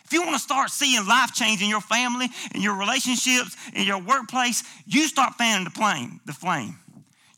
If 0.04 0.12
you 0.12 0.22
want 0.22 0.34
to 0.34 0.40
start 0.40 0.70
seeing 0.70 1.06
life 1.06 1.32
change 1.32 1.62
in 1.62 1.68
your 1.68 1.80
family, 1.80 2.28
in 2.54 2.62
your 2.62 2.76
relationships, 2.76 3.56
in 3.74 3.86
your 3.86 4.02
workplace, 4.02 4.64
you 4.84 5.06
start 5.06 5.36
fanning 5.36 5.64
the 5.64 5.70
flame, 5.70 6.20
the 6.26 6.32
flame. 6.32 6.76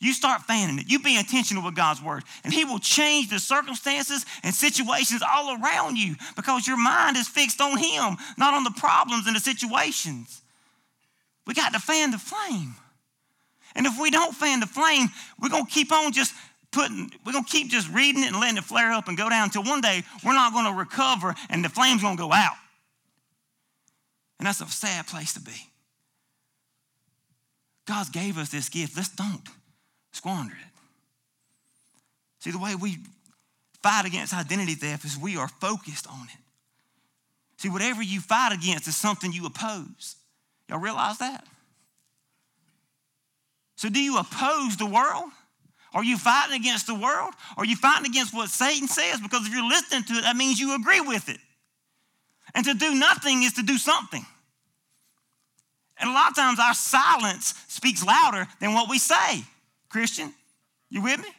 You 0.01 0.13
start 0.13 0.43
fanning 0.43 0.79
it. 0.81 0.91
You 0.91 0.99
be 0.99 1.17
intentional 1.17 1.63
with 1.63 1.77
God's 1.77 2.03
word, 2.03 2.25
and 2.43 2.53
He 2.53 2.65
will 2.65 2.81
change 2.81 3.31
the 3.31 3.39
circumstances 3.39 4.27
and 4.43 4.53
situations 4.53 5.23
all 5.23 5.57
around 5.63 5.97
you 5.97 6.17
because 6.35 6.67
your 6.67 6.77
mind 6.77 7.17
is 7.17 7.29
fixed 7.29 7.61
on 7.61 7.77
Him, 7.79 8.17
not 8.37 8.55
on 8.55 8.65
the 8.65 8.73
problems 8.73 9.27
and 9.29 9.37
the 9.37 9.41
situations. 9.41 10.43
We 11.47 11.55
got 11.55 11.73
to 11.75 11.79
fan 11.79 12.11
the 12.11 12.19
flame. 12.19 12.75
And 13.75 13.87
if 13.87 13.99
we 14.01 14.11
don't 14.11 14.35
fan 14.35 14.61
the 14.61 14.67
flame, 14.67 15.09
we're 15.41 15.49
going 15.49 15.67
to 15.67 15.71
keep 15.71 15.93
on 15.93 16.13
just 16.13 16.35
putting, 16.71 17.11
we're 17.25 17.33
going 17.33 17.45
to 17.45 17.51
keep 17.51 17.71
just 17.71 17.89
reading 17.91 18.23
it 18.23 18.29
and 18.29 18.41
letting 18.41 18.57
it 18.57 18.65
flare 18.65 18.93
up 18.93 19.09
and 19.09 19.17
go 19.17 19.29
down 19.29 19.45
until 19.45 19.65
one 19.65 19.81
day 19.81 20.03
we're 20.25 20.33
not 20.33 20.53
going 20.53 20.67
to 20.67 20.79
recover 20.79 21.35
and 21.51 21.65
the 21.65 21.69
flame's 21.69 22.03
going 22.03 22.17
to 22.17 22.23
go 22.23 22.33
out. 22.33 22.57
And 24.39 24.47
that's 24.47 24.61
a 24.61 24.67
sad 24.67 25.07
place 25.07 25.35
to 25.35 25.41
be. 25.41 25.53
God 27.87 28.13
gave 28.13 28.39
us 28.39 28.49
this 28.51 28.69
gift. 28.69 28.97
Let's 28.97 29.11
don't 29.11 29.43
squander 30.13 30.55
it. 30.55 30.73
See, 32.41 32.51
the 32.51 32.59
way 32.59 32.75
we 32.75 32.99
fight 33.83 34.05
against 34.05 34.35
identity 34.35 34.75
theft 34.75 35.05
is 35.05 35.17
we 35.17 35.37
are 35.37 35.49
focused 35.49 36.07
on 36.09 36.25
it. 36.25 36.41
See, 37.59 37.69
whatever 37.69 38.03
you 38.03 38.21
fight 38.21 38.53
against 38.53 38.89
is 38.89 38.97
something 38.97 39.33
you 39.33 39.47
oppose. 39.47 40.17
Y'all 40.69 40.81
realize 40.81 41.19
that? 41.19 41.47
So, 43.83 43.89
do 43.89 43.99
you 43.99 44.17
oppose 44.17 44.77
the 44.77 44.87
world? 44.87 45.29
Are 45.93 46.05
you 46.05 46.17
fighting 46.17 46.55
against 46.55 46.87
the 46.87 46.95
world? 46.95 47.35
Are 47.57 47.65
you 47.65 47.75
fighting 47.75 48.07
against 48.07 48.33
what 48.33 48.49
Satan 48.49 48.87
says? 48.87 49.19
Because 49.21 49.45
if 49.45 49.53
you're 49.53 49.69
listening 49.69 50.05
to 50.05 50.13
it, 50.13 50.23
that 50.23 50.37
means 50.37 50.61
you 50.61 50.77
agree 50.77 51.01
with 51.01 51.29
it. 51.29 51.39
And 52.55 52.65
to 52.65 52.75
do 52.75 52.95
nothing 52.95 53.43
is 53.43 53.55
to 53.55 53.65
do 53.65 53.77
something. 53.79 54.25
And 55.99 56.09
a 56.09 56.13
lot 56.13 56.31
of 56.31 56.37
times 56.37 56.61
our 56.61 56.75
silence 56.75 57.55
speaks 57.67 58.07
louder 58.07 58.47
than 58.61 58.73
what 58.73 58.89
we 58.89 59.01
say. 59.01 59.43
Christian, 59.89 60.33
you 60.89 61.03
with 61.03 61.19
me? 61.19 61.31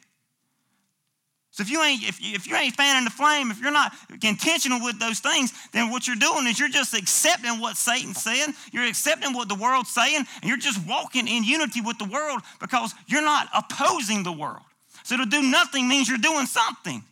So 1.54 1.62
if 1.62 1.70
you 1.70 1.84
ain't 1.84 2.02
if 2.04 2.20
you, 2.20 2.34
if 2.34 2.48
you 2.48 2.56
ain't 2.56 2.74
fanning 2.74 3.04
the 3.04 3.12
flame, 3.12 3.52
if 3.52 3.62
you're 3.62 3.72
not 3.72 3.94
intentional 4.24 4.84
with 4.84 5.00
those 5.00 5.20
things, 5.20 5.54
then 5.72 5.92
what 5.92 6.08
you're 6.08 6.16
doing 6.16 6.48
is 6.48 6.60
you're 6.60 6.68
just 6.68 6.96
accepting 6.96 7.60
what 7.60 7.78
Satan's 7.78 8.24
saying. 8.24 8.56
You're 8.72 8.88
accepting 8.88 9.34
what 9.34 9.50
the 9.50 9.56
world's 9.56 9.92
saying, 9.92 10.26
and 10.42 10.50
you're 10.50 10.58
just 10.58 10.84
walking 10.88 11.28
in 11.28 11.44
unity 11.44 11.80
with 11.80 12.00
the 12.00 12.06
world 12.06 12.42
because 12.60 12.96
you're 13.06 13.22
not 13.22 13.50
opposing 13.54 14.24
the 14.24 14.32
world. 14.32 14.64
So 15.04 15.16
to 15.16 15.28
do 15.28 15.44
nothing 15.44 15.88
means 15.88 16.10
you're 16.10 16.18
doing 16.18 16.48
something. 16.48 17.04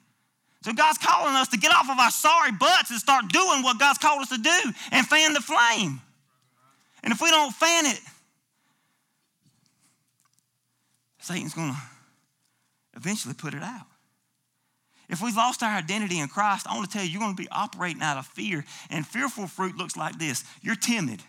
So 0.64 0.74
God's 0.74 0.98
calling 0.98 1.36
us 1.36 1.50
to 1.50 1.58
get 1.58 1.72
off 1.72 1.88
of 1.88 2.00
our 2.00 2.10
sorry 2.10 2.52
butts 2.52 2.90
and 2.90 3.00
start 3.00 3.32
doing 3.32 3.62
what 3.62 3.78
God's 3.78 4.00
called 4.00 4.24
us 4.24 4.30
to 4.30 4.40
do 4.40 4.74
and 4.92 5.06
fan 5.06 5.34
the 5.34 5.42
flame. 5.42 6.02
And 7.04 7.14
if 7.14 7.22
we 7.22 7.30
don't 7.30 7.54
fan 7.54 7.86
it, 7.86 8.00
Satan's 11.20 11.54
going 11.54 11.74
to 11.74 11.78
eventually 12.96 13.36
put 13.36 13.54
it 13.54 13.62
out. 13.62 13.86
If 15.12 15.22
we've 15.22 15.36
lost 15.36 15.62
our 15.62 15.78
identity 15.78 16.20
in 16.20 16.30
Christ, 16.30 16.66
I 16.68 16.74
want 16.74 16.90
to 16.90 16.98
tell 16.98 17.06
you, 17.06 17.12
you're 17.12 17.20
going 17.20 17.36
to 17.36 17.42
be 17.42 17.50
operating 17.52 18.02
out 18.02 18.18
of 18.18 18.26
fear. 18.26 18.64
And 18.90 19.06
fearful 19.06 19.46
fruit 19.46 19.76
looks 19.76 19.98
like 19.98 20.18
this 20.18 20.46
you're 20.62 20.76
timid. 20.76 21.22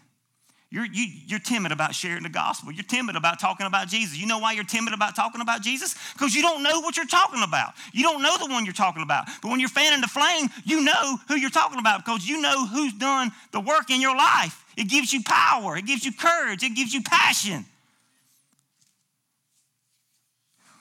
You're, 0.71 0.87
you, 0.87 1.05
you 1.27 1.37
are 1.37 1.41
timid 1.41 1.71
about 1.71 1.95
sharing 1.95 2.23
the 2.23 2.31
gospel. 2.31 2.73
You're 2.73 2.85
timid 2.85 3.15
about 3.15 3.39
talking 3.39 3.67
about 3.67 3.89
Jesus. 3.89 4.17
You 4.17 4.27
know 4.27 4.39
why 4.39 4.53
you're 4.53 4.65
timid 4.65 4.95
about 4.95 5.15
talking 5.15 5.43
about 5.43 5.61
Jesus? 5.61 5.95
Because 6.15 6.35
you 6.35 6.41
don't 6.41 6.63
know 6.63 6.81
what 6.81 6.97
you're 6.97 7.05
talking 7.05 7.43
about. 7.43 7.75
You 7.93 8.05
don't 8.05 8.23
know 8.23 8.39
the 8.39 8.47
one 8.47 8.65
you're 8.65 8.73
talking 8.73 9.03
about. 9.03 9.27
But 9.43 9.51
when 9.51 9.61
you're 9.61 9.69
fanning 9.69 10.01
the 10.01 10.09
flame, 10.09 10.49
you 10.65 10.83
know 10.83 11.19
who 11.29 11.35
you're 11.35 11.51
talking 11.51 11.79
about 11.79 12.03
because 12.03 12.27
you 12.27 12.41
know 12.41 12.67
who's 12.67 12.95
done 12.95 13.33
the 13.51 13.61
work 13.61 13.91
in 13.91 14.01
your 14.01 14.17
life. 14.17 14.65
It 14.79 14.85
gives 14.85 15.13
you 15.13 15.23
power, 15.23 15.77
it 15.77 15.85
gives 15.85 16.07
you 16.07 16.13
courage, 16.13 16.63
it 16.63 16.75
gives 16.75 16.95
you 16.95 17.03
passion. 17.03 17.67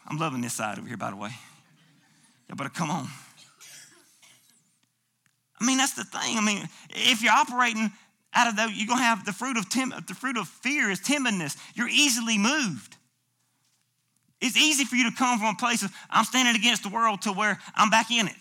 I'm 0.07 0.17
loving 0.17 0.39
this 0.39 0.53
side 0.53 0.77
over 0.77 0.87
here, 0.87 0.95
by 0.95 1.09
the 1.09 1.17
way. 1.17 1.31
You 2.51 2.57
better 2.57 2.69
come 2.69 2.91
on. 2.91 3.07
I 5.59 5.65
mean, 5.65 5.77
that's 5.77 5.93
the 5.93 6.03
thing. 6.03 6.37
I 6.37 6.41
mean, 6.41 6.67
if 6.89 7.21
you're 7.21 7.31
operating 7.31 7.91
out 8.33 8.47
of 8.47 8.57
that, 8.57 8.71
you're 8.75 8.87
gonna 8.87 9.01
have 9.01 9.25
the 9.25 9.31
fruit 9.31 9.57
of 9.57 9.69
tim- 9.69 9.93
the 10.07 10.13
fruit 10.13 10.37
of 10.37 10.47
fear 10.47 10.89
is 10.89 10.99
timidness. 10.99 11.57
You're 11.75 11.87
easily 11.87 12.37
moved. 12.37 12.97
It's 14.41 14.57
easy 14.57 14.85
for 14.85 14.95
you 14.95 15.09
to 15.09 15.15
come 15.15 15.39
from 15.39 15.55
a 15.55 15.57
place 15.57 15.81
of 15.81 15.91
I'm 16.09 16.25
standing 16.25 16.55
against 16.55 16.83
the 16.83 16.89
world 16.89 17.21
to 17.23 17.31
where 17.31 17.59
I'm 17.75 17.89
back 17.89 18.11
in 18.11 18.27
it. 18.27 18.35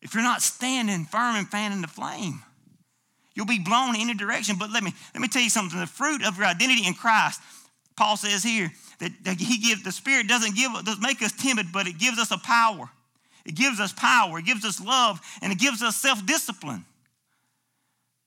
If 0.00 0.14
you're 0.14 0.22
not 0.22 0.42
standing 0.42 1.04
firm 1.04 1.36
and 1.36 1.48
fanning 1.48 1.80
the 1.80 1.88
flame, 1.88 2.42
You'll 3.34 3.46
be 3.46 3.58
blown 3.58 3.94
in 3.94 4.02
any 4.02 4.14
direction. 4.14 4.56
But 4.58 4.70
let 4.70 4.82
me 4.82 4.92
let 5.14 5.20
me 5.20 5.28
tell 5.28 5.42
you 5.42 5.50
something. 5.50 5.78
The 5.78 5.86
fruit 5.86 6.24
of 6.24 6.36
your 6.36 6.46
identity 6.46 6.86
in 6.86 6.94
Christ, 6.94 7.40
Paul 7.96 8.16
says 8.16 8.42
here 8.42 8.70
that, 9.02 9.10
that 9.24 9.40
he 9.40 9.58
gives 9.58 9.82
the 9.82 9.92
Spirit 9.92 10.28
doesn't 10.28 10.54
give 10.54 10.72
doesn't 10.84 11.02
make 11.02 11.20
us 11.22 11.32
timid, 11.32 11.66
but 11.72 11.86
it 11.88 11.98
gives 11.98 12.18
us 12.18 12.30
a 12.30 12.38
power. 12.38 12.88
It 13.44 13.56
gives 13.56 13.80
us 13.80 13.92
power. 13.92 14.38
It 14.38 14.46
gives 14.46 14.64
us 14.64 14.80
love, 14.80 15.20
and 15.42 15.52
it 15.52 15.58
gives 15.58 15.82
us 15.82 15.96
self-discipline. 15.96 16.84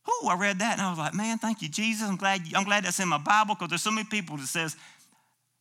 Oh, 0.07 0.27
I 0.29 0.35
read 0.35 0.59
that 0.59 0.73
and 0.73 0.81
I 0.81 0.89
was 0.89 0.99
like, 0.99 1.13
man, 1.15 1.39
thank 1.39 1.61
you, 1.61 1.69
Jesus. 1.69 2.07
I'm 2.07 2.17
glad, 2.17 2.41
I'm 2.53 2.63
glad 2.63 2.83
that's 2.83 2.99
in 2.99 3.07
my 3.07 3.17
Bible 3.17 3.55
because 3.55 3.69
there's 3.69 3.81
so 3.81 3.89
many 3.89 4.07
people 4.07 4.37
that 4.37 4.45
says, 4.45 4.75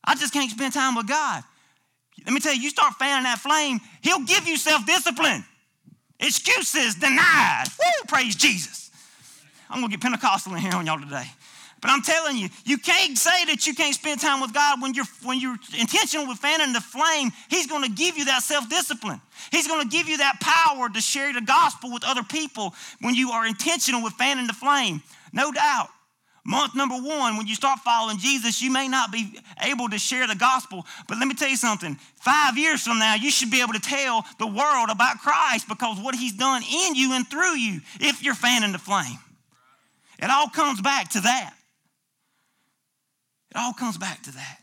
I 0.04 0.14
just 0.16 0.34
can't 0.34 0.50
spend 0.50 0.74
time 0.74 0.94
with 0.94 1.08
God. 1.08 1.42
Let 2.26 2.34
me 2.34 2.40
tell 2.40 2.54
you, 2.54 2.60
you 2.60 2.70
start 2.70 2.94
fanning 2.94 3.24
that 3.24 3.38
flame, 3.38 3.80
He'll 4.02 4.24
give 4.24 4.46
you 4.46 4.56
self-discipline. 4.56 5.44
Excuses 6.20 6.96
denied. 6.96 7.64
Woo, 7.78 8.06
praise 8.06 8.34
Jesus. 8.36 8.90
I'm 9.70 9.80
gonna 9.80 9.90
get 9.90 10.00
Pentecostal 10.00 10.54
in 10.54 10.60
here 10.60 10.74
on 10.74 10.86
y'all 10.86 11.00
today. 11.00 11.26
But 11.84 11.90
I'm 11.90 12.00
telling 12.00 12.38
you, 12.38 12.48
you 12.64 12.78
can't 12.78 13.18
say 13.18 13.44
that 13.44 13.66
you 13.66 13.74
can't 13.74 13.94
spend 13.94 14.18
time 14.18 14.40
with 14.40 14.54
God 14.54 14.80
when 14.80 14.94
you're 14.94 15.04
when 15.22 15.38
you're 15.38 15.58
intentional 15.78 16.26
with 16.26 16.38
fanning 16.38 16.72
the 16.72 16.80
flame. 16.80 17.30
He's 17.50 17.66
going 17.66 17.82
to 17.82 17.90
give 17.90 18.16
you 18.16 18.24
that 18.24 18.42
self-discipline. 18.42 19.20
He's 19.52 19.68
going 19.68 19.86
to 19.86 19.94
give 19.94 20.08
you 20.08 20.16
that 20.16 20.40
power 20.40 20.88
to 20.88 21.00
share 21.02 21.34
the 21.34 21.42
gospel 21.42 21.92
with 21.92 22.02
other 22.02 22.22
people 22.22 22.74
when 23.02 23.14
you 23.14 23.32
are 23.32 23.46
intentional 23.46 24.02
with 24.02 24.14
fanning 24.14 24.46
the 24.46 24.54
flame. 24.54 25.02
No 25.34 25.52
doubt. 25.52 25.90
Month 26.46 26.74
number 26.74 26.94
one, 26.94 27.36
when 27.36 27.46
you 27.46 27.54
start 27.54 27.80
following 27.80 28.16
Jesus, 28.16 28.62
you 28.62 28.72
may 28.72 28.88
not 28.88 29.12
be 29.12 29.38
able 29.62 29.90
to 29.90 29.98
share 29.98 30.26
the 30.26 30.36
gospel. 30.36 30.86
But 31.06 31.18
let 31.18 31.28
me 31.28 31.34
tell 31.34 31.50
you 31.50 31.58
something. 31.58 31.98
Five 32.16 32.56
years 32.56 32.80
from 32.80 32.98
now, 32.98 33.16
you 33.16 33.30
should 33.30 33.50
be 33.50 33.60
able 33.60 33.74
to 33.74 33.78
tell 33.78 34.24
the 34.38 34.46
world 34.46 34.88
about 34.90 35.18
Christ 35.18 35.68
because 35.68 36.00
what 36.00 36.14
he's 36.14 36.32
done 36.32 36.62
in 36.62 36.94
you 36.94 37.12
and 37.12 37.28
through 37.28 37.58
you 37.58 37.82
if 38.00 38.22
you're 38.22 38.34
fanning 38.34 38.72
the 38.72 38.78
flame. 38.78 39.18
It 40.18 40.30
all 40.30 40.48
comes 40.48 40.80
back 40.80 41.10
to 41.10 41.20
that. 41.20 41.52
It 43.54 43.58
all 43.58 43.72
comes 43.72 43.96
back 43.96 44.22
to 44.24 44.32
that. 44.32 44.58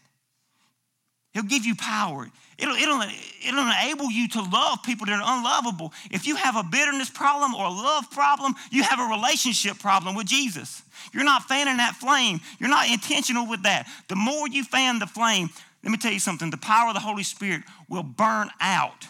He'll 1.33 1.43
give 1.43 1.65
you 1.65 1.75
power. 1.75 2.27
It'll, 2.57 2.75
it'll, 2.75 3.01
it'll 3.47 3.65
enable 3.65 4.11
you 4.11 4.27
to 4.29 4.41
love 4.41 4.83
people 4.83 5.05
that 5.05 5.13
are 5.13 5.37
unlovable. 5.37 5.93
If 6.11 6.27
you 6.27 6.35
have 6.35 6.57
a 6.57 6.63
bitterness 6.63 7.09
problem 7.09 7.55
or 7.55 7.65
a 7.65 7.69
love 7.69 8.11
problem, 8.11 8.53
you 8.69 8.83
have 8.83 8.99
a 8.99 9.03
relationship 9.03 9.79
problem 9.79 10.15
with 10.15 10.27
Jesus. 10.27 10.83
You're 11.13 11.23
not 11.23 11.43
fanning 11.43 11.77
that 11.77 11.95
flame. 11.95 12.41
You're 12.59 12.69
not 12.69 12.89
intentional 12.89 13.47
with 13.47 13.63
that. 13.63 13.87
The 14.09 14.17
more 14.17 14.47
you 14.49 14.65
fan 14.65 14.99
the 14.99 15.07
flame, 15.07 15.49
let 15.83 15.91
me 15.91 15.97
tell 15.97 16.11
you 16.11 16.19
something 16.19 16.51
the 16.51 16.57
power 16.57 16.89
of 16.89 16.95
the 16.95 16.99
Holy 16.99 17.23
Spirit 17.23 17.63
will 17.87 18.03
burn 18.03 18.49
out 18.59 19.07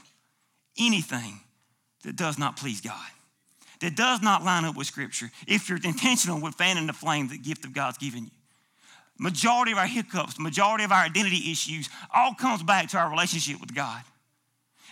anything 0.80 1.40
that 2.04 2.16
does 2.16 2.38
not 2.38 2.56
please 2.56 2.82
God, 2.82 3.10
that 3.82 3.96
does 3.96 4.22
not 4.22 4.44
line 4.44 4.64
up 4.64 4.78
with 4.78 4.88
Scripture, 4.88 5.32
if 5.48 5.70
you're 5.70 5.80
intentional 5.84 6.40
with 6.40 6.54
fanning 6.56 6.88
the 6.88 6.94
flame, 6.94 7.28
the 7.28 7.38
gift 7.38 7.66
of 7.66 7.74
God's 7.74 7.98
given 7.98 8.26
you 8.26 8.41
majority 9.22 9.72
of 9.72 9.78
our 9.78 9.86
hiccups, 9.86 10.40
majority 10.40 10.84
of 10.84 10.92
our 10.92 11.04
identity 11.04 11.52
issues, 11.52 11.90
all 12.14 12.34
comes 12.34 12.64
back 12.64 12.90
to 12.90 12.98
our 12.98 13.10
relationship 13.10 13.62
with 13.62 13.74
God. 13.74 14.02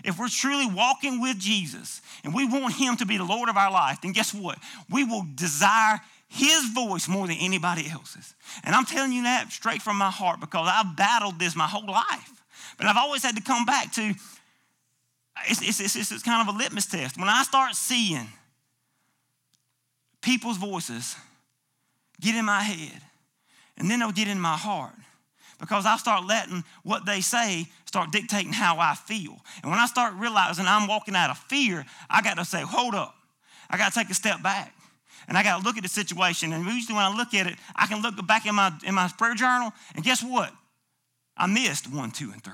If 0.06 0.18
we're 0.18 0.30
truly 0.30 0.68
walking 0.68 1.20
with 1.20 1.40
Jesus 1.40 2.02
and 2.24 2.34
we 2.34 2.46
want 2.46 2.76
Him 2.76 2.96
to 2.98 3.06
be 3.06 3.18
the 3.18 3.26
Lord 3.26 3.50
of 3.50 3.58
our 3.58 3.72
life, 3.72 4.00
then 4.02 4.14
guess 4.14 4.34
what? 4.34 4.58
We 4.90 5.04
will 5.04 5.26
desire 5.36 6.00
His 6.30 6.70
voice 6.74 7.10
more 7.10 7.28
than 7.28 7.38
anybody 7.42 7.90
else's. 7.90 8.34
And 8.64 8.76
I'm 8.76 8.86
telling 8.86 9.12
you 9.12 9.24
that 9.24 9.52
straight 9.52 9.82
from 9.82 9.98
my 9.98 10.12
heart 10.12 10.40
because 10.40 10.70
I've 10.72 10.96
battled 10.96 11.40
this 11.40 11.56
my 11.56 11.68
whole 11.68 11.88
life. 11.88 12.44
But 12.78 12.86
I've 12.86 12.98
always 12.98 13.24
had 13.24 13.36
to 13.36 13.42
come 13.42 13.66
back 13.66 13.92
to 13.94 14.14
it's, 15.48 15.62
it's, 15.62 15.96
it's, 15.96 16.12
it's 16.12 16.24
kind 16.24 16.48
of 16.48 16.54
a 16.54 16.58
litmus 16.58 16.86
test. 16.86 17.18
When 17.18 17.30
I 17.30 17.44
start 17.44 17.74
seeing 17.74 18.28
people's 20.22 20.58
voices 20.58 21.16
get 22.20 22.36
in 22.36 22.46
my 22.46 22.62
head, 22.62 23.02
and 23.80 23.90
then 23.90 24.00
they'll 24.00 24.12
get 24.12 24.28
in 24.28 24.40
my 24.40 24.56
heart 24.56 24.94
because 25.60 25.86
I 25.86 25.98
start 25.98 26.26
letting 26.26 26.64
what 26.84 27.06
they 27.06 27.22
say 27.22 27.68
start 27.86 28.12
dictating 28.12 28.54
how 28.54 28.78
I 28.80 28.96
feel. 28.96 29.38
And 29.62 29.72
when 29.72 29.80
I 29.80 29.86
start 29.86 30.14
realizing 30.16 30.66
I'm 30.68 30.88
walking 30.88 31.16
out 31.16 31.30
of 31.30 31.38
fear, 31.38 31.86
I 32.10 32.22
got 32.22 32.38
to 32.38 32.46
say, 32.46 32.62
hold 32.62 32.96
up. 32.96 33.16
I 33.70 33.78
got 33.78 33.92
to 33.92 34.00
take 34.00 34.10
a 34.10 34.14
step 34.14 34.42
back. 34.42 34.74
And 35.28 35.38
I 35.38 35.44
got 35.44 35.60
to 35.60 35.64
look 35.64 35.78
at 35.78 35.84
the 35.84 35.90
situation. 35.90 36.54
And 36.54 36.66
usually 36.66 36.96
when 36.96 37.06
I 37.06 37.16
look 37.16 37.34
at 37.34 37.46
it, 37.46 37.56
I 37.76 37.86
can 37.88 38.02
look 38.02 38.26
back 38.26 38.46
in 38.46 38.56
my, 38.56 38.72
in 38.86 38.96
my 38.96 39.12
prayer 39.18 39.36
journal, 39.36 39.72
and 39.96 40.04
guess 40.04 40.24
what? 40.24 40.52
I 41.38 41.48
missed 41.48 41.92
one, 41.92 42.12
two, 42.12 42.32
and 42.32 42.44
three. 42.44 42.54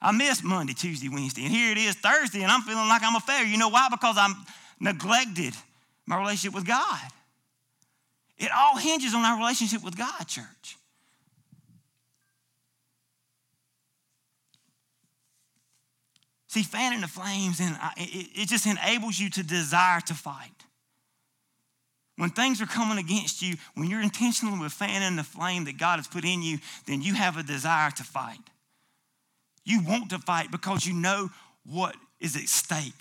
I 0.00 0.10
missed 0.10 0.42
Monday, 0.42 0.74
Tuesday, 0.74 1.08
Wednesday. 1.08 1.44
And 1.44 1.52
here 1.52 1.70
it 1.70 1.78
is 1.78 1.94
Thursday, 1.94 2.42
and 2.42 2.50
I'm 2.50 2.62
feeling 2.62 2.88
like 2.88 3.02
I'm 3.04 3.14
a 3.14 3.20
failure. 3.20 3.46
You 3.46 3.58
know 3.58 3.68
why? 3.68 3.86
Because 3.90 4.16
I'm 4.18 4.34
neglected 4.80 5.54
my 6.06 6.18
relationship 6.18 6.54
with 6.54 6.66
God. 6.66 7.00
It 8.42 8.50
all 8.50 8.76
hinges 8.76 9.14
on 9.14 9.24
our 9.24 9.38
relationship 9.38 9.84
with 9.84 9.96
God, 9.96 10.24
church. 10.26 10.76
See, 16.48 16.64
fanning 16.64 17.00
the 17.00 17.08
flames, 17.08 17.60
and 17.60 17.78
it 17.96 18.48
just 18.48 18.66
enables 18.66 19.18
you 19.18 19.30
to 19.30 19.44
desire 19.44 20.00
to 20.00 20.14
fight. 20.14 20.50
When 22.16 22.30
things 22.30 22.60
are 22.60 22.66
coming 22.66 22.98
against 22.98 23.42
you, 23.42 23.54
when 23.74 23.88
you're 23.88 24.02
intentional 24.02 24.60
with 24.60 24.72
fanning 24.72 25.16
the 25.16 25.22
flame 25.22 25.64
that 25.64 25.78
God 25.78 25.96
has 26.00 26.08
put 26.08 26.24
in 26.24 26.42
you, 26.42 26.58
then 26.86 27.00
you 27.00 27.14
have 27.14 27.36
a 27.36 27.44
desire 27.44 27.92
to 27.92 28.02
fight. 28.02 28.38
You 29.64 29.84
want 29.84 30.10
to 30.10 30.18
fight 30.18 30.50
because 30.50 30.84
you 30.84 30.94
know 30.94 31.30
what 31.64 31.94
is 32.18 32.34
at 32.34 32.48
stake. 32.48 32.92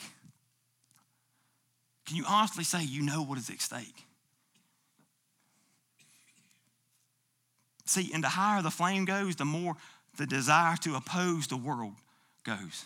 Can 2.06 2.15
you 2.15 2.25
honestly 2.27 2.63
say 2.63 2.84
you 2.84 3.01
know 3.01 3.23
what 3.23 3.39
is 3.39 3.49
at 3.49 3.60
stake? 3.60 4.06
See, 7.91 8.10
and 8.13 8.23
the 8.23 8.30
higher 8.30 8.62
the 8.62 8.71
flame 8.71 9.04
goes, 9.04 9.36
the 9.36 9.43
more 9.43 9.75
the 10.15 10.25
desire 10.25 10.77
to 10.77 10.95
oppose 10.95 11.47
the 11.47 11.58
world 11.58 11.95
goes. 12.45 12.86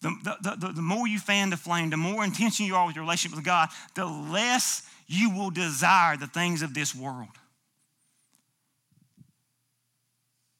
The, 0.00 0.10
the, 0.42 0.56
the, 0.56 0.72
the, 0.72 0.82
more 0.82 1.06
you 1.06 1.20
fan 1.20 1.50
the 1.50 1.56
flame, 1.56 1.90
the 1.90 1.96
more 1.96 2.24
intentional 2.24 2.66
you 2.68 2.74
are 2.74 2.86
with 2.86 2.96
your 2.96 3.04
relationship 3.04 3.36
with 3.36 3.44
God, 3.44 3.68
the 3.94 4.06
less 4.06 4.82
you 5.06 5.30
will 5.30 5.50
desire 5.50 6.16
the 6.16 6.26
things 6.26 6.62
of 6.62 6.74
this 6.74 6.94
world. 6.94 7.28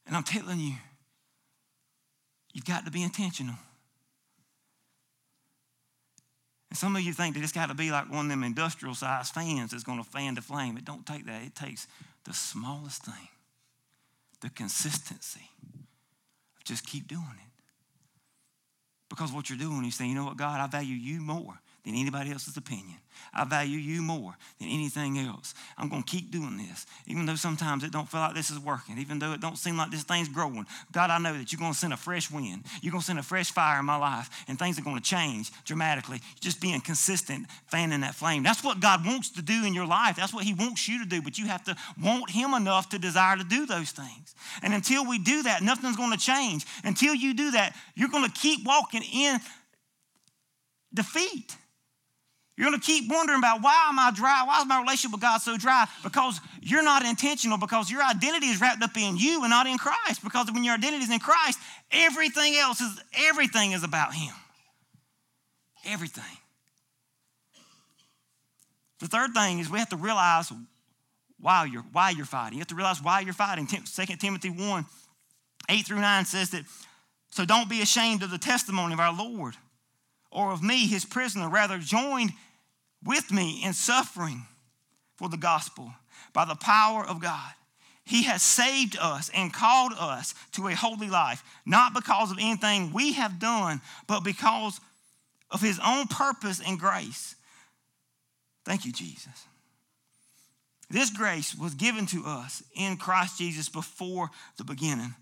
And 0.07 0.15
I'm 0.15 0.23
telling 0.23 0.59
you, 0.59 0.75
you've 2.53 2.65
got 2.65 2.85
to 2.85 2.91
be 2.91 3.03
intentional. 3.03 3.55
And 6.69 6.77
some 6.77 6.95
of 6.95 7.01
you 7.01 7.13
think 7.13 7.35
that 7.35 7.43
it's 7.43 7.51
got 7.51 7.69
to 7.69 7.75
be 7.75 7.91
like 7.91 8.11
one 8.11 8.25
of 8.25 8.29
them 8.29 8.43
industrial 8.43 8.95
sized 8.95 9.33
fans 9.33 9.71
that's 9.71 9.83
going 9.83 10.03
to 10.03 10.09
fan 10.09 10.35
the 10.35 10.41
flame. 10.41 10.77
It 10.77 10.85
don't 10.85 11.05
take 11.05 11.25
that. 11.25 11.41
It 11.41 11.55
takes 11.55 11.87
the 12.25 12.33
smallest 12.33 13.03
thing, 13.05 13.29
the 14.41 14.49
consistency. 14.49 15.49
Just 16.63 16.85
keep 16.85 17.07
doing 17.07 17.23
it. 17.23 17.63
Because 19.09 19.31
what 19.31 19.49
you're 19.49 19.57
doing, 19.57 19.83
you 19.83 19.91
say, 19.91 20.05
you 20.05 20.13
know 20.13 20.25
what, 20.25 20.37
God, 20.37 20.59
I 20.59 20.67
value 20.67 20.95
you 20.95 21.19
more 21.19 21.59
than 21.89 21.99
anybody 21.99 22.31
else's 22.31 22.55
opinion. 22.55 22.97
I 23.33 23.43
value 23.43 23.77
you 23.77 24.01
more 24.01 24.35
than 24.59 24.69
anything 24.69 25.17
else. 25.19 25.53
I'm 25.77 25.89
going 25.89 26.03
to 26.03 26.09
keep 26.09 26.31
doing 26.31 26.57
this, 26.57 26.85
even 27.07 27.25
though 27.25 27.35
sometimes 27.35 27.83
it 27.83 27.91
don't 27.91 28.07
feel 28.09 28.21
like 28.21 28.35
this 28.35 28.49
is 28.49 28.59
working, 28.59 28.97
even 28.97 29.19
though 29.19 29.33
it 29.33 29.41
don't 29.41 29.57
seem 29.57 29.77
like 29.77 29.91
this 29.91 30.03
thing's 30.03 30.29
growing. 30.29 30.65
God, 30.91 31.09
I 31.09 31.17
know 31.17 31.33
that 31.33 31.51
you're 31.51 31.59
going 31.59 31.73
to 31.73 31.77
send 31.77 31.93
a 31.93 31.97
fresh 31.97 32.31
wind. 32.31 32.63
You're 32.81 32.91
going 32.91 33.01
to 33.01 33.05
send 33.05 33.19
a 33.19 33.23
fresh 33.23 33.51
fire 33.51 33.79
in 33.79 33.85
my 33.85 33.97
life, 33.97 34.29
and 34.47 34.57
things 34.57 34.79
are 34.79 34.83
going 34.83 34.97
to 34.97 35.03
change 35.03 35.51
dramatically. 35.65 36.21
Just 36.39 36.61
being 36.61 36.79
consistent, 36.81 37.47
fanning 37.67 38.01
that 38.01 38.15
flame. 38.15 38.43
That's 38.43 38.63
what 38.63 38.79
God 38.79 39.05
wants 39.05 39.31
to 39.31 39.41
do 39.41 39.65
in 39.65 39.73
your 39.73 39.87
life. 39.87 40.15
That's 40.15 40.33
what 40.33 40.43
He 40.43 40.53
wants 40.53 40.87
you 40.87 41.03
to 41.03 41.09
do, 41.09 41.21
but 41.21 41.37
you 41.37 41.47
have 41.47 41.63
to 41.65 41.75
want 42.01 42.29
Him 42.29 42.53
enough 42.53 42.89
to 42.89 42.99
desire 42.99 43.37
to 43.37 43.43
do 43.43 43.65
those 43.65 43.91
things. 43.91 44.35
And 44.61 44.73
until 44.73 45.05
we 45.07 45.17
do 45.17 45.43
that, 45.43 45.63
nothing's 45.63 45.97
going 45.97 46.11
to 46.11 46.17
change. 46.17 46.65
Until 46.83 47.15
you 47.15 47.33
do 47.33 47.51
that, 47.51 47.75
you're 47.95 48.09
going 48.09 48.25
to 48.25 48.31
keep 48.31 48.65
walking 48.65 49.03
in 49.03 49.39
defeat. 50.93 51.55
You're 52.59 52.67
going 52.67 52.81
to 52.81 52.85
keep 52.85 53.09
wondering 53.09 53.39
about 53.39 53.61
why 53.61 53.85
am 53.87 53.97
I 53.97 54.11
dry? 54.11 54.43
Why 54.45 54.59
is 54.59 54.67
my 54.67 54.81
relationship 54.81 55.13
with 55.13 55.21
God 55.21 55.37
so 55.37 55.55
dry? 55.55 55.85
Because 56.03 56.41
you're 56.61 56.83
not 56.83 57.05
intentional, 57.05 57.57
because 57.57 57.89
your 57.89 58.03
identity 58.03 58.47
is 58.47 58.59
wrapped 58.59 58.83
up 58.83 58.97
in 58.97 59.15
you 59.15 59.43
and 59.43 59.49
not 59.49 59.65
in 59.65 59.77
Christ. 59.77 60.21
Because 60.21 60.51
when 60.51 60.65
your 60.65 60.73
identity 60.73 61.05
is 61.05 61.09
in 61.09 61.19
Christ, 61.19 61.57
everything 61.89 62.57
else 62.57 62.81
is 62.81 63.01
everything 63.17 63.71
is 63.71 63.85
about 63.85 64.13
Him. 64.13 64.33
Everything. 65.85 66.37
The 68.99 69.07
third 69.07 69.33
thing 69.33 69.59
is 69.59 69.69
we 69.69 69.79
have 69.79 69.87
to 69.91 69.95
realize 69.95 70.51
why 71.39 71.63
you're 71.63 71.85
why 71.93 72.09
you're 72.09 72.25
fighting. 72.25 72.57
You 72.57 72.59
have 72.59 72.67
to 72.67 72.75
realize 72.75 73.01
why 73.01 73.21
you're 73.21 73.31
fighting. 73.31 73.67
2 73.67 74.05
Timothy 74.17 74.49
1, 74.49 74.85
8 75.69 75.85
through 75.85 76.01
9 76.01 76.25
says 76.25 76.49
that, 76.49 76.65
so 77.29 77.45
don't 77.45 77.69
be 77.69 77.81
ashamed 77.81 78.21
of 78.21 78.31
the 78.31 78.37
testimony 78.37 78.93
of 78.93 78.99
our 78.99 79.13
Lord 79.13 79.55
or 80.29 80.51
of 80.51 80.61
me, 80.61 80.87
his 80.87 81.05
prisoner. 81.05 81.47
Rather, 81.47 81.77
join 81.77 82.33
with 83.03 83.31
me 83.31 83.61
in 83.63 83.73
suffering 83.73 84.45
for 85.15 85.29
the 85.29 85.37
gospel 85.37 85.91
by 86.33 86.45
the 86.45 86.55
power 86.55 87.05
of 87.05 87.21
God. 87.21 87.51
He 88.05 88.23
has 88.23 88.41
saved 88.41 88.97
us 88.99 89.29
and 89.35 89.53
called 89.53 89.93
us 89.97 90.33
to 90.53 90.67
a 90.67 90.75
holy 90.75 91.09
life, 91.09 91.43
not 91.65 91.93
because 91.93 92.31
of 92.31 92.37
anything 92.39 92.91
we 92.91 93.13
have 93.13 93.39
done, 93.39 93.81
but 94.07 94.21
because 94.21 94.81
of 95.51 95.61
his 95.61 95.79
own 95.85 96.07
purpose 96.07 96.59
and 96.65 96.79
grace. 96.79 97.35
Thank 98.65 98.85
you, 98.85 98.91
Jesus. 98.91 99.45
This 100.89 101.11
grace 101.11 101.55
was 101.55 101.75
given 101.75 102.07
to 102.07 102.25
us 102.25 102.63
in 102.75 102.97
Christ 102.97 103.37
Jesus 103.37 103.69
before 103.69 104.31
the 104.57 104.63
beginning 104.63 105.13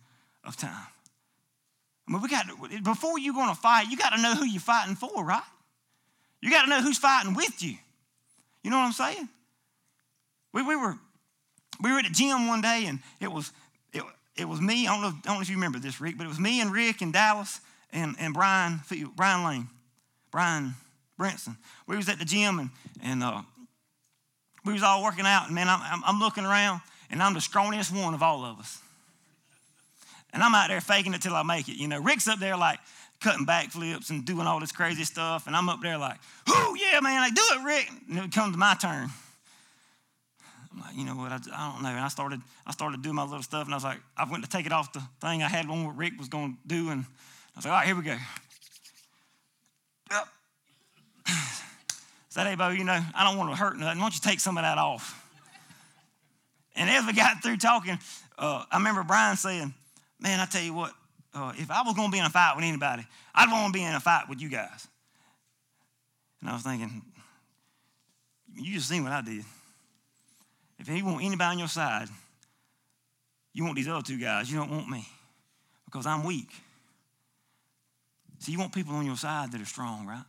of 0.45 0.55
time. 0.55 0.87
I 2.07 2.11
mean, 2.11 2.21
we 2.21 2.29
got 2.29 2.45
before 2.83 3.19
you're 3.19 3.33
going 3.33 3.49
to 3.49 3.55
fight, 3.55 3.89
you 3.89 3.97
got 3.97 4.13
to 4.13 4.21
know 4.21 4.33
who 4.33 4.45
you're 4.45 4.61
fighting 4.61 4.95
for, 4.95 5.25
right? 5.25 5.41
You 6.41 6.51
got 6.51 6.63
to 6.63 6.69
know 6.69 6.81
who's 6.81 6.97
fighting 6.97 7.33
with 7.33 7.63
you. 7.63 7.75
You 8.63 8.71
know 8.71 8.77
what 8.77 8.85
I'm 8.85 8.91
saying? 8.91 9.29
We, 10.53 10.61
we 10.63 10.75
were 10.75 10.95
we 11.81 11.91
were 11.91 11.99
at 11.99 12.05
the 12.05 12.11
gym 12.11 12.47
one 12.47 12.61
day 12.61 12.85
and 12.87 12.99
it 13.19 13.31
was 13.31 13.51
it, 13.93 14.03
it 14.35 14.45
was 14.45 14.59
me. 14.59 14.87
I 14.87 14.93
don't 14.93 15.01
know, 15.01 15.07
I 15.07 15.21
don't 15.23 15.35
know 15.35 15.41
if 15.41 15.49
you 15.49 15.55
remember 15.55 15.79
this, 15.79 16.01
Rick, 16.01 16.17
but 16.17 16.25
it 16.25 16.27
was 16.27 16.39
me 16.39 16.61
and 16.61 16.71
Rick 16.71 17.01
and 17.01 17.13
Dallas 17.13 17.61
and, 17.91 18.15
and 18.19 18.33
Brian 18.33 18.81
Brian 19.15 19.45
Lane, 19.45 19.67
Brian 20.31 20.73
Brinson. 21.19 21.57
We 21.87 21.95
was 21.95 22.09
at 22.09 22.19
the 22.19 22.25
gym 22.25 22.59
and 22.59 22.69
and 23.01 23.23
uh, 23.23 23.41
we 24.67 24.73
was 24.73 24.83
all 24.83 25.01
working 25.01 25.25
out, 25.25 25.45
and 25.45 25.55
man, 25.55 25.67
I'm, 25.69 26.03
I'm 26.05 26.19
looking 26.19 26.43
around, 26.43 26.81
and 27.09 27.23
I'm 27.23 27.33
the 27.33 27.39
scrawniest 27.39 27.91
one 28.03 28.13
of 28.13 28.21
all 28.21 28.43
of 28.43 28.59
us. 28.59 28.79
And 30.33 30.43
I'm 30.43 30.53
out 30.53 30.67
there 30.67 30.81
faking 30.81 31.13
it 31.13 31.21
till 31.21 31.33
I 31.33 31.43
make 31.43 31.69
it. 31.69 31.77
You 31.77 31.87
know, 31.87 32.01
Rick's 32.01 32.27
up 32.27 32.39
there 32.39 32.57
like 32.57 32.79
cutting 33.19 33.45
backflips 33.45 34.09
and 34.09 34.25
doing 34.25 34.47
all 34.47 34.59
this 34.59 34.71
crazy 34.71 35.03
stuff, 35.03 35.47
and 35.47 35.55
I'm 35.55 35.69
up 35.69 35.81
there 35.81 35.97
like, 35.97 36.17
"Oh 36.47 36.77
yeah, 36.79 36.99
man, 36.99 37.21
like 37.21 37.35
do 37.35 37.41
it, 37.51 37.63
Rick." 37.63 37.89
And 38.09 38.19
it 38.19 38.31
comes 38.31 38.53
to 38.53 38.57
my 38.57 38.75
turn. 38.75 39.09
I'm 40.77 40.79
like, 40.81 40.95
you 40.95 41.05
know 41.05 41.15
what? 41.15 41.31
I, 41.31 41.39
I 41.53 41.71
don't 41.71 41.83
know. 41.83 41.89
And 41.89 41.99
I 41.99 42.07
started, 42.07 42.41
I 42.65 42.71
started 42.71 43.01
doing 43.01 43.15
my 43.15 43.23
little 43.23 43.41
stuff, 43.41 43.65
and 43.65 43.73
I 43.73 43.77
was 43.77 43.83
like, 43.83 43.99
I 44.15 44.29
went 44.29 44.43
to 44.43 44.49
take 44.49 44.65
it 44.65 44.71
off 44.71 44.93
the 44.93 45.01
thing. 45.21 45.41
I 45.41 45.47
had 45.47 45.67
one 45.67 45.85
what 45.85 45.97
Rick 45.97 46.13
was 46.19 46.27
going 46.27 46.53
to 46.53 46.67
do, 46.67 46.89
and 46.89 47.03
I 47.03 47.57
was 47.57 47.65
like, 47.65 47.71
all 47.71 47.79
right, 47.79 47.87
here 47.87 47.95
we 47.95 48.03
go. 48.03 48.17
Yep. 50.11 50.27
said, 52.29 52.47
hey, 52.47 52.55
Bo, 52.55 52.69
you 52.69 52.83
know, 52.83 52.99
I 53.15 53.23
don't 53.23 53.37
want 53.37 53.49
to 53.51 53.55
hurt 53.55 53.77
nothing. 53.77 53.97
Why 53.97 54.05
don't 54.05 54.13
you 54.13 54.21
take 54.21 54.39
some 54.39 54.57
of 54.57 54.63
that 54.63 54.77
off? 54.77 55.23
And 56.75 56.89
as 56.89 57.05
we 57.05 57.13
got 57.13 57.41
through 57.41 57.57
talking, 57.57 57.97
uh, 58.37 58.63
I 58.71 58.77
remember 58.77 59.01
Brian 59.01 59.35
saying, 59.35 59.73
man, 60.19 60.39
I 60.39 60.45
tell 60.45 60.61
you 60.61 60.73
what, 60.73 60.93
uh, 61.37 61.53
if 61.57 61.69
I 61.69 61.83
was 61.83 61.95
going 61.95 62.09
to 62.09 62.11
be 62.11 62.19
in 62.19 62.25
a 62.25 62.29
fight 62.29 62.55
with 62.55 62.65
anybody, 62.65 63.05
I'd 63.33 63.51
want 63.51 63.73
to 63.73 63.77
be 63.77 63.83
in 63.83 63.93
a 63.93 63.99
fight 63.99 64.27
with 64.27 64.41
you 64.41 64.49
guys. 64.49 64.87
And 66.41 66.49
I 66.49 66.53
was 66.53 66.63
thinking, 66.63 67.01
you 68.55 68.73
just 68.73 68.89
seen 68.89 69.03
what 69.03 69.11
I 69.11 69.21
did. 69.21 69.43
If 70.79 70.89
you 70.89 71.05
want 71.05 71.23
anybody 71.23 71.51
on 71.51 71.59
your 71.59 71.67
side, 71.67 72.07
you 73.53 73.63
want 73.63 73.75
these 73.75 73.87
other 73.87 74.03
two 74.03 74.19
guys. 74.19 74.51
You 74.51 74.57
don't 74.57 74.71
want 74.71 74.89
me 74.89 75.05
because 75.85 76.05
I'm 76.05 76.23
weak. 76.23 76.49
See, 78.39 78.51
you 78.51 78.59
want 78.59 78.73
people 78.73 78.93
on 78.95 79.05
your 79.05 79.15
side 79.15 79.51
that 79.51 79.61
are 79.61 79.65
strong, 79.65 80.05
right? 80.05 80.23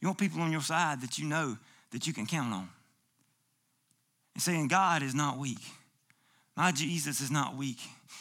You 0.00 0.08
want 0.08 0.18
people 0.18 0.40
on 0.42 0.52
your 0.52 0.60
side 0.60 1.00
that 1.00 1.18
you 1.18 1.26
know 1.26 1.56
that 1.90 2.06
you 2.06 2.12
can 2.12 2.26
count 2.26 2.52
on. 2.52 2.68
And 4.34 4.42
saying, 4.42 4.68
God 4.68 5.02
is 5.02 5.14
not 5.14 5.38
weak. 5.38 5.60
My 6.56 6.72
Jesus 6.72 7.20
is 7.20 7.30
not 7.30 7.56
weak. 7.56 7.78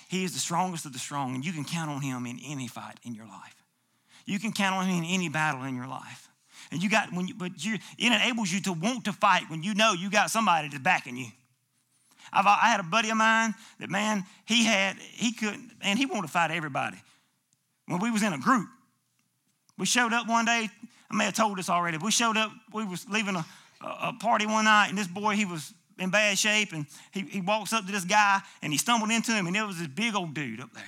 He 0.10 0.24
is 0.24 0.34
the 0.34 0.40
strongest 0.40 0.86
of 0.86 0.94
the 0.94 1.00
strong, 1.00 1.36
and 1.36 1.46
you 1.46 1.54
can 1.54 1.64
count 1.64 1.90
on 1.90 2.02
him 2.02 2.26
in 2.26 2.40
any 2.46 2.68
fight 2.68 3.00
in 3.04 3.16
your 3.16 3.26
life. 3.26 3.56
You 4.26 4.40
can 4.40 4.52
count 4.52 4.76
on 4.76 4.86
him 4.86 5.04
in 5.04 5.10
any 5.10 5.30
battle 5.30 5.64
in 5.64 5.76
your 5.76 5.88
life. 5.88 6.28
And 6.72 6.82
you 6.82 6.90
got 6.90 7.12
when 7.12 7.28
you 7.28 7.34
but 7.34 7.64
you 7.64 7.76
it 7.76 7.82
enables 8.00 8.52
you 8.52 8.62
to 8.62 8.74
want 8.74 9.06
to 9.06 9.14
fight 9.14 9.50
when 9.50 9.64
you 9.64 9.74
know 9.74 9.94
you 9.94 10.10
got 10.10 10.30
somebody 10.30 10.70
that's 10.70 10.82
backing 10.82 11.18
you. 11.18 11.28
I've, 12.32 12.46
I 12.46 12.70
had 12.70 12.80
a 12.80 12.84
buddy 12.84 13.10
of 13.10 13.18
mine 13.18 13.54
that 13.80 13.90
man, 13.90 14.24
he 14.46 14.64
had, 14.64 14.98
he 14.98 15.34
couldn't, 15.34 15.72
and 15.82 16.00
he 16.00 16.06
wanted 16.06 16.24
to 16.24 16.28
fight 16.30 16.52
everybody. 16.52 16.98
When 17.88 18.00
we 18.00 18.12
was 18.12 18.24
in 18.24 18.32
a 18.32 18.38
group, 18.38 18.70
we 19.78 19.86
showed 19.86 20.14
up 20.14 20.28
one 20.28 20.46
day, 20.46 20.70
I 21.10 21.16
may 21.16 21.26
have 21.26 21.34
told 21.34 21.58
this 21.58 21.70
already. 21.70 21.98
We 21.98 22.12
showed 22.12 22.38
up, 22.38 22.52
we 22.74 22.86
was 22.86 23.06
leaving 23.10 23.36
a, 23.36 23.46
a 23.82 24.14
party 24.20 24.46
one 24.46 24.66
night, 24.66 24.90
and 24.90 24.98
this 24.98 25.08
boy, 25.08 25.36
he 25.36 25.46
was 25.46 25.74
in 26.02 26.10
bad 26.10 26.38
shape, 26.38 26.74
and 26.74 26.86
he, 27.12 27.22
he 27.22 27.42
walks 27.42 27.72
up 27.72 27.86
to 27.86 27.92
this 27.92 28.04
guy, 28.04 28.42
and 28.62 28.74
he 28.74 28.78
stumbled 28.78 29.12
into 29.12 29.32
him, 29.32 29.46
and 29.46 29.56
there 29.56 29.68
was 29.68 29.78
this 29.78 29.88
big 29.88 30.16
old 30.16 30.34
dude 30.34 30.60
up 30.60 30.74
there. 30.74 30.84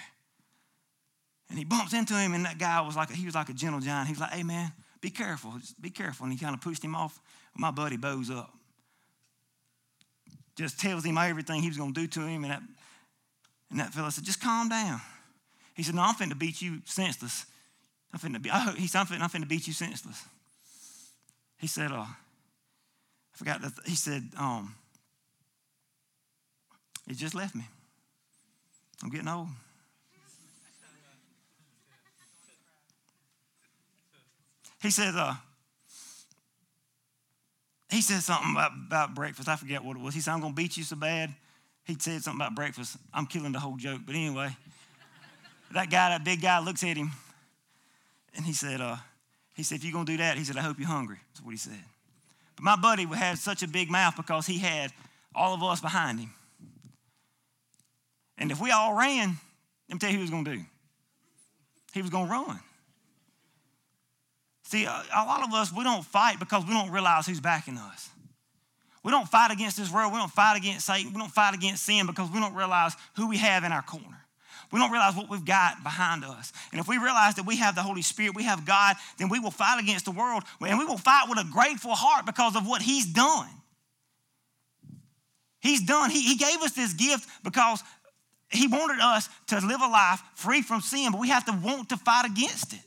And 1.49 1.59
he 1.59 1.65
bumps 1.65 1.93
into 1.93 2.15
him, 2.15 2.33
and 2.33 2.45
that 2.45 2.57
guy 2.57 2.81
was 2.81 2.95
like, 2.95 3.11
he 3.11 3.25
was 3.25 3.35
like 3.35 3.49
a 3.49 3.53
gentle 3.53 3.79
giant. 3.79 4.07
He 4.07 4.13
was 4.13 4.19
like, 4.19 4.31
hey, 4.31 4.41
man, 4.41 4.71
be 5.01 5.11
careful, 5.11 5.53
Just 5.59 5.79
be 5.79 5.91
careful. 5.91 6.25
And 6.25 6.33
he 6.33 6.39
kind 6.39 6.55
of 6.55 6.61
pushed 6.61 6.83
him 6.83 6.95
off. 6.95 7.19
My 7.55 7.69
buddy 7.69 7.95
bows 7.95 8.31
up. 8.31 8.51
Just 10.55 10.79
tells 10.79 11.05
him 11.05 11.17
everything 11.17 11.61
he 11.61 11.67
was 11.67 11.77
to 11.77 11.91
do 11.91 12.07
to 12.07 12.21
him, 12.21 12.43
and 12.43 12.51
that, 12.51 12.61
and 13.69 13.79
that 13.79 13.93
fella 13.93 14.11
said, 14.11 14.23
just 14.23 14.41
calm 14.41 14.67
down. 14.69 14.99
He 15.75 15.83
said, 15.83 15.93
no, 15.93 16.01
I'm 16.01 16.15
finna 16.15 16.37
beat 16.37 16.61
you 16.61 16.81
senseless. 16.85 17.45
I'm 18.11 18.19
finna 18.19 18.41
be, 18.41 18.49
I, 18.49 18.73
he 18.77 18.87
said, 18.87 18.99
I'm 19.01 19.05
finna, 19.05 19.21
I'm 19.21 19.29
finna 19.29 19.47
beat 19.47 19.67
you 19.67 19.73
senseless. 19.73 20.23
He 21.59 21.67
said, 21.67 21.91
uh, 21.91 22.05
I 22.05 23.37
forgot 23.37 23.61
that, 23.61 23.73
he 23.85 23.95
said, 23.95 24.23
um, 24.37 24.75
it 27.07 27.17
just 27.17 27.35
left 27.35 27.55
me. 27.55 27.63
I'm 29.03 29.09
getting 29.09 29.27
old. 29.27 29.47
He 34.81 34.91
said, 34.91 35.15
uh, 35.15 35.33
he 37.89 38.01
said 38.01 38.21
something 38.21 38.51
about, 38.51 38.71
about 38.87 39.15
breakfast. 39.15 39.47
I 39.47 39.55
forget 39.55 39.83
what 39.83 39.95
it 39.95 40.01
was. 40.01 40.13
He 40.13 40.19
said, 40.19 40.31
I'm 40.31 40.41
going 40.41 40.53
to 40.53 40.61
beat 40.61 40.75
you 40.75 40.83
so 40.83 40.97
bad. 40.97 41.33
He 41.85 41.95
said 41.99 42.21
something 42.21 42.41
about 42.41 42.55
breakfast. 42.55 42.97
I'm 43.13 43.25
killing 43.25 43.51
the 43.51 43.59
whole 43.59 43.77
joke. 43.77 44.01
But 44.05 44.15
anyway, 44.15 44.49
that 45.73 45.89
guy, 45.89 46.09
that 46.09 46.23
big 46.23 46.41
guy, 46.41 46.59
looks 46.59 46.83
at 46.83 46.97
him 46.97 47.11
and 48.35 48.45
he 48.45 48.53
said, 48.53 48.81
uh, 48.81 48.97
he 49.53 49.63
said, 49.63 49.75
if 49.77 49.83
you're 49.83 49.93
going 49.93 50.05
to 50.05 50.11
do 50.11 50.17
that, 50.17 50.37
he 50.37 50.43
said, 50.43 50.57
I 50.57 50.61
hope 50.61 50.79
you're 50.79 50.87
hungry. 50.87 51.17
That's 51.29 51.45
what 51.45 51.51
he 51.51 51.57
said. 51.57 51.83
But 52.55 52.63
my 52.63 52.75
buddy 52.75 53.05
had 53.05 53.37
such 53.37 53.63
a 53.63 53.67
big 53.67 53.89
mouth 53.89 54.15
because 54.15 54.47
he 54.47 54.57
had 54.57 54.91
all 55.35 55.53
of 55.53 55.63
us 55.63 55.79
behind 55.79 56.19
him. 56.19 56.33
And 58.37 58.51
if 58.51 58.59
we 58.59 58.71
all 58.71 58.95
ran, 58.95 59.37
let 59.89 59.95
me 59.95 59.99
tell 59.99 60.09
you 60.09 60.15
who 60.15 60.19
he 60.19 60.23
was 60.23 60.31
going 60.31 60.45
to 60.45 60.55
do. 60.55 60.63
He 61.93 62.01
was 62.01 62.09
going 62.09 62.27
to 62.27 62.31
run. 62.31 62.59
See, 64.63 64.85
a, 64.85 65.03
a 65.15 65.25
lot 65.25 65.47
of 65.47 65.53
us, 65.53 65.71
we 65.71 65.83
don't 65.83 66.03
fight 66.03 66.39
because 66.39 66.65
we 66.65 66.71
don't 66.71 66.89
realize 66.89 67.27
who's 67.27 67.39
backing 67.39 67.77
us. 67.77 68.09
We 69.03 69.11
don't 69.11 69.27
fight 69.27 69.51
against 69.51 69.77
this 69.77 69.91
world. 69.91 70.13
We 70.13 70.17
don't 70.17 70.31
fight 70.31 70.57
against 70.57 70.85
Satan. 70.85 71.13
We 71.13 71.19
don't 71.19 71.31
fight 71.31 71.53
against 71.53 71.83
sin 71.83 72.07
because 72.07 72.31
we 72.31 72.39
don't 72.39 72.55
realize 72.55 72.95
who 73.15 73.27
we 73.27 73.37
have 73.37 73.63
in 73.63 73.71
our 73.71 73.81
corner. 73.81 74.23
We 74.71 74.79
don't 74.79 74.91
realize 74.91 75.15
what 75.15 75.29
we've 75.29 75.45
got 75.45 75.83
behind 75.83 76.23
us. 76.23 76.51
And 76.71 76.81
if 76.81 76.87
we 76.87 76.97
realize 76.97 77.35
that 77.35 77.45
we 77.45 77.57
have 77.57 77.75
the 77.75 77.83
Holy 77.83 78.01
Spirit, 78.01 78.33
we 78.35 78.43
have 78.43 78.65
God, 78.65 78.95
then 79.19 79.29
we 79.29 79.39
will 79.39 79.51
fight 79.51 79.79
against 79.79 80.05
the 80.05 80.11
world. 80.11 80.43
And 80.65 80.79
we 80.79 80.85
will 80.85 80.97
fight 80.97 81.25
with 81.29 81.37
a 81.37 81.47
grateful 81.51 81.93
heart 81.93 82.25
because 82.25 82.55
of 82.55 82.65
what 82.65 82.81
He's 82.81 83.05
done. 83.05 83.49
He's 85.59 85.81
done, 85.81 86.09
He, 86.09 86.23
he 86.23 86.35
gave 86.35 86.61
us 86.63 86.71
this 86.71 86.93
gift 86.93 87.29
because 87.43 87.83
He 88.53 88.67
wanted 88.67 88.99
us 89.01 89.29
to 89.47 89.55
live 89.59 89.81
a 89.81 89.87
life 89.87 90.21
free 90.35 90.61
from 90.61 90.81
sin, 90.81 91.11
but 91.11 91.19
we 91.19 91.29
have 91.29 91.45
to 91.45 91.51
want 91.51 91.89
to 91.89 91.97
fight 91.97 92.25
against 92.25 92.73
it. 92.73 92.79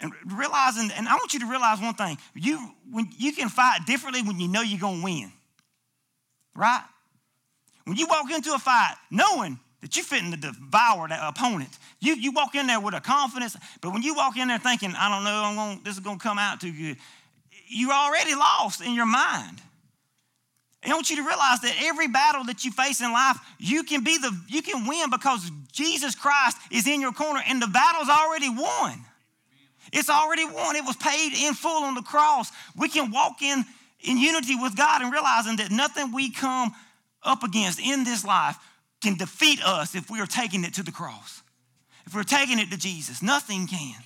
And 0.00 0.12
realizing, 0.26 0.90
and 0.96 1.06
I 1.06 1.14
want 1.14 1.34
you 1.34 1.40
to 1.40 1.46
realize 1.46 1.80
one 1.80 1.94
thing: 1.94 2.16
you 2.34 2.72
when 2.90 3.10
you 3.18 3.32
can 3.32 3.50
fight 3.50 3.80
differently 3.86 4.22
when 4.22 4.40
you 4.40 4.48
know 4.48 4.62
you're 4.62 4.80
gonna 4.80 5.04
win. 5.04 5.30
Right? 6.54 6.82
When 7.84 7.96
you 7.96 8.06
walk 8.06 8.30
into 8.30 8.52
a 8.54 8.58
fight 8.58 8.94
knowing 9.10 9.58
that 9.80 9.96
you're 9.96 10.04
fitting 10.04 10.30
to 10.30 10.36
devour 10.36 11.08
that 11.08 11.20
opponent, 11.22 11.70
you, 12.00 12.14
you 12.14 12.32
walk 12.32 12.54
in 12.54 12.66
there 12.66 12.80
with 12.80 12.94
a 12.94 13.00
confidence, 13.00 13.56
but 13.80 13.92
when 13.92 14.02
you 14.02 14.14
walk 14.14 14.36
in 14.36 14.48
there 14.48 14.58
thinking, 14.58 14.94
I 14.96 15.08
don't 15.08 15.24
know, 15.24 15.42
I'm 15.44 15.56
going, 15.56 15.80
this 15.84 15.96
is 15.96 16.02
to 16.02 16.16
come 16.18 16.38
out 16.38 16.60
too 16.60 16.72
good, 16.72 16.96
you're 17.68 17.92
already 17.92 18.34
lost 18.34 18.80
in 18.80 18.94
your 18.94 19.06
mind. 19.06 19.60
I 20.82 20.94
want 20.94 21.10
you 21.10 21.16
to 21.16 21.22
realize 21.22 21.60
that 21.60 21.76
every 21.82 22.08
battle 22.08 22.44
that 22.44 22.64
you 22.64 22.72
face 22.72 23.00
in 23.00 23.12
life, 23.12 23.36
you 23.58 23.82
can 23.82 24.02
be 24.02 24.16
the 24.16 24.34
you 24.48 24.62
can 24.62 24.86
win 24.86 25.10
because 25.10 25.50
Jesus 25.72 26.14
Christ 26.14 26.56
is 26.70 26.86
in 26.86 27.00
your 27.00 27.12
corner 27.12 27.40
and 27.46 27.60
the 27.60 27.66
battle's 27.66 28.08
already 28.08 28.48
won. 28.48 29.04
It's 29.92 30.08
already 30.08 30.44
won. 30.46 30.76
It 30.76 30.84
was 30.84 30.96
paid 30.96 31.32
in 31.34 31.54
full 31.54 31.84
on 31.84 31.94
the 31.94 32.02
cross. 32.02 32.50
We 32.76 32.88
can 32.88 33.10
walk 33.10 33.42
in 33.42 33.64
in 34.00 34.16
unity 34.16 34.56
with 34.56 34.76
God 34.76 35.02
and 35.02 35.12
realizing 35.12 35.56
that 35.56 35.70
nothing 35.70 36.12
we 36.12 36.30
come 36.30 36.72
up 37.22 37.42
against 37.42 37.78
in 37.80 38.04
this 38.04 38.24
life 38.24 38.56
can 39.02 39.16
defeat 39.16 39.62
us 39.62 39.94
if 39.94 40.10
we 40.10 40.20
are 40.20 40.26
taking 40.26 40.64
it 40.64 40.74
to 40.74 40.82
the 40.82 40.92
cross. 40.92 41.42
If 42.06 42.14
we're 42.14 42.22
taking 42.22 42.58
it 42.58 42.70
to 42.70 42.78
Jesus, 42.78 43.22
nothing 43.22 43.66
can. 43.66 44.02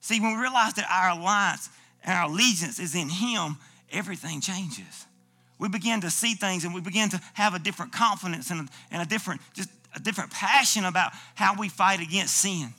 See, 0.00 0.20
when 0.20 0.34
we 0.34 0.40
realize 0.40 0.74
that 0.74 0.86
our 0.90 1.18
alliance 1.18 1.68
and 2.02 2.16
our 2.16 2.24
allegiance 2.24 2.78
is 2.78 2.94
in 2.94 3.08
Him, 3.08 3.58
everything 3.92 4.40
changes. 4.40 5.06
We 5.58 5.68
begin 5.68 6.02
to 6.02 6.10
see 6.10 6.34
things 6.34 6.64
and 6.64 6.74
we 6.74 6.80
begin 6.80 7.08
to 7.10 7.20
have 7.34 7.54
a 7.54 7.58
different 7.58 7.92
confidence 7.92 8.50
and 8.50 8.60
a, 8.60 8.72
and 8.92 9.02
a 9.02 9.06
different, 9.06 9.40
just 9.54 9.68
a 9.94 10.00
different 10.00 10.30
passion 10.30 10.84
about 10.84 11.12
how 11.34 11.56
we 11.58 11.68
fight 11.68 12.00
against 12.00 12.36
sin. 12.36 12.72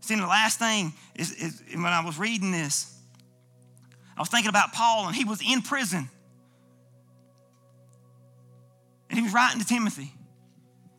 See, 0.00 0.16
the 0.16 0.26
last 0.26 0.58
thing 0.58 0.92
is, 1.14 1.32
is 1.32 1.62
when 1.72 1.86
I 1.86 2.04
was 2.04 2.18
reading 2.18 2.52
this, 2.52 2.94
I 4.16 4.20
was 4.20 4.28
thinking 4.28 4.50
about 4.50 4.72
Paul, 4.72 5.06
and 5.06 5.16
he 5.16 5.24
was 5.24 5.40
in 5.40 5.62
prison. 5.62 6.10
And 9.08 9.18
he 9.18 9.22
was 9.22 9.32
writing 9.32 9.60
to 9.60 9.66
Timothy. 9.66 10.12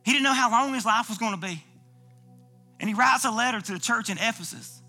He 0.04 0.12
didn't 0.12 0.24
know 0.24 0.34
how 0.34 0.50
long 0.50 0.74
his 0.74 0.86
life 0.86 1.10
was 1.10 1.18
going 1.18 1.40
to 1.40 1.40
be. 1.40 1.64
And 2.80 2.90
he 2.90 2.96
writes 2.96 3.26
a 3.26 3.32
letter 3.32 3.62
to 3.62 3.72
the 3.74 3.80
church 3.80 4.10
in 4.10 4.18
Ephesus 4.18 4.82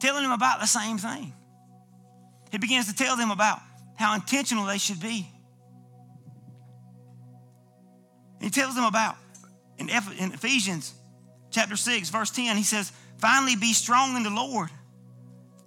telling 0.00 0.22
them 0.22 0.32
about 0.32 0.60
the 0.60 0.66
same 0.66 0.98
thing. 0.98 1.32
He 2.50 2.58
begins 2.58 2.86
to 2.86 2.94
tell 2.94 3.16
them 3.16 3.30
about 3.30 3.60
how 3.96 4.14
intentional 4.14 4.66
they 4.66 4.78
should 4.78 5.00
be. 5.00 5.28
He 8.40 8.50
tells 8.50 8.74
them 8.74 8.84
about, 8.84 9.16
in 9.78 9.88
Ephesians 9.90 10.94
chapter 11.50 11.76
6, 11.76 12.10
verse 12.10 12.30
10, 12.30 12.56
he 12.56 12.62
says, 12.62 12.92
Finally, 13.18 13.56
be 13.56 13.72
strong 13.72 14.16
in 14.16 14.22
the 14.22 14.30
Lord 14.30 14.70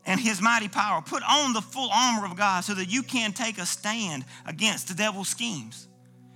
and 0.05 0.19
his 0.19 0.41
mighty 0.41 0.69
power. 0.69 1.01
Put 1.01 1.21
on 1.29 1.53
the 1.53 1.61
full 1.61 1.89
armor 1.93 2.25
of 2.25 2.37
God 2.37 2.63
so 2.63 2.73
that 2.73 2.89
you 2.89 3.03
can 3.03 3.33
take 3.33 3.57
a 3.57 3.65
stand 3.65 4.25
against 4.45 4.87
the 4.87 4.93
devil's 4.93 5.29
schemes. 5.29 5.87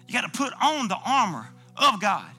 You 0.07 0.13
got 0.13 0.31
to 0.31 0.37
put 0.37 0.53
on 0.61 0.87
the 0.87 0.97
armor 1.03 1.47
of 1.77 2.01
God 2.01 2.29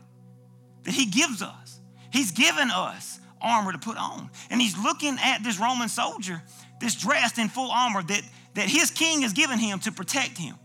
that 0.85 0.95
he 0.95 1.07
gives 1.07 1.43
us. 1.43 1.81
He's 2.13 2.31
given 2.33 2.71
us 2.71 3.19
armor 3.47 3.73
to 3.73 3.79
put 3.79 3.97
on. 3.97 4.31
And 4.51 4.61
he's 4.61 4.77
looking 4.77 5.17
at 5.23 5.43
this 5.43 5.59
Roman 5.61 5.89
soldier, 5.89 6.43
this 6.81 6.95
dressed 6.95 7.39
in 7.39 7.49
full 7.49 7.71
armor 7.71 8.03
that, 8.03 8.23
that 8.55 8.69
his 8.69 8.91
king 8.91 9.23
has 9.23 9.33
given 9.33 9.59
him 9.59 9.79
to 9.81 9.93
protect 9.93 10.37
him. 10.37 10.57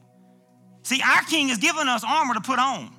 See, 0.84 1.02
our 1.02 1.22
king 1.24 1.50
has 1.50 1.60
given 1.60 1.88
us 1.88 2.04
armor 2.04 2.34
to 2.34 2.42
put 2.42 2.60
on 2.60 2.92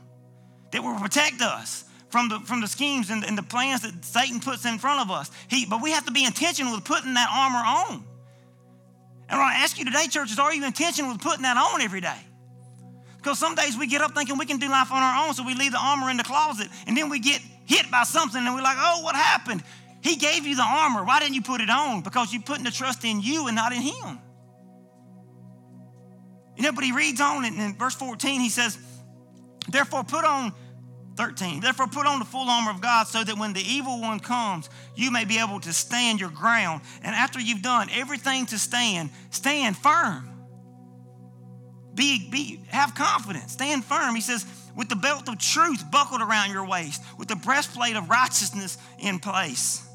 that 0.70 0.82
will 0.82 0.98
protect 0.98 1.42
us 1.42 1.84
from 2.10 2.28
the, 2.28 2.38
from 2.40 2.60
the 2.60 2.68
schemes 2.68 3.10
and, 3.10 3.24
and 3.24 3.36
the 3.36 3.42
plans 3.42 3.82
that 3.82 4.04
Satan 4.04 4.40
puts 4.40 4.64
in 4.64 4.78
front 4.78 5.00
of 5.00 5.10
us. 5.10 5.30
He, 5.48 5.66
but 5.66 5.82
we 5.82 5.90
have 5.90 6.06
to 6.06 6.12
be 6.12 6.24
intentional 6.24 6.74
with 6.74 6.84
putting 6.84 7.14
that 7.14 7.28
armor 7.32 7.90
on. 7.90 8.04
And 9.28 9.40
I 9.40 9.42
want 9.42 9.54
to 9.54 9.60
ask 9.60 9.78
you 9.78 9.84
today, 9.84 10.06
churches, 10.08 10.38
are 10.38 10.52
you 10.52 10.64
intentional 10.64 11.12
with 11.12 11.22
putting 11.22 11.42
that 11.42 11.56
on 11.56 11.80
every 11.80 12.00
day? 12.00 12.18
Because 13.22 13.38
some 13.38 13.54
days 13.54 13.78
we 13.78 13.86
get 13.86 14.02
up 14.02 14.14
thinking 14.14 14.36
we 14.36 14.46
can 14.46 14.58
do 14.58 14.68
life 14.68 14.90
on 14.90 15.00
our 15.00 15.26
own, 15.26 15.34
so 15.34 15.44
we 15.44 15.54
leave 15.54 15.72
the 15.72 15.78
armor 15.78 16.10
in 16.10 16.16
the 16.16 16.24
closet, 16.24 16.68
and 16.88 16.96
then 16.96 17.08
we 17.08 17.20
get 17.20 17.40
hit 17.66 17.88
by 17.90 18.02
something, 18.02 18.44
and 18.44 18.54
we're 18.54 18.62
like, 18.62 18.76
oh, 18.80 19.02
what 19.02 19.14
happened? 19.14 19.62
He 20.02 20.16
gave 20.16 20.44
you 20.44 20.56
the 20.56 20.64
armor. 20.64 21.04
Why 21.04 21.20
didn't 21.20 21.34
you 21.34 21.42
put 21.42 21.60
it 21.60 21.70
on? 21.70 22.02
Because 22.02 22.32
you're 22.32 22.42
putting 22.42 22.64
the 22.64 22.72
trust 22.72 23.04
in 23.04 23.20
you 23.20 23.46
and 23.46 23.54
not 23.54 23.72
in 23.72 23.80
Him. 23.80 24.18
You 26.56 26.64
know, 26.64 26.72
but 26.72 26.84
he 26.84 26.92
reads 26.92 27.20
on 27.20 27.44
in, 27.44 27.58
in 27.58 27.76
verse 27.76 27.94
14, 27.94 28.40
he 28.40 28.48
says, 28.48 28.76
Therefore, 29.68 30.02
put 30.02 30.24
on 30.24 30.52
13. 31.16 31.60
Therefore, 31.60 31.86
put 31.86 32.06
on 32.06 32.18
the 32.18 32.24
full 32.24 32.48
armor 32.48 32.70
of 32.70 32.80
God 32.80 33.06
so 33.06 33.22
that 33.22 33.38
when 33.38 33.52
the 33.52 33.60
evil 33.60 34.00
one 34.00 34.18
comes, 34.18 34.68
you 34.96 35.10
may 35.10 35.24
be 35.24 35.38
able 35.38 35.60
to 35.60 35.72
stand 35.72 36.20
your 36.20 36.30
ground. 36.30 36.82
And 37.02 37.14
after 37.14 37.40
you've 37.40 37.62
done 37.62 37.88
everything 37.92 38.46
to 38.46 38.58
stand, 38.58 39.10
stand 39.30 39.76
firm. 39.76 40.31
Be, 41.94 42.28
be, 42.30 42.60
have 42.68 42.94
confidence, 42.94 43.52
stand 43.52 43.84
firm. 43.84 44.14
He 44.14 44.20
says, 44.22 44.46
with 44.74 44.88
the 44.88 44.96
belt 44.96 45.28
of 45.28 45.38
truth 45.38 45.90
buckled 45.90 46.22
around 46.22 46.50
your 46.50 46.66
waist, 46.66 47.02
with 47.18 47.28
the 47.28 47.36
breastplate 47.36 47.96
of 47.96 48.08
righteousness 48.08 48.78
in 48.98 49.18
place, 49.18 49.86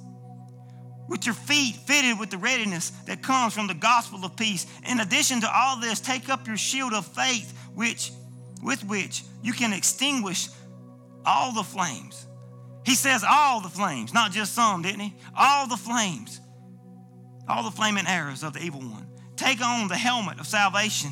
with 1.07 1.25
your 1.25 1.33
feet 1.33 1.75
fitted 1.75 2.19
with 2.19 2.29
the 2.29 2.37
readiness 2.37 2.91
that 3.07 3.23
comes 3.23 3.53
from 3.53 3.67
the 3.67 3.73
gospel 3.73 4.23
of 4.25 4.35
peace. 4.35 4.67
In 4.87 4.99
addition 4.99 5.41
to 5.41 5.49
all 5.51 5.79
this, 5.79 5.99
take 5.99 6.29
up 6.29 6.45
your 6.45 6.57
shield 6.57 6.93
of 6.93 7.07
faith, 7.07 7.57
which 7.73 8.11
with 8.61 8.83
which 8.85 9.23
you 9.41 9.53
can 9.53 9.73
extinguish 9.73 10.49
all 11.25 11.53
the 11.53 11.63
flames. 11.63 12.27
He 12.85 12.95
says 12.95 13.23
all 13.27 13.61
the 13.61 13.69
flames, 13.69 14.13
not 14.13 14.31
just 14.31 14.53
some, 14.53 14.81
didn't 14.81 14.99
he? 14.99 15.15
All 15.35 15.67
the 15.67 15.77
flames, 15.77 16.39
all 17.47 17.63
the 17.63 17.71
flaming 17.71 18.05
arrows 18.07 18.43
of 18.43 18.53
the 18.53 18.61
evil 18.61 18.81
one. 18.81 19.07
Take 19.35 19.61
on 19.61 19.87
the 19.87 19.97
helmet 19.97 20.39
of 20.39 20.47
salvation 20.47 21.11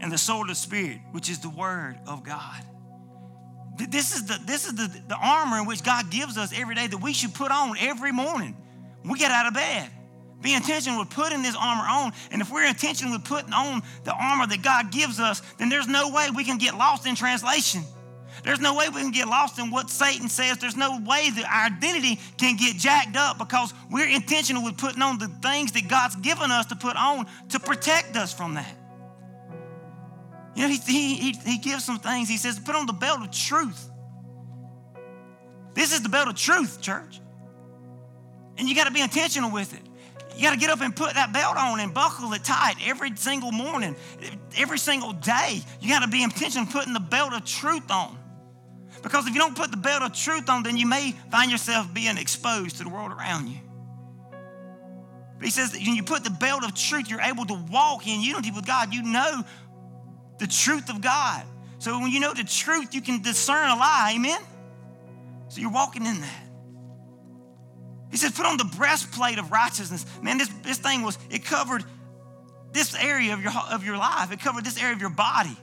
and 0.00 0.12
the 0.12 0.18
sword 0.18 0.48
of 0.48 0.56
the 0.56 0.60
Spirit, 0.60 0.98
which 1.12 1.28
is 1.28 1.40
the 1.40 1.48
word 1.48 1.98
of 2.06 2.22
God. 2.22 2.62
This 3.76 4.14
is 4.14 4.26
the, 4.26 4.38
this 4.44 4.66
is 4.66 4.74
the, 4.74 4.88
the 5.06 5.16
armor 5.16 5.58
in 5.58 5.66
which 5.66 5.84
God 5.84 6.10
gives 6.10 6.36
us 6.36 6.52
every 6.56 6.74
day 6.74 6.86
that 6.88 6.98
we 6.98 7.12
should 7.12 7.32
put 7.32 7.52
on 7.52 7.76
every 7.78 8.12
morning. 8.12 8.56
We 9.04 9.18
get 9.18 9.30
out 9.30 9.46
of 9.46 9.54
bed. 9.54 9.90
Be 10.40 10.54
intentional 10.54 11.00
with 11.00 11.10
putting 11.10 11.42
this 11.42 11.56
armor 11.58 11.84
on. 11.88 12.12
And 12.30 12.42
if 12.42 12.50
we're 12.50 12.66
intentional 12.66 13.12
with 13.12 13.24
putting 13.24 13.52
on 13.52 13.82
the 14.04 14.12
armor 14.12 14.46
that 14.46 14.62
God 14.62 14.92
gives 14.92 15.18
us, 15.18 15.42
then 15.58 15.68
there's 15.68 15.88
no 15.88 16.10
way 16.10 16.28
we 16.34 16.44
can 16.44 16.58
get 16.58 16.76
lost 16.76 17.06
in 17.06 17.14
translation. 17.14 17.82
There's 18.44 18.60
no 18.60 18.74
way 18.74 18.88
we 18.88 19.00
can 19.00 19.10
get 19.10 19.26
lost 19.26 19.58
in 19.58 19.70
what 19.70 19.90
Satan 19.90 20.28
says. 20.28 20.58
There's 20.58 20.76
no 20.76 21.00
way 21.00 21.30
that 21.30 21.44
our 21.44 21.76
identity 21.76 22.20
can 22.36 22.56
get 22.56 22.76
jacked 22.76 23.16
up 23.16 23.38
because 23.38 23.74
we're 23.90 24.08
intentional 24.08 24.62
with 24.62 24.76
putting 24.76 25.02
on 25.02 25.18
the 25.18 25.28
things 25.28 25.72
that 25.72 25.88
God's 25.88 26.16
given 26.16 26.50
us 26.50 26.66
to 26.66 26.76
put 26.76 26.96
on 26.96 27.26
to 27.50 27.58
protect 27.58 28.16
us 28.16 28.32
from 28.32 28.54
that. 28.54 28.76
You 30.58 30.64
know, 30.64 30.74
he, 30.74 31.14
he, 31.14 31.32
he 31.44 31.58
gives 31.58 31.84
some 31.84 32.00
things. 32.00 32.28
He 32.28 32.36
says, 32.36 32.58
put 32.58 32.74
on 32.74 32.86
the 32.86 32.92
belt 32.92 33.22
of 33.22 33.30
truth. 33.30 33.88
This 35.74 35.92
is 35.92 36.02
the 36.02 36.08
belt 36.08 36.26
of 36.26 36.34
truth, 36.34 36.80
church. 36.80 37.20
And 38.56 38.68
you 38.68 38.74
got 38.74 38.88
to 38.88 38.90
be 38.90 39.00
intentional 39.00 39.52
with 39.52 39.72
it. 39.72 39.82
You 40.36 40.42
got 40.42 40.54
to 40.54 40.58
get 40.58 40.70
up 40.70 40.80
and 40.80 40.96
put 40.96 41.14
that 41.14 41.32
belt 41.32 41.56
on 41.56 41.78
and 41.78 41.94
buckle 41.94 42.32
it 42.32 42.42
tight 42.42 42.74
every 42.84 43.14
single 43.14 43.52
morning, 43.52 43.94
every 44.56 44.80
single 44.80 45.12
day. 45.12 45.60
You 45.80 45.90
got 45.90 46.00
to 46.00 46.08
be 46.08 46.24
intentional 46.24 46.66
putting 46.66 46.92
the 46.92 46.98
belt 46.98 47.34
of 47.34 47.44
truth 47.44 47.88
on. 47.88 48.18
Because 49.00 49.28
if 49.28 49.34
you 49.34 49.38
don't 49.38 49.56
put 49.56 49.70
the 49.70 49.76
belt 49.76 50.02
of 50.02 50.12
truth 50.12 50.48
on, 50.50 50.64
then 50.64 50.76
you 50.76 50.88
may 50.88 51.14
find 51.30 51.52
yourself 51.52 51.94
being 51.94 52.18
exposed 52.18 52.78
to 52.78 52.82
the 52.82 52.90
world 52.90 53.12
around 53.12 53.46
you. 53.46 53.58
But 55.36 55.44
he 55.44 55.52
says 55.52 55.70
that 55.70 55.80
when 55.80 55.94
you 55.94 56.02
put 56.02 56.24
the 56.24 56.30
belt 56.30 56.64
of 56.64 56.74
truth, 56.74 57.08
you're 57.08 57.20
able 57.20 57.46
to 57.46 57.54
walk 57.70 58.08
in 58.08 58.20
unity 58.20 58.50
with 58.50 58.66
God. 58.66 58.92
You 58.92 59.04
know 59.04 59.44
the 60.38 60.46
truth 60.46 60.88
of 60.90 61.00
God. 61.00 61.44
So 61.78 61.98
when 62.00 62.10
you 62.10 62.20
know 62.20 62.34
the 62.34 62.44
truth, 62.44 62.94
you 62.94 63.00
can 63.00 63.22
discern 63.22 63.70
a 63.70 63.76
lie. 63.76 64.12
Amen? 64.16 64.40
So 65.48 65.60
you're 65.60 65.70
walking 65.70 66.04
in 66.06 66.20
that. 66.20 66.44
He 68.10 68.16
says, 68.16 68.32
put 68.32 68.46
on 68.46 68.56
the 68.56 68.64
breastplate 68.64 69.38
of 69.38 69.50
righteousness. 69.50 70.06
Man, 70.22 70.38
this, 70.38 70.48
this 70.62 70.78
thing 70.78 71.02
was, 71.02 71.18
it 71.30 71.44
covered 71.44 71.84
this 72.72 72.94
area 72.94 73.34
of 73.34 73.42
your, 73.42 73.52
of 73.70 73.84
your 73.84 73.96
life. 73.96 74.32
It 74.32 74.40
covered 74.40 74.64
this 74.64 74.80
area 74.80 74.94
of 74.94 75.00
your 75.00 75.10
body. 75.10 75.56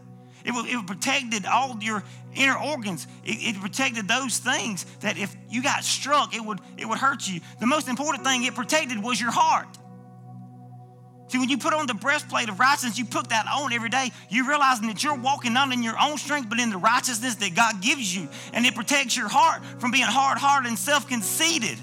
It, 0.44 0.54
it 0.54 0.86
protected 0.86 1.46
all 1.46 1.78
your 1.82 2.04
inner 2.36 2.58
organs. 2.58 3.08
It, 3.24 3.56
it, 3.56 3.62
protected 3.62 4.08
those 4.08 4.38
things 4.38 4.86
that 5.00 5.18
if 5.18 5.36
you 5.50 5.64
got 5.64 5.84
struck, 5.84 6.36
it 6.36 6.46
would, 6.46 6.60
it 6.78 6.86
would 6.86 7.00
hurt 7.00 7.28
you. 7.28 7.42
The 7.60 7.66
most 7.66 7.88
important 7.88 8.24
thing 8.24 8.44
it 8.44 8.54
protected 8.54 9.02
was 9.02 9.20
your 9.20 9.32
heart. 9.32 9.68
See, 11.28 11.40
when 11.40 11.50
you 11.50 11.58
put 11.58 11.74
on 11.74 11.88
the 11.88 11.96
breastplate 11.96 12.50
of 12.50 12.60
righteousness, 12.60 13.00
you 13.00 13.06
put 13.06 13.30
that 13.30 13.48
on 13.48 13.74
every 13.74 13.90
day, 13.90 14.12
You're 14.30 14.48
realizing 14.48 14.88
that 14.88 15.04
you're 15.04 15.18
walking 15.18 15.54
not 15.54 15.74
in 15.74 15.82
your 15.82 16.00
own 16.00 16.18
strength, 16.18 16.50
but 16.50 16.60
in 16.60 16.70
the 16.70 16.78
righteousness 16.78 17.36
that 17.36 17.56
God 17.56 17.82
gives 17.82 18.16
you. 18.16 18.30
And 18.54 18.66
it 18.66 18.76
protects 18.76 19.18
your 19.18 19.28
heart 19.28 19.66
from 19.80 19.92
being 19.92 20.06
hard 20.06 20.38
hearted 20.38 20.68
and 20.68 20.78
self 20.78 21.08
conceited, 21.08 21.80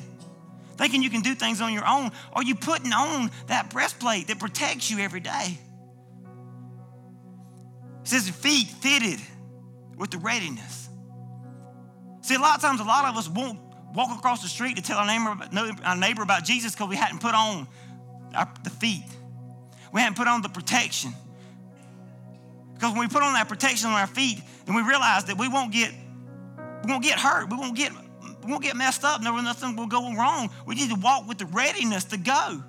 thinking 0.76 1.03
you 1.03 1.11
can 1.11 1.22
do 1.22 1.34
things 1.34 1.61
on 1.61 1.72
your 1.72 1.86
own. 1.86 2.12
Are 2.32 2.45
you 2.45 2.55
putting 2.55 2.93
on 2.93 3.30
that 3.49 3.70
breastplate 3.70 4.28
that 4.28 4.38
protects 4.38 4.90
you 4.90 5.01
every 5.01 5.20
day? 5.20 5.59
It 8.03 8.09
says 8.09 8.28
feet 8.28 8.68
fitted 8.68 9.20
with 9.97 10.11
the 10.11 10.18
readiness. 10.18 10.88
See, 12.20 12.36
a 12.36 12.38
lot 12.38 12.57
of 12.57 12.62
times, 12.62 12.80
a 12.80 12.84
lot 12.84 13.07
of 13.07 13.16
us 13.16 13.28
won't 13.28 13.59
walk 13.93 14.16
across 14.16 14.40
the 14.43 14.49
street 14.49 14.76
to 14.76 14.82
tell 14.82 14.99
our 14.99 15.07
neighbor, 15.07 15.76
our 15.84 15.97
neighbor 15.97 16.22
about 16.22 16.45
Jesus 16.45 16.72
because 16.72 16.88
we 16.88 16.97
hadn't 16.97 17.20
put 17.20 17.34
on 17.34 17.66
our, 18.34 18.49
the 18.62 18.70
feet. 18.70 19.05
We 19.93 20.01
hadn't 20.01 20.16
put 20.16 20.26
on 20.26 20.43
the 20.43 20.49
protection. 20.49 21.12
Because 22.74 22.93
when 22.93 23.01
we 23.01 23.09
put 23.09 23.22
on 23.22 23.34
that 23.34 23.49
protection 23.49 23.90
on 23.90 23.95
our 23.95 24.07
feet, 24.07 24.40
then 24.66 24.74
we 24.74 24.82
realize 24.82 25.26
that 25.26 25.38
we 25.38 25.49
won't 25.49 25.72
get, 25.72 25.93
we 26.84 26.90
won't 26.90 27.05
get 27.05 27.18
hurt. 27.18 27.51
We 27.51 27.57
won't 27.57 27.76
get, 27.76 27.93
we 28.43 28.51
won't 28.51 28.62
get 28.62 28.76
messed 28.76 29.05
up. 29.05 29.22
Never 29.22 29.40
nothing 29.43 29.76
will 29.76 29.86
go 29.86 30.14
wrong. 30.14 30.51
We 30.66 30.74
need 30.74 30.90
to 30.90 30.97
walk 30.97 31.28
with 31.28 31.38
the 31.38 31.47
readiness 31.47 32.05
to 32.05 32.16
go. 32.16 32.62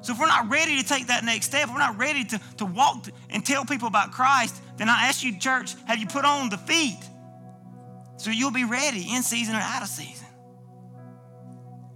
So 0.00 0.12
if 0.12 0.20
we're 0.20 0.28
not 0.28 0.48
ready 0.48 0.80
to 0.80 0.88
take 0.88 1.08
that 1.08 1.24
next 1.24 1.46
step, 1.46 1.68
we're 1.68 1.78
not 1.78 1.98
ready 1.98 2.24
to, 2.24 2.40
to 2.58 2.64
walk 2.64 3.08
and 3.28 3.44
tell 3.44 3.64
people 3.64 3.88
about 3.88 4.12
Christ, 4.12 4.54
then 4.76 4.88
I 4.88 5.08
ask 5.08 5.24
you, 5.24 5.36
church, 5.38 5.74
have 5.86 5.98
you 5.98 6.06
put 6.06 6.24
on 6.24 6.48
the 6.48 6.58
feet? 6.58 7.00
So 8.16 8.30
you'll 8.30 8.52
be 8.52 8.64
ready 8.64 9.04
in 9.10 9.22
season 9.22 9.56
and 9.56 9.64
out 9.64 9.82
of 9.82 9.88
season. 9.88 10.26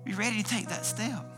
Be 0.04 0.12
ready 0.12 0.42
to 0.42 0.48
take 0.48 0.68
that 0.68 0.84
step. 0.84 1.29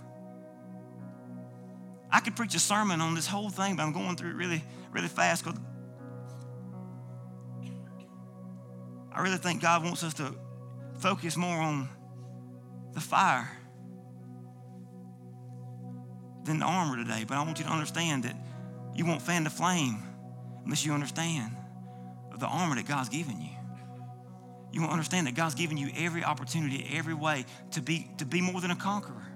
I 2.12 2.20
could 2.20 2.36
preach 2.36 2.54
a 2.54 2.58
sermon 2.58 3.00
on 3.00 3.14
this 3.14 3.26
whole 3.26 3.48
thing, 3.48 3.76
but 3.76 3.82
I'm 3.82 3.92
going 3.92 4.16
through 4.16 4.30
it 4.30 4.36
really, 4.36 4.62
really 4.92 5.08
fast 5.08 5.44
because 5.44 5.58
I 9.10 9.22
really 9.22 9.38
think 9.38 9.62
God 9.62 9.82
wants 9.82 10.02
us 10.02 10.14
to 10.14 10.34
focus 10.98 11.36
more 11.36 11.56
on 11.56 11.88
the 12.92 13.00
fire 13.00 13.50
than 16.44 16.58
the 16.58 16.66
armor 16.66 16.96
today, 16.96 17.24
but 17.26 17.36
I 17.36 17.42
want 17.44 17.58
you 17.58 17.64
to 17.64 17.70
understand 17.70 18.24
that 18.24 18.36
you 18.94 19.06
won't 19.06 19.22
fan 19.22 19.44
the 19.44 19.50
flame 19.50 20.02
unless 20.64 20.84
you 20.84 20.92
understand 20.92 21.56
the 22.38 22.46
armor 22.46 22.74
that 22.74 22.86
God's 22.86 23.08
given 23.08 23.40
you. 23.40 23.50
You 24.72 24.80
won't 24.80 24.92
understand 24.92 25.26
that 25.26 25.34
God's 25.34 25.54
given 25.54 25.76
you 25.76 25.90
every 25.96 26.24
opportunity, 26.24 26.88
every 26.92 27.14
way 27.14 27.44
to 27.72 27.80
be, 27.80 28.10
to 28.18 28.24
be 28.26 28.40
more 28.40 28.60
than 28.60 28.70
a 28.70 28.76
conqueror. 28.76 29.31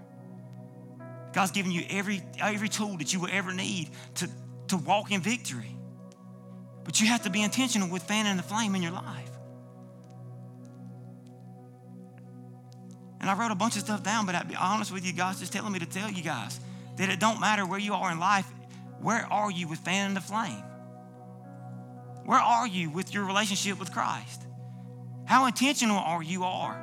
God's 1.37 1.51
given 1.51 1.71
you 1.71 1.83
every, 1.91 2.23
every 2.41 2.71
tool 2.71 2.97
that 2.97 3.13
you 3.13 3.21
will 3.21 3.29
ever 3.31 3.53
need 3.53 3.91
to, 4.15 4.29
to 4.69 4.79
walk 4.79 5.13
in 5.13 5.21
victory. 5.21 5.77
But 6.83 6.99
you 6.99 7.09
have 7.09 7.25
to 7.25 7.31
be 7.31 7.43
intentional 7.43 7.91
with 7.91 8.05
fanning 8.05 8.39
the 8.39 8.43
flame 8.43 8.75
in 8.75 8.83
your 8.83 8.93
life. 8.93 9.31
And 13.21 13.29
I 13.29 13.39
wrote 13.39 13.51
a 13.51 13.55
bunch 13.55 13.77
of 13.77 13.83
stuff 13.83 14.03
down, 14.03 14.25
but 14.25 14.35
I'd 14.35 14.49
be 14.49 14.57
honest 14.57 14.91
with 14.91 15.05
you, 15.05 15.13
God's 15.13 15.41
just 15.41 15.53
telling 15.53 15.75
me 15.75 15.79
to 15.79 15.85
tell 15.85 16.11
you 16.11 16.23
guys 16.23 16.59
that 16.97 17.11
it 17.11 17.21
don't 17.21 17.39
matter 17.39 17.67
where 17.67 17.79
you 17.79 17.93
are 17.93 18.11
in 18.11 18.19
life, 18.19 18.47
where 19.03 19.31
are 19.31 19.51
you 19.51 19.69
with 19.69 19.81
fanning 19.81 20.15
the 20.15 20.23
flame? 20.23 20.65
Where 22.25 22.41
are 22.41 22.67
you 22.67 22.89
with 22.89 23.13
your 23.13 23.27
relationship 23.27 23.79
with 23.79 23.93
Christ? 23.93 24.41
How 25.27 25.45
intentional 25.45 25.99
are 25.99 26.23
you 26.23 26.45
are 26.45 26.83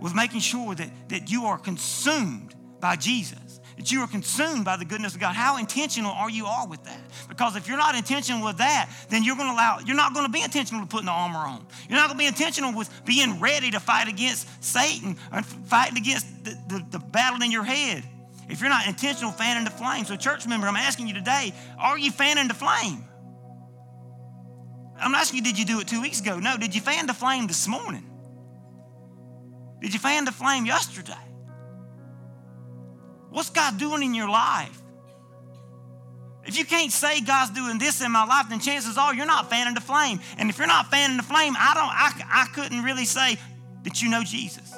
with 0.00 0.14
making 0.14 0.40
sure 0.40 0.74
that, 0.74 0.88
that 1.10 1.30
you 1.30 1.44
are 1.44 1.58
consumed 1.58 2.54
by 2.82 2.96
Jesus, 2.96 3.60
that 3.76 3.90
you 3.90 4.00
are 4.00 4.08
consumed 4.08 4.66
by 4.66 4.76
the 4.76 4.84
goodness 4.84 5.14
of 5.14 5.20
God? 5.20 5.34
How 5.34 5.56
intentional 5.56 6.10
are 6.10 6.28
you 6.28 6.46
all 6.46 6.68
with 6.68 6.82
that? 6.84 7.00
Because 7.28 7.56
if 7.56 7.66
you're 7.66 7.78
not 7.78 7.94
intentional 7.94 8.44
with 8.44 8.58
that, 8.58 8.90
then 9.08 9.24
you're 9.24 9.36
going 9.36 9.48
to 9.48 9.54
allow 9.54 9.78
you're 9.86 9.96
not 9.96 10.12
going 10.12 10.26
to 10.26 10.32
be 10.32 10.42
intentional 10.42 10.82
with 10.82 10.90
putting 10.90 11.06
the 11.06 11.12
armor 11.12 11.38
on. 11.38 11.64
You're 11.88 11.96
not 11.96 12.08
going 12.08 12.18
to 12.18 12.22
be 12.22 12.26
intentional 12.26 12.74
with 12.74 12.90
being 13.06 13.40
ready 13.40 13.70
to 13.70 13.80
fight 13.80 14.08
against 14.08 14.62
Satan 14.62 15.16
and 15.30 15.46
fighting 15.46 15.96
against 15.96 16.44
the, 16.44 16.50
the, 16.68 16.86
the 16.90 16.98
battle 16.98 17.40
in 17.40 17.50
your 17.50 17.64
head. 17.64 18.04
If 18.50 18.60
you're 18.60 18.68
not 18.68 18.86
intentional 18.86 19.32
fanning 19.32 19.64
the 19.64 19.70
flame. 19.70 20.04
So, 20.04 20.16
church 20.16 20.46
member, 20.46 20.66
I'm 20.66 20.76
asking 20.76 21.06
you 21.06 21.14
today, 21.14 21.54
are 21.78 21.96
you 21.96 22.10
fanning 22.10 22.48
the 22.48 22.54
flame? 22.54 23.04
I'm 24.98 25.14
asking 25.14 25.38
you, 25.38 25.44
did 25.44 25.58
you 25.58 25.64
do 25.64 25.80
it 25.80 25.88
two 25.88 26.02
weeks 26.02 26.20
ago? 26.20 26.38
No, 26.38 26.56
did 26.56 26.74
you 26.74 26.80
fan 26.80 27.06
the 27.06 27.14
flame 27.14 27.46
this 27.46 27.66
morning? 27.66 28.04
Did 29.80 29.94
you 29.94 30.00
fan 30.00 30.24
the 30.24 30.32
flame 30.32 30.66
yesterday? 30.66 31.14
What's 33.32 33.50
God 33.50 33.78
doing 33.78 34.02
in 34.02 34.14
your 34.14 34.28
life? 34.28 34.78
If 36.44 36.58
you 36.58 36.64
can't 36.64 36.92
say 36.92 37.20
God's 37.22 37.52
doing 37.52 37.78
this 37.78 38.02
in 38.02 38.12
my 38.12 38.24
life, 38.24 38.48
then 38.50 38.60
chances 38.60 38.98
are 38.98 39.14
you're 39.14 39.26
not 39.26 39.48
fanning 39.48 39.74
the 39.74 39.80
flame. 39.80 40.20
And 40.36 40.50
if 40.50 40.58
you're 40.58 40.66
not 40.66 40.90
fanning 40.90 41.16
the 41.16 41.22
flame, 41.22 41.54
I 41.58 41.72
don't 41.74 42.26
I, 42.28 42.42
I 42.42 42.46
couldn't 42.54 42.82
really 42.82 43.06
say 43.06 43.38
that 43.84 44.02
you 44.02 44.10
know 44.10 44.22
Jesus. 44.22 44.70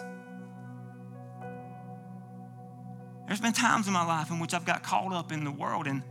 There's 3.27 3.41
been 3.41 3.55
times 3.55 3.89
in 3.89 3.93
my 3.93 4.05
life 4.05 4.31
in 4.31 4.39
which 4.39 4.55
I've 4.55 4.67
got 4.67 4.83
caught 4.83 5.13
up 5.13 5.33
in 5.33 5.45
the 5.45 5.51
world 5.51 5.87
and 5.87 6.03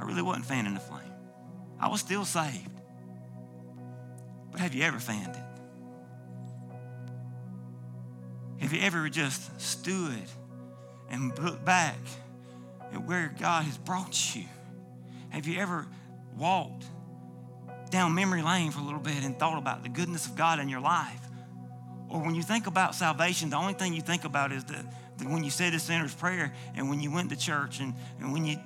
I 0.00 0.04
really 0.04 0.22
wasn't 0.22 0.46
fanning 0.46 0.74
the 0.74 0.80
flame. 0.80 1.12
I 1.78 1.88
was 1.88 2.00
still 2.00 2.24
saved. 2.24 2.70
But 4.50 4.60
have 4.60 4.74
you 4.74 4.82
ever 4.82 4.98
fanned 4.98 5.36
it? 5.36 5.42
Have 8.62 8.72
you 8.72 8.80
ever 8.80 9.08
just 9.08 9.60
stood 9.60 10.24
and 11.12 11.38
look 11.38 11.64
back 11.64 11.98
at 12.92 13.06
where 13.06 13.32
God 13.38 13.64
has 13.64 13.78
brought 13.78 14.34
you? 14.34 14.44
Have 15.28 15.46
you 15.46 15.60
ever 15.60 15.86
walked 16.36 16.84
down 17.90 18.14
memory 18.14 18.42
lane 18.42 18.72
for 18.72 18.80
a 18.80 18.84
little 18.84 18.98
bit 18.98 19.22
and 19.22 19.38
thought 19.38 19.58
about 19.58 19.82
the 19.84 19.88
goodness 19.88 20.26
of 20.26 20.34
God 20.34 20.58
in 20.58 20.68
your 20.68 20.80
life? 20.80 21.20
Or 22.08 22.20
when 22.20 22.34
you 22.34 22.42
think 22.42 22.66
about 22.66 22.94
salvation, 22.94 23.50
the 23.50 23.56
only 23.56 23.74
thing 23.74 23.92
you 23.92 24.02
think 24.02 24.24
about 24.24 24.50
is 24.50 24.64
the 24.64 24.84
when 25.24 25.44
you 25.44 25.50
said 25.50 25.72
the 25.72 25.78
sinner's 25.78 26.14
prayer 26.14 26.52
and 26.74 26.90
when 26.90 27.00
you 27.00 27.12
went 27.12 27.30
to 27.30 27.36
church 27.36 27.78
and, 27.78 27.94
and 28.18 28.32
when 28.32 28.44
you 28.44 28.56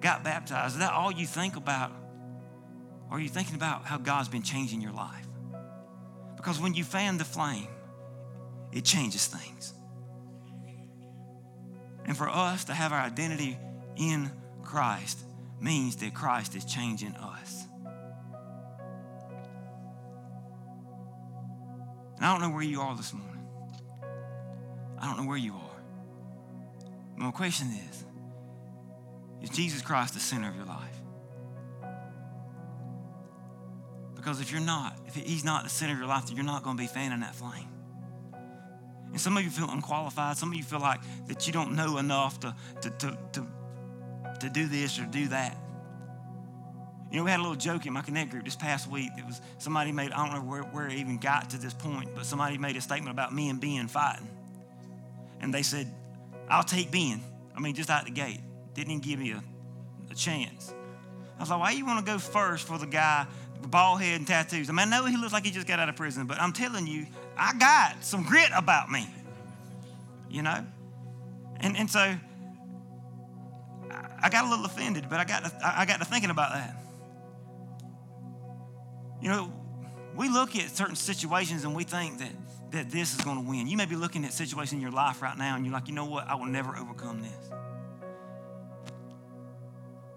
got 0.00 0.24
baptized. 0.24 0.74
Is 0.74 0.78
that 0.78 0.92
all 0.92 1.12
you 1.12 1.26
think 1.26 1.56
about? 1.56 1.92
Or 3.10 3.18
are 3.18 3.20
you 3.20 3.28
thinking 3.28 3.54
about 3.54 3.84
how 3.84 3.98
God's 3.98 4.28
been 4.28 4.42
changing 4.42 4.80
your 4.80 4.92
life? 4.92 5.26
Because 6.36 6.58
when 6.58 6.72
you 6.72 6.84
fan 6.84 7.18
the 7.18 7.24
flame, 7.24 7.68
it 8.72 8.84
changes 8.84 9.26
things. 9.26 9.74
And 12.06 12.16
for 12.16 12.28
us 12.28 12.64
to 12.64 12.74
have 12.74 12.92
our 12.92 13.00
identity 13.00 13.58
in 13.96 14.30
Christ 14.62 15.18
means 15.60 15.96
that 15.96 16.14
Christ 16.14 16.54
is 16.54 16.64
changing 16.64 17.14
us. 17.14 17.64
And 22.16 22.26
I 22.26 22.32
don't 22.32 22.40
know 22.40 22.54
where 22.54 22.64
you 22.64 22.80
are 22.80 22.96
this 22.96 23.12
morning. 23.12 23.46
I 24.98 25.06
don't 25.06 25.18
know 25.18 25.28
where 25.28 25.36
you 25.36 25.54
are. 25.54 25.82
My 27.16 27.30
question 27.30 27.68
is 27.68 28.04
Is 29.42 29.50
Jesus 29.50 29.82
Christ 29.82 30.14
the 30.14 30.20
center 30.20 30.48
of 30.48 30.56
your 30.56 30.64
life? 30.64 30.96
Because 34.14 34.40
if 34.40 34.52
you're 34.52 34.60
not, 34.60 34.96
if 35.06 35.16
He's 35.16 35.44
not 35.44 35.64
the 35.64 35.70
center 35.70 35.92
of 35.92 35.98
your 35.98 36.06
life, 36.06 36.26
then 36.26 36.36
you're 36.36 36.44
not 36.44 36.62
going 36.62 36.76
to 36.76 36.82
be 36.82 36.86
fanning 36.86 37.20
that 37.20 37.34
flame. 37.34 37.68
And 39.12 39.20
some 39.20 39.36
of 39.36 39.44
you 39.44 39.50
feel 39.50 39.70
unqualified. 39.70 40.36
Some 40.36 40.50
of 40.50 40.56
you 40.56 40.64
feel 40.64 40.80
like 40.80 41.00
that 41.26 41.46
you 41.46 41.52
don't 41.52 41.76
know 41.76 41.98
enough 41.98 42.40
to, 42.40 42.56
to, 42.80 42.90
to, 42.90 43.18
to, 43.32 43.46
to 44.40 44.48
do 44.48 44.66
this 44.66 44.98
or 44.98 45.04
do 45.04 45.28
that. 45.28 45.56
You 47.10 47.18
know, 47.18 47.24
we 47.24 47.30
had 47.30 47.40
a 47.40 47.42
little 47.42 47.56
joke 47.56 47.84
in 47.84 47.92
my 47.92 48.00
Connect 48.00 48.30
group 48.30 48.44
this 48.44 48.56
past 48.56 48.90
week. 48.90 49.10
It 49.18 49.26
was 49.26 49.42
somebody 49.58 49.92
made, 49.92 50.12
I 50.12 50.24
don't 50.24 50.34
know 50.34 50.50
where, 50.50 50.62
where 50.62 50.86
it 50.86 50.94
even 50.94 51.18
got 51.18 51.50
to 51.50 51.58
this 51.58 51.74
point, 51.74 52.08
but 52.14 52.24
somebody 52.24 52.56
made 52.56 52.74
a 52.76 52.80
statement 52.80 53.10
about 53.10 53.34
me 53.34 53.50
and 53.50 53.60
Ben 53.60 53.86
fighting. 53.86 54.28
And 55.40 55.52
they 55.52 55.62
said, 55.62 55.92
I'll 56.48 56.64
take 56.64 56.90
Ben. 56.90 57.20
I 57.54 57.60
mean, 57.60 57.74
just 57.74 57.90
out 57.90 58.06
the 58.06 58.10
gate. 58.10 58.40
Didn't 58.72 58.92
even 58.92 59.02
give 59.02 59.18
me 59.18 59.32
a, 59.32 59.42
a 60.10 60.14
chance. 60.14 60.72
I 61.36 61.42
was 61.42 61.50
like, 61.50 61.60
why 61.60 61.70
you 61.72 61.84
want 61.84 62.04
to 62.04 62.10
go 62.10 62.18
first 62.18 62.66
for 62.66 62.78
the 62.78 62.86
guy 62.86 63.26
bald 63.68 64.00
head 64.00 64.18
and 64.18 64.26
tattoos. 64.26 64.68
I 64.68 64.72
mean, 64.72 64.92
I 64.92 64.98
know 64.98 65.06
he 65.06 65.16
looks 65.16 65.32
like 65.32 65.44
he 65.44 65.50
just 65.50 65.66
got 65.66 65.78
out 65.78 65.88
of 65.88 65.96
prison, 65.96 66.26
but 66.26 66.40
I'm 66.40 66.52
telling 66.52 66.86
you, 66.86 67.06
I 67.36 67.54
got 67.58 68.04
some 68.04 68.24
grit 68.24 68.50
about 68.54 68.90
me. 68.90 69.08
You 70.30 70.42
know? 70.42 70.64
And, 71.60 71.76
and 71.76 71.90
so 71.90 72.14
I 74.22 74.28
got 74.28 74.44
a 74.44 74.48
little 74.48 74.64
offended, 74.64 75.06
but 75.10 75.18
I 75.18 75.24
got, 75.24 75.44
to, 75.44 75.52
I 75.62 75.84
got 75.84 75.98
to 75.98 76.04
thinking 76.04 76.30
about 76.30 76.52
that. 76.52 76.76
You 79.20 79.28
know, 79.28 79.52
we 80.16 80.28
look 80.28 80.56
at 80.56 80.70
certain 80.70 80.96
situations 80.96 81.64
and 81.64 81.74
we 81.74 81.84
think 81.84 82.18
that, 82.18 82.32
that 82.70 82.90
this 82.90 83.14
is 83.14 83.20
going 83.20 83.42
to 83.42 83.48
win. 83.48 83.66
You 83.66 83.76
may 83.76 83.86
be 83.86 83.96
looking 83.96 84.24
at 84.24 84.32
situations 84.32 84.72
in 84.72 84.80
your 84.80 84.90
life 84.90 85.22
right 85.22 85.36
now 85.36 85.56
and 85.56 85.64
you're 85.64 85.72
like, 85.72 85.88
you 85.88 85.94
know 85.94 86.04
what? 86.04 86.28
I 86.28 86.34
will 86.34 86.46
never 86.46 86.76
overcome 86.76 87.22
this. 87.22 87.50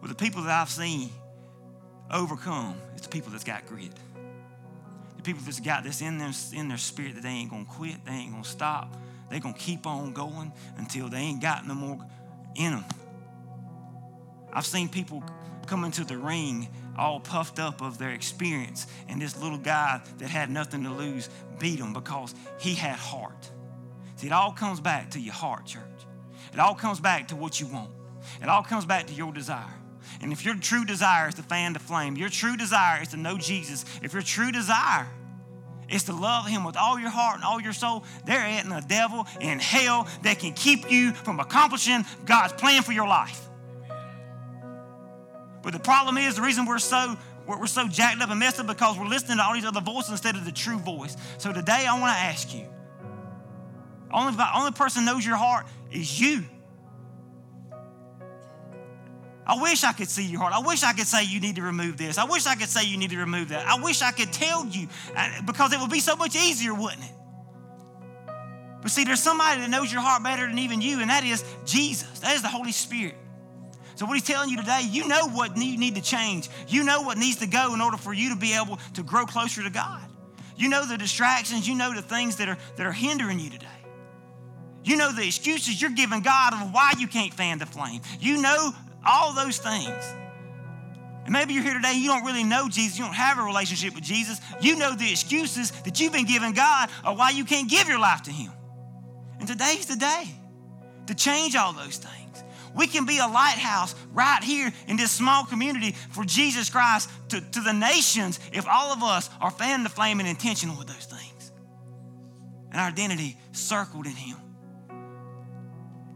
But 0.01 0.09
the 0.09 0.15
people 0.15 0.43
that 0.43 0.51
I've 0.51 0.69
seen 0.69 1.09
overcome 2.11 2.75
is 2.95 3.01
the 3.01 3.09
people 3.09 3.31
that's 3.31 3.43
got 3.43 3.65
grit. 3.65 3.91
People 5.25 5.41
that's 5.43 5.59
got 5.59 5.83
this 5.83 6.01
in 6.01 6.19
their, 6.19 6.31
in 6.53 6.67
their 6.67 6.77
spirit 6.77 7.15
that 7.15 7.23
they 7.23 7.29
ain't 7.29 7.49
gonna 7.49 7.65
quit, 7.65 8.05
they 8.05 8.11
ain't 8.11 8.31
gonna 8.31 8.43
stop, 8.43 8.95
they 9.31 9.39
gonna 9.39 9.55
keep 9.55 9.87
on 9.87 10.13
going 10.13 10.53
until 10.77 11.09
they 11.09 11.17
ain't 11.17 11.41
got 11.41 11.67
no 11.67 11.73
more 11.73 11.97
in 12.55 12.73
them. 12.73 12.85
I've 14.53 14.67
seen 14.67 14.87
people 14.87 15.23
come 15.65 15.83
into 15.83 16.03
the 16.03 16.15
ring 16.15 16.69
all 16.95 17.19
puffed 17.19 17.57
up 17.57 17.81
of 17.81 17.97
their 17.97 18.11
experience, 18.11 18.85
and 19.09 19.19
this 19.19 19.35
little 19.41 19.57
guy 19.57 19.99
that 20.19 20.29
had 20.29 20.51
nothing 20.51 20.83
to 20.83 20.91
lose 20.91 21.29
beat 21.57 21.79
him 21.79 21.91
because 21.91 22.35
he 22.59 22.75
had 22.75 22.95
heart. 22.95 23.51
See, 24.17 24.27
it 24.27 24.33
all 24.33 24.51
comes 24.51 24.79
back 24.79 25.09
to 25.11 25.19
your 25.19 25.33
heart, 25.33 25.65
church. 25.65 25.81
It 26.53 26.59
all 26.59 26.75
comes 26.75 26.99
back 26.99 27.29
to 27.29 27.35
what 27.35 27.59
you 27.59 27.65
want. 27.65 27.89
It 28.43 28.47
all 28.47 28.63
comes 28.63 28.85
back 28.85 29.07
to 29.07 29.13
your 29.13 29.33
desire. 29.33 29.73
And 30.21 30.31
if 30.31 30.45
your 30.45 30.55
true 30.55 30.85
desire 30.85 31.29
is 31.29 31.35
to 31.35 31.43
fan 31.43 31.73
the 31.73 31.79
flame, 31.79 32.15
your 32.15 32.29
true 32.29 32.57
desire 32.57 33.01
is 33.01 33.09
to 33.09 33.17
know 33.17 33.37
Jesus, 33.37 33.85
if 34.01 34.13
your 34.13 34.21
true 34.21 34.51
desire 34.51 35.07
is 35.89 36.03
to 36.03 36.13
love 36.13 36.47
him 36.47 36.63
with 36.63 36.77
all 36.77 36.99
your 36.99 37.09
heart 37.09 37.35
and 37.35 37.43
all 37.43 37.61
your 37.61 37.73
soul, 37.73 38.03
there 38.25 38.43
ain't 38.43 38.65
a 38.71 38.83
devil 38.87 39.27
in 39.39 39.59
hell 39.59 40.07
that 40.23 40.39
can 40.39 40.53
keep 40.53 40.91
you 40.91 41.11
from 41.11 41.39
accomplishing 41.39 42.03
God's 42.25 42.53
plan 42.53 42.81
for 42.81 42.91
your 42.91 43.07
life. 43.07 43.41
But 45.61 45.73
the 45.73 45.79
problem 45.79 46.17
is 46.17 46.35
the 46.35 46.41
reason 46.41 46.65
we're 46.65 46.79
so 46.79 47.17
we're 47.47 47.67
so 47.67 47.87
jacked 47.87 48.21
up 48.21 48.29
and 48.29 48.39
messed 48.39 48.59
up 48.59 48.65
because 48.65 48.97
we're 48.97 49.07
listening 49.07 49.37
to 49.37 49.43
all 49.43 49.53
these 49.53 49.65
other 49.65 49.81
voices 49.81 50.11
instead 50.11 50.35
of 50.35 50.45
the 50.45 50.51
true 50.51 50.79
voice. 50.79 51.15
So 51.37 51.53
today 51.53 51.85
I 51.87 51.99
want 51.99 52.15
to 52.15 52.19
ask 52.19 52.53
you. 52.53 52.65
Only, 54.11 54.41
only 54.55 54.71
person 54.71 55.05
knows 55.05 55.25
your 55.25 55.35
heart 55.35 55.65
is 55.91 56.19
you. 56.19 56.45
I 59.47 59.61
wish 59.61 59.83
I 59.83 59.93
could 59.93 60.09
see 60.09 60.25
your 60.25 60.41
heart. 60.41 60.53
I 60.53 60.59
wish 60.59 60.83
I 60.83 60.93
could 60.93 61.05
say 61.05 61.23
you 61.23 61.39
need 61.39 61.57
to 61.57 61.61
remove 61.61 61.97
this. 61.97 62.17
I 62.17 62.23
wish 62.23 62.47
I 62.47 62.55
could 62.55 62.69
say 62.69 62.83
you 62.85 62.97
need 62.97 63.11
to 63.11 63.17
remove 63.17 63.49
that. 63.49 63.65
I 63.67 63.79
wish 63.79 64.01
I 64.01 64.11
could 64.11 64.33
tell 64.33 64.65
you 64.65 64.87
uh, 65.15 65.41
because 65.45 65.71
it 65.71 65.79
would 65.79 65.91
be 65.91 65.99
so 65.99 66.15
much 66.15 66.35
easier, 66.35 66.73
wouldn't 66.73 67.03
it? 67.03 67.11
But 68.81 68.91
see, 68.91 69.03
there's 69.03 69.21
somebody 69.21 69.61
that 69.61 69.69
knows 69.69 69.91
your 69.91 70.01
heart 70.01 70.23
better 70.23 70.47
than 70.47 70.59
even 70.59 70.81
you, 70.81 70.99
and 70.99 71.09
that 71.09 71.23
is 71.23 71.43
Jesus. 71.65 72.19
That 72.19 72.35
is 72.35 72.41
the 72.41 72.47
Holy 72.47 72.71
Spirit. 72.71 73.15
So, 73.95 74.05
what 74.05 74.13
he's 74.13 74.27
telling 74.27 74.49
you 74.49 74.57
today, 74.57 74.81
you 74.89 75.07
know 75.07 75.29
what 75.29 75.57
you 75.57 75.77
need 75.77 75.95
to 75.95 76.01
change. 76.01 76.49
You 76.67 76.83
know 76.83 77.01
what 77.01 77.17
needs 77.17 77.37
to 77.37 77.47
go 77.47 77.73
in 77.73 77.81
order 77.81 77.97
for 77.97 78.13
you 78.13 78.29
to 78.29 78.35
be 78.35 78.53
able 78.53 78.77
to 78.95 79.03
grow 79.03 79.25
closer 79.25 79.63
to 79.63 79.69
God. 79.69 80.03
You 80.57 80.69
know 80.69 80.85
the 80.85 80.97
distractions, 80.97 81.67
you 81.67 81.75
know 81.75 81.93
the 81.93 82.01
things 82.01 82.37
that 82.37 82.49
are, 82.49 82.57
that 82.77 82.85
are 82.85 82.91
hindering 82.91 83.39
you 83.39 83.49
today. 83.49 83.67
You 84.83 84.97
know 84.97 85.11
the 85.11 85.25
excuses 85.25 85.81
you're 85.81 85.91
giving 85.91 86.21
God 86.21 86.53
of 86.53 86.73
why 86.73 86.93
you 86.99 87.07
can't 87.07 87.33
fan 87.33 87.57
the 87.57 87.65
flame. 87.65 88.01
You 88.19 88.41
know 88.41 88.71
all 89.05 89.33
those 89.33 89.57
things. 89.57 90.15
And 91.25 91.33
maybe 91.33 91.53
you're 91.53 91.63
here 91.63 91.73
today, 91.73 91.93
you 91.95 92.07
don't 92.07 92.23
really 92.23 92.43
know 92.43 92.69
Jesus, 92.69 92.99
you 92.99 93.05
don't 93.05 93.13
have 93.15 93.39
a 93.39 93.43
relationship 93.43 93.95
with 93.95 94.03
Jesus. 94.03 94.39
You 94.61 94.77
know 94.77 94.95
the 94.95 95.09
excuses 95.09 95.71
that 95.81 95.99
you've 95.99 96.13
been 96.13 96.27
giving 96.27 96.53
God 96.53 96.89
of 97.03 97.17
why 97.17 97.31
you 97.31 97.45
can't 97.45 97.69
give 97.69 97.87
your 97.87 97.99
life 97.99 98.23
to 98.23 98.31
Him. 98.31 98.51
And 99.39 99.47
today's 99.47 99.87
the 99.87 99.95
day 99.95 100.25
to 101.07 101.15
change 101.15 101.55
all 101.55 101.73
those 101.73 101.97
things. 101.97 102.43
We 102.75 102.87
can 102.87 103.05
be 103.05 103.19
a 103.19 103.27
lighthouse 103.27 103.95
right 104.11 104.43
here 104.43 104.71
in 104.87 104.97
this 104.97 105.11
small 105.11 105.45
community 105.45 105.93
for 106.11 106.25
Jesus 106.25 106.69
Christ 106.69 107.09
to, 107.29 107.41
to 107.41 107.61
the 107.61 107.73
nations 107.73 108.39
if 108.51 108.67
all 108.67 108.91
of 108.91 109.01
us 109.01 109.29
are 109.39 109.49
fanning 109.49 109.83
the 109.83 109.89
flame 109.89 110.19
and 110.19 110.27
intentional 110.27 110.77
with 110.77 110.87
those 110.87 111.05
things. 111.05 111.51
and 112.71 112.81
our 112.81 112.89
identity 112.89 113.37
circled 113.53 114.05
in 114.05 114.11
Him. 114.11 114.37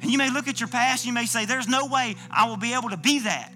And 0.02 0.12
you 0.12 0.18
may 0.18 0.30
look 0.32 0.47
at 0.47 0.60
your 0.60 0.70
past, 0.70 1.06
you 1.06 1.14
may 1.14 1.26
say, 1.26 1.45
There's 1.45 1.68
no 1.68 1.88
way 1.88 2.16
I 2.32 2.47
will 2.47 2.58
be 2.58 2.74
able 2.74 2.89
to 2.89 2.97
be 2.97 3.20
that. 3.20 3.54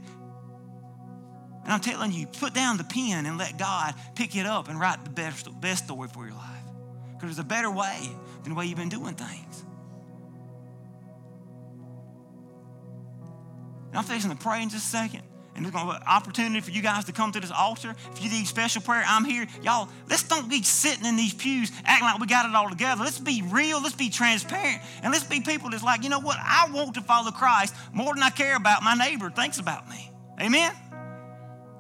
And 1.64 1.72
I'm 1.72 1.80
telling 1.80 2.12
you, 2.12 2.28
put 2.28 2.54
down 2.54 2.78
the 2.78 2.84
pen 2.84 3.26
and 3.26 3.38
let 3.38 3.58
God 3.58 3.94
pick 4.16 4.36
it 4.36 4.46
up 4.46 4.68
and 4.68 4.80
write 4.80 5.04
the 5.06 5.10
best, 5.10 5.48
best 5.62 5.86
story 5.86 6.10
for 6.10 6.26
your 6.26 6.36
life. 6.36 6.50
Because 7.14 7.38
there's 7.38 7.40
a 7.40 7.48
better 7.48 7.72
way 7.72 7.98
than 8.44 8.54
the 8.54 8.56
way 8.56 8.66
you've 8.66 8.78
been 8.78 8.90
doing 8.90 9.16
things. 9.16 9.64
And 13.90 13.98
I'm 13.98 14.04
facing 14.04 14.32
to 14.32 14.36
pray 14.36 14.62
in 14.62 14.70
just 14.70 14.88
a 14.88 14.90
second. 14.90 15.22
And 15.56 15.64
there's 15.64 15.74
going 15.74 15.86
to 15.86 15.92
be 15.94 15.98
an 15.98 16.04
opportunity 16.08 16.62
for 16.62 16.72
you 16.72 16.82
guys 16.82 17.06
to 17.06 17.12
come 17.12 17.32
to 17.32 17.40
this 17.40 17.52
altar. 17.52 17.96
If 18.12 18.24
you 18.24 18.30
need 18.30 18.48
special 18.48 18.82
prayer, 18.82 19.04
I'm 19.06 19.24
here. 19.24 19.46
Y'all, 19.62 19.88
let's 20.10 20.24
don't 20.24 20.50
be 20.50 20.64
sitting 20.64 21.06
in 21.06 21.16
these 21.16 21.34
pews 21.34 21.72
acting 21.86 22.08
like 22.08 22.20
we 22.20 22.26
got 22.26 22.50
it 22.50 22.56
all 22.56 22.70
together. 22.70 23.04
Let's 23.04 23.20
be 23.20 23.44
real. 23.44 23.82
Let's 23.82 23.96
be 23.96 24.10
transparent. 24.10 24.82
And 25.04 25.12
let's 25.12 25.26
be 25.26 25.42
people 25.42 25.70
that's 25.70 25.84
like, 25.84 26.04
you 26.04 26.10
know 26.10 26.20
what? 26.20 26.38
I 26.40 26.70
want 26.74 26.96
to 26.96 27.02
follow 27.02 27.32
Christ 27.32 27.76
more 27.94 28.14
than 28.16 28.24
I 28.24 28.32
care 28.32 28.56
about 28.56 28.82
my 28.82 28.96
neighbor 28.96 29.30
thinks 29.30 29.60
about 29.60 29.88
me. 29.88 30.12
Amen? 30.42 30.74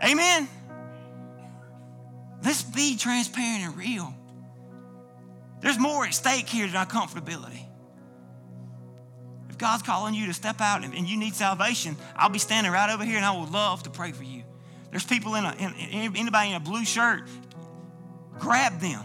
Amen? 0.03 0.47
Let's 2.43 2.61
be 2.61 2.97
transparent 2.97 3.63
and 3.63 3.77
real. 3.77 4.13
There's 5.61 5.79
more 5.79 6.05
at 6.05 6.13
stake 6.13 6.47
here 6.47 6.67
than 6.67 6.75
our 6.75 6.85
comfortability. 6.85 7.65
God's 9.63 9.81
calling 9.81 10.13
you 10.13 10.25
to 10.25 10.33
step 10.33 10.59
out 10.59 10.83
and, 10.83 11.07
you 11.07 11.17
need 11.17 11.35
salvation, 11.35 11.95
I'll 12.17 12.27
be 12.27 12.37
standing 12.37 12.69
right 12.69 12.93
over 12.93 13.05
here 13.05 13.15
and 13.15 13.23
I 13.23 13.31
would 13.39 13.49
love 13.49 13.83
to 13.83 13.89
pray 13.89 14.11
for 14.11 14.23
you. 14.23 14.43
There's 14.91 15.05
people 15.05 15.35
in, 15.35 15.45
a, 15.45 15.53
in 15.53 16.13
anybody 16.17 16.49
in 16.49 16.55
a 16.55 16.59
blue 16.59 16.83
shirt, 16.83 17.29
grab 18.37 18.81
them. 18.81 18.99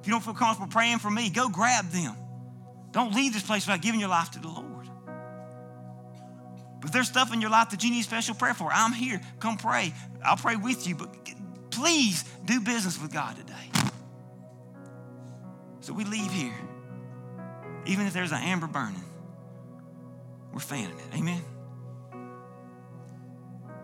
If 0.00 0.06
you 0.06 0.12
don't 0.12 0.22
feel 0.22 0.34
comfortable 0.34 0.70
praying 0.70 1.00
for 1.00 1.10
me, 1.10 1.28
go 1.28 1.48
grab 1.48 1.90
them. 1.90 2.14
Don't 2.92 3.16
leave 3.16 3.32
this 3.32 3.42
place 3.42 3.66
without 3.66 3.82
giving 3.82 3.98
your 3.98 4.10
life 4.10 4.30
to 4.30 4.38
the 4.38 4.46
Lord. 4.46 4.88
But 6.80 6.92
there's 6.92 7.08
stuff 7.08 7.34
in 7.34 7.40
your 7.40 7.50
life 7.50 7.70
that 7.70 7.82
you 7.82 7.90
need 7.90 8.04
special 8.04 8.36
prayer 8.36 8.54
for, 8.54 8.70
I'm 8.72 8.92
here. 8.92 9.20
Come 9.40 9.56
pray. 9.56 9.92
I'll 10.24 10.36
pray 10.36 10.54
with 10.54 10.86
you, 10.86 10.94
but 10.94 11.12
please 11.72 12.24
do 12.44 12.60
business 12.60 13.02
with 13.02 13.12
God 13.12 13.36
today. 13.36 13.90
So 15.80 15.92
we 15.92 16.04
leave 16.04 16.30
here, 16.30 16.54
even 17.86 18.06
if 18.06 18.12
there's 18.12 18.30
an 18.30 18.42
amber 18.42 18.68
burning. 18.68 19.02
We're 20.52 20.60
fanning 20.60 20.98
it. 20.98 21.16
Amen. 21.16 21.42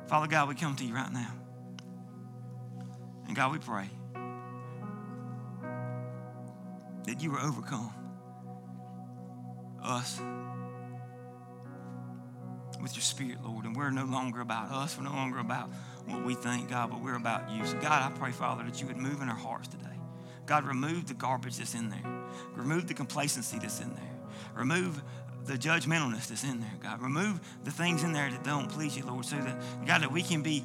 Father 0.09 0.27
God, 0.27 0.49
we 0.49 0.55
come 0.55 0.77
to 0.77 0.85
you 0.85 0.95
right 0.95 1.13
now. 1.13 1.33
And 3.27 3.35
God, 3.35 3.53
we 3.53 3.59
pray 3.59 3.89
that 7.05 7.23
you 7.23 7.33
will 7.33 7.41
overcome 7.41 7.93
us 9.83 10.21
with 12.81 12.95
your 12.95 13.03
spirit, 13.03 13.39
Lord. 13.45 13.65
And 13.65 13.77
we're 13.77 13.91
no 13.91 14.05
longer 14.05 14.41
about 14.41 14.71
us. 14.71 14.97
We're 14.97 15.05
no 15.05 15.13
longer 15.13 15.39
about 15.39 15.71
what 16.07 16.25
we 16.25 16.35
think, 16.35 16.71
God, 16.71 16.91
but 16.91 17.03
we're 17.03 17.17
about 17.17 17.51
you. 17.51 17.65
So, 17.67 17.79
God, 17.81 18.13
I 18.13 18.17
pray, 18.17 18.33
Father, 18.33 18.65
that 18.65 18.81
you 18.81 18.87
would 18.87 18.97
move 18.97 19.23
in 19.23 19.29
our 19.29 19.35
hearts 19.35 19.69
today. 19.69 19.85
God, 20.47 20.65
remove 20.65 21.07
the 21.07 21.15
garbage 21.15 21.57
that's 21.57 21.75
in 21.75 21.91
there. 21.91 22.05
Remove 22.55 22.87
the 22.87 22.95
complacency 22.95 23.59
that's 23.59 23.81
in 23.81 23.93
there. 23.95 24.17
Remove 24.55 25.03
the 25.47 25.55
judgmentalness 25.55 26.29
that's 26.29 26.45
in 26.45 26.61
there, 26.61 26.75
God. 26.83 27.01
Remove 27.01 27.41
the 27.65 27.71
things 27.71 28.03
in 28.03 28.13
there 28.13 28.31
that 28.31 28.45
don't 28.45 28.69
please 28.69 28.97
you, 28.97 29.05
Lord, 29.05 29.25
so 29.25 29.37
that, 29.37 29.87
God, 29.87 30.03
that 30.03 30.13
we 30.13 30.23
can 30.23 30.43
be, 30.43 30.65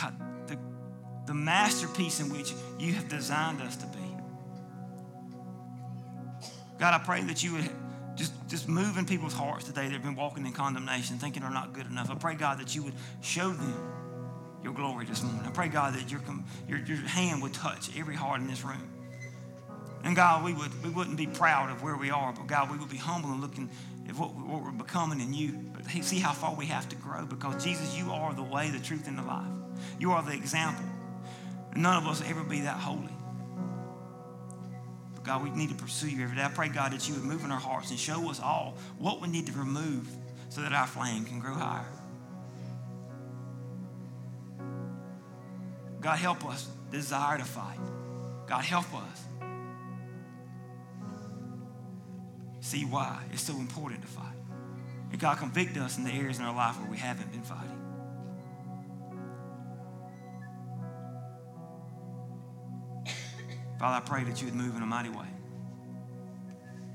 God, 0.00 0.14
the, 0.48 0.58
the 1.26 1.34
masterpiece 1.34 2.20
in 2.20 2.32
which 2.32 2.52
you 2.78 2.94
have 2.94 3.08
designed 3.08 3.60
us 3.60 3.76
to 3.76 3.86
be. 3.86 3.98
God, 6.78 6.94
I 6.94 7.04
pray 7.04 7.22
that 7.24 7.42
you 7.42 7.54
would 7.54 7.70
just, 8.16 8.32
just 8.48 8.68
move 8.68 8.96
in 8.96 9.04
people's 9.04 9.32
hearts 9.34 9.64
today 9.64 9.84
that 9.84 9.92
have 9.92 10.02
been 10.02 10.16
walking 10.16 10.46
in 10.46 10.52
condemnation, 10.52 11.18
thinking 11.18 11.42
they're 11.42 11.50
not 11.50 11.72
good 11.72 11.86
enough. 11.86 12.10
I 12.10 12.14
pray, 12.14 12.34
God, 12.34 12.58
that 12.60 12.74
you 12.74 12.82
would 12.82 12.94
show 13.20 13.50
them 13.50 13.74
your 14.62 14.72
glory 14.72 15.04
this 15.04 15.22
morning. 15.22 15.42
I 15.46 15.50
pray, 15.50 15.68
God, 15.68 15.94
that 15.94 16.10
your, 16.10 16.20
your, 16.68 16.78
your 16.78 16.96
hand 16.96 17.42
would 17.42 17.54
touch 17.54 17.90
every 17.96 18.16
heart 18.16 18.40
in 18.40 18.46
this 18.46 18.64
room. 18.64 18.95
And 20.06 20.14
God, 20.14 20.44
we, 20.44 20.52
would, 20.52 20.84
we 20.84 20.88
wouldn't 20.88 21.16
be 21.16 21.26
proud 21.26 21.68
of 21.68 21.82
where 21.82 21.96
we 21.96 22.10
are, 22.10 22.32
but 22.32 22.46
God, 22.46 22.70
we 22.70 22.78
would 22.78 22.88
be 22.88 22.96
humble 22.96 23.32
and 23.32 23.40
looking 23.40 23.68
at 24.08 24.14
what, 24.14 24.36
what 24.36 24.62
we're 24.62 24.70
becoming 24.70 25.20
in 25.20 25.34
you. 25.34 25.58
But 25.74 25.90
see 26.04 26.20
how 26.20 26.32
far 26.32 26.54
we 26.54 26.66
have 26.66 26.88
to 26.90 26.96
grow 26.96 27.26
because 27.26 27.64
Jesus, 27.64 27.98
you 27.98 28.12
are 28.12 28.32
the 28.32 28.44
way, 28.44 28.70
the 28.70 28.78
truth, 28.78 29.08
and 29.08 29.18
the 29.18 29.24
life. 29.24 29.50
You 29.98 30.12
are 30.12 30.22
the 30.22 30.30
example. 30.30 30.84
None 31.74 32.00
of 32.00 32.06
us 32.08 32.22
ever 32.24 32.44
be 32.44 32.60
that 32.60 32.76
holy. 32.76 33.12
But 35.16 35.24
God, 35.24 35.42
we 35.42 35.50
need 35.50 35.70
to 35.70 35.74
pursue 35.74 36.08
you 36.08 36.22
every 36.22 36.36
day. 36.36 36.44
I 36.44 36.50
pray, 36.50 36.68
God, 36.68 36.92
that 36.92 37.08
you 37.08 37.14
would 37.16 37.24
move 37.24 37.44
in 37.44 37.50
our 37.50 37.58
hearts 37.58 37.90
and 37.90 37.98
show 37.98 38.30
us 38.30 38.38
all 38.38 38.76
what 38.98 39.20
we 39.20 39.26
need 39.26 39.46
to 39.46 39.52
remove 39.54 40.08
so 40.50 40.60
that 40.60 40.72
our 40.72 40.86
flame 40.86 41.24
can 41.24 41.40
grow 41.40 41.54
higher. 41.54 41.90
God, 46.00 46.16
help 46.16 46.46
us 46.46 46.68
desire 46.92 47.38
to 47.38 47.44
fight. 47.44 47.80
God, 48.46 48.62
help 48.62 48.94
us 48.94 49.26
see 52.66 52.84
why 52.84 53.22
it's 53.32 53.42
so 53.42 53.54
important 53.54 54.02
to 54.02 54.08
fight. 54.08 54.34
And 55.12 55.20
God, 55.20 55.38
convict 55.38 55.76
us 55.76 55.98
in 55.98 56.04
the 56.04 56.10
areas 56.10 56.38
in 56.38 56.44
our 56.44 56.54
life 56.54 56.78
where 56.80 56.90
we 56.90 56.96
haven't 56.96 57.30
been 57.30 57.42
fighting. 57.42 57.70
Father, 63.78 63.96
I 63.96 64.00
pray 64.00 64.24
that 64.24 64.40
you 64.40 64.46
would 64.46 64.56
move 64.56 64.74
in 64.76 64.82
a 64.82 64.86
mighty 64.86 65.10
way. 65.10 65.28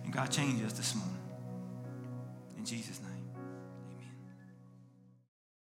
And 0.04 0.12
God, 0.12 0.30
change 0.30 0.62
us 0.64 0.74
this 0.74 0.94
morning. 0.94 1.18
In 2.58 2.66
Jesus' 2.66 3.00
name. 3.00 3.11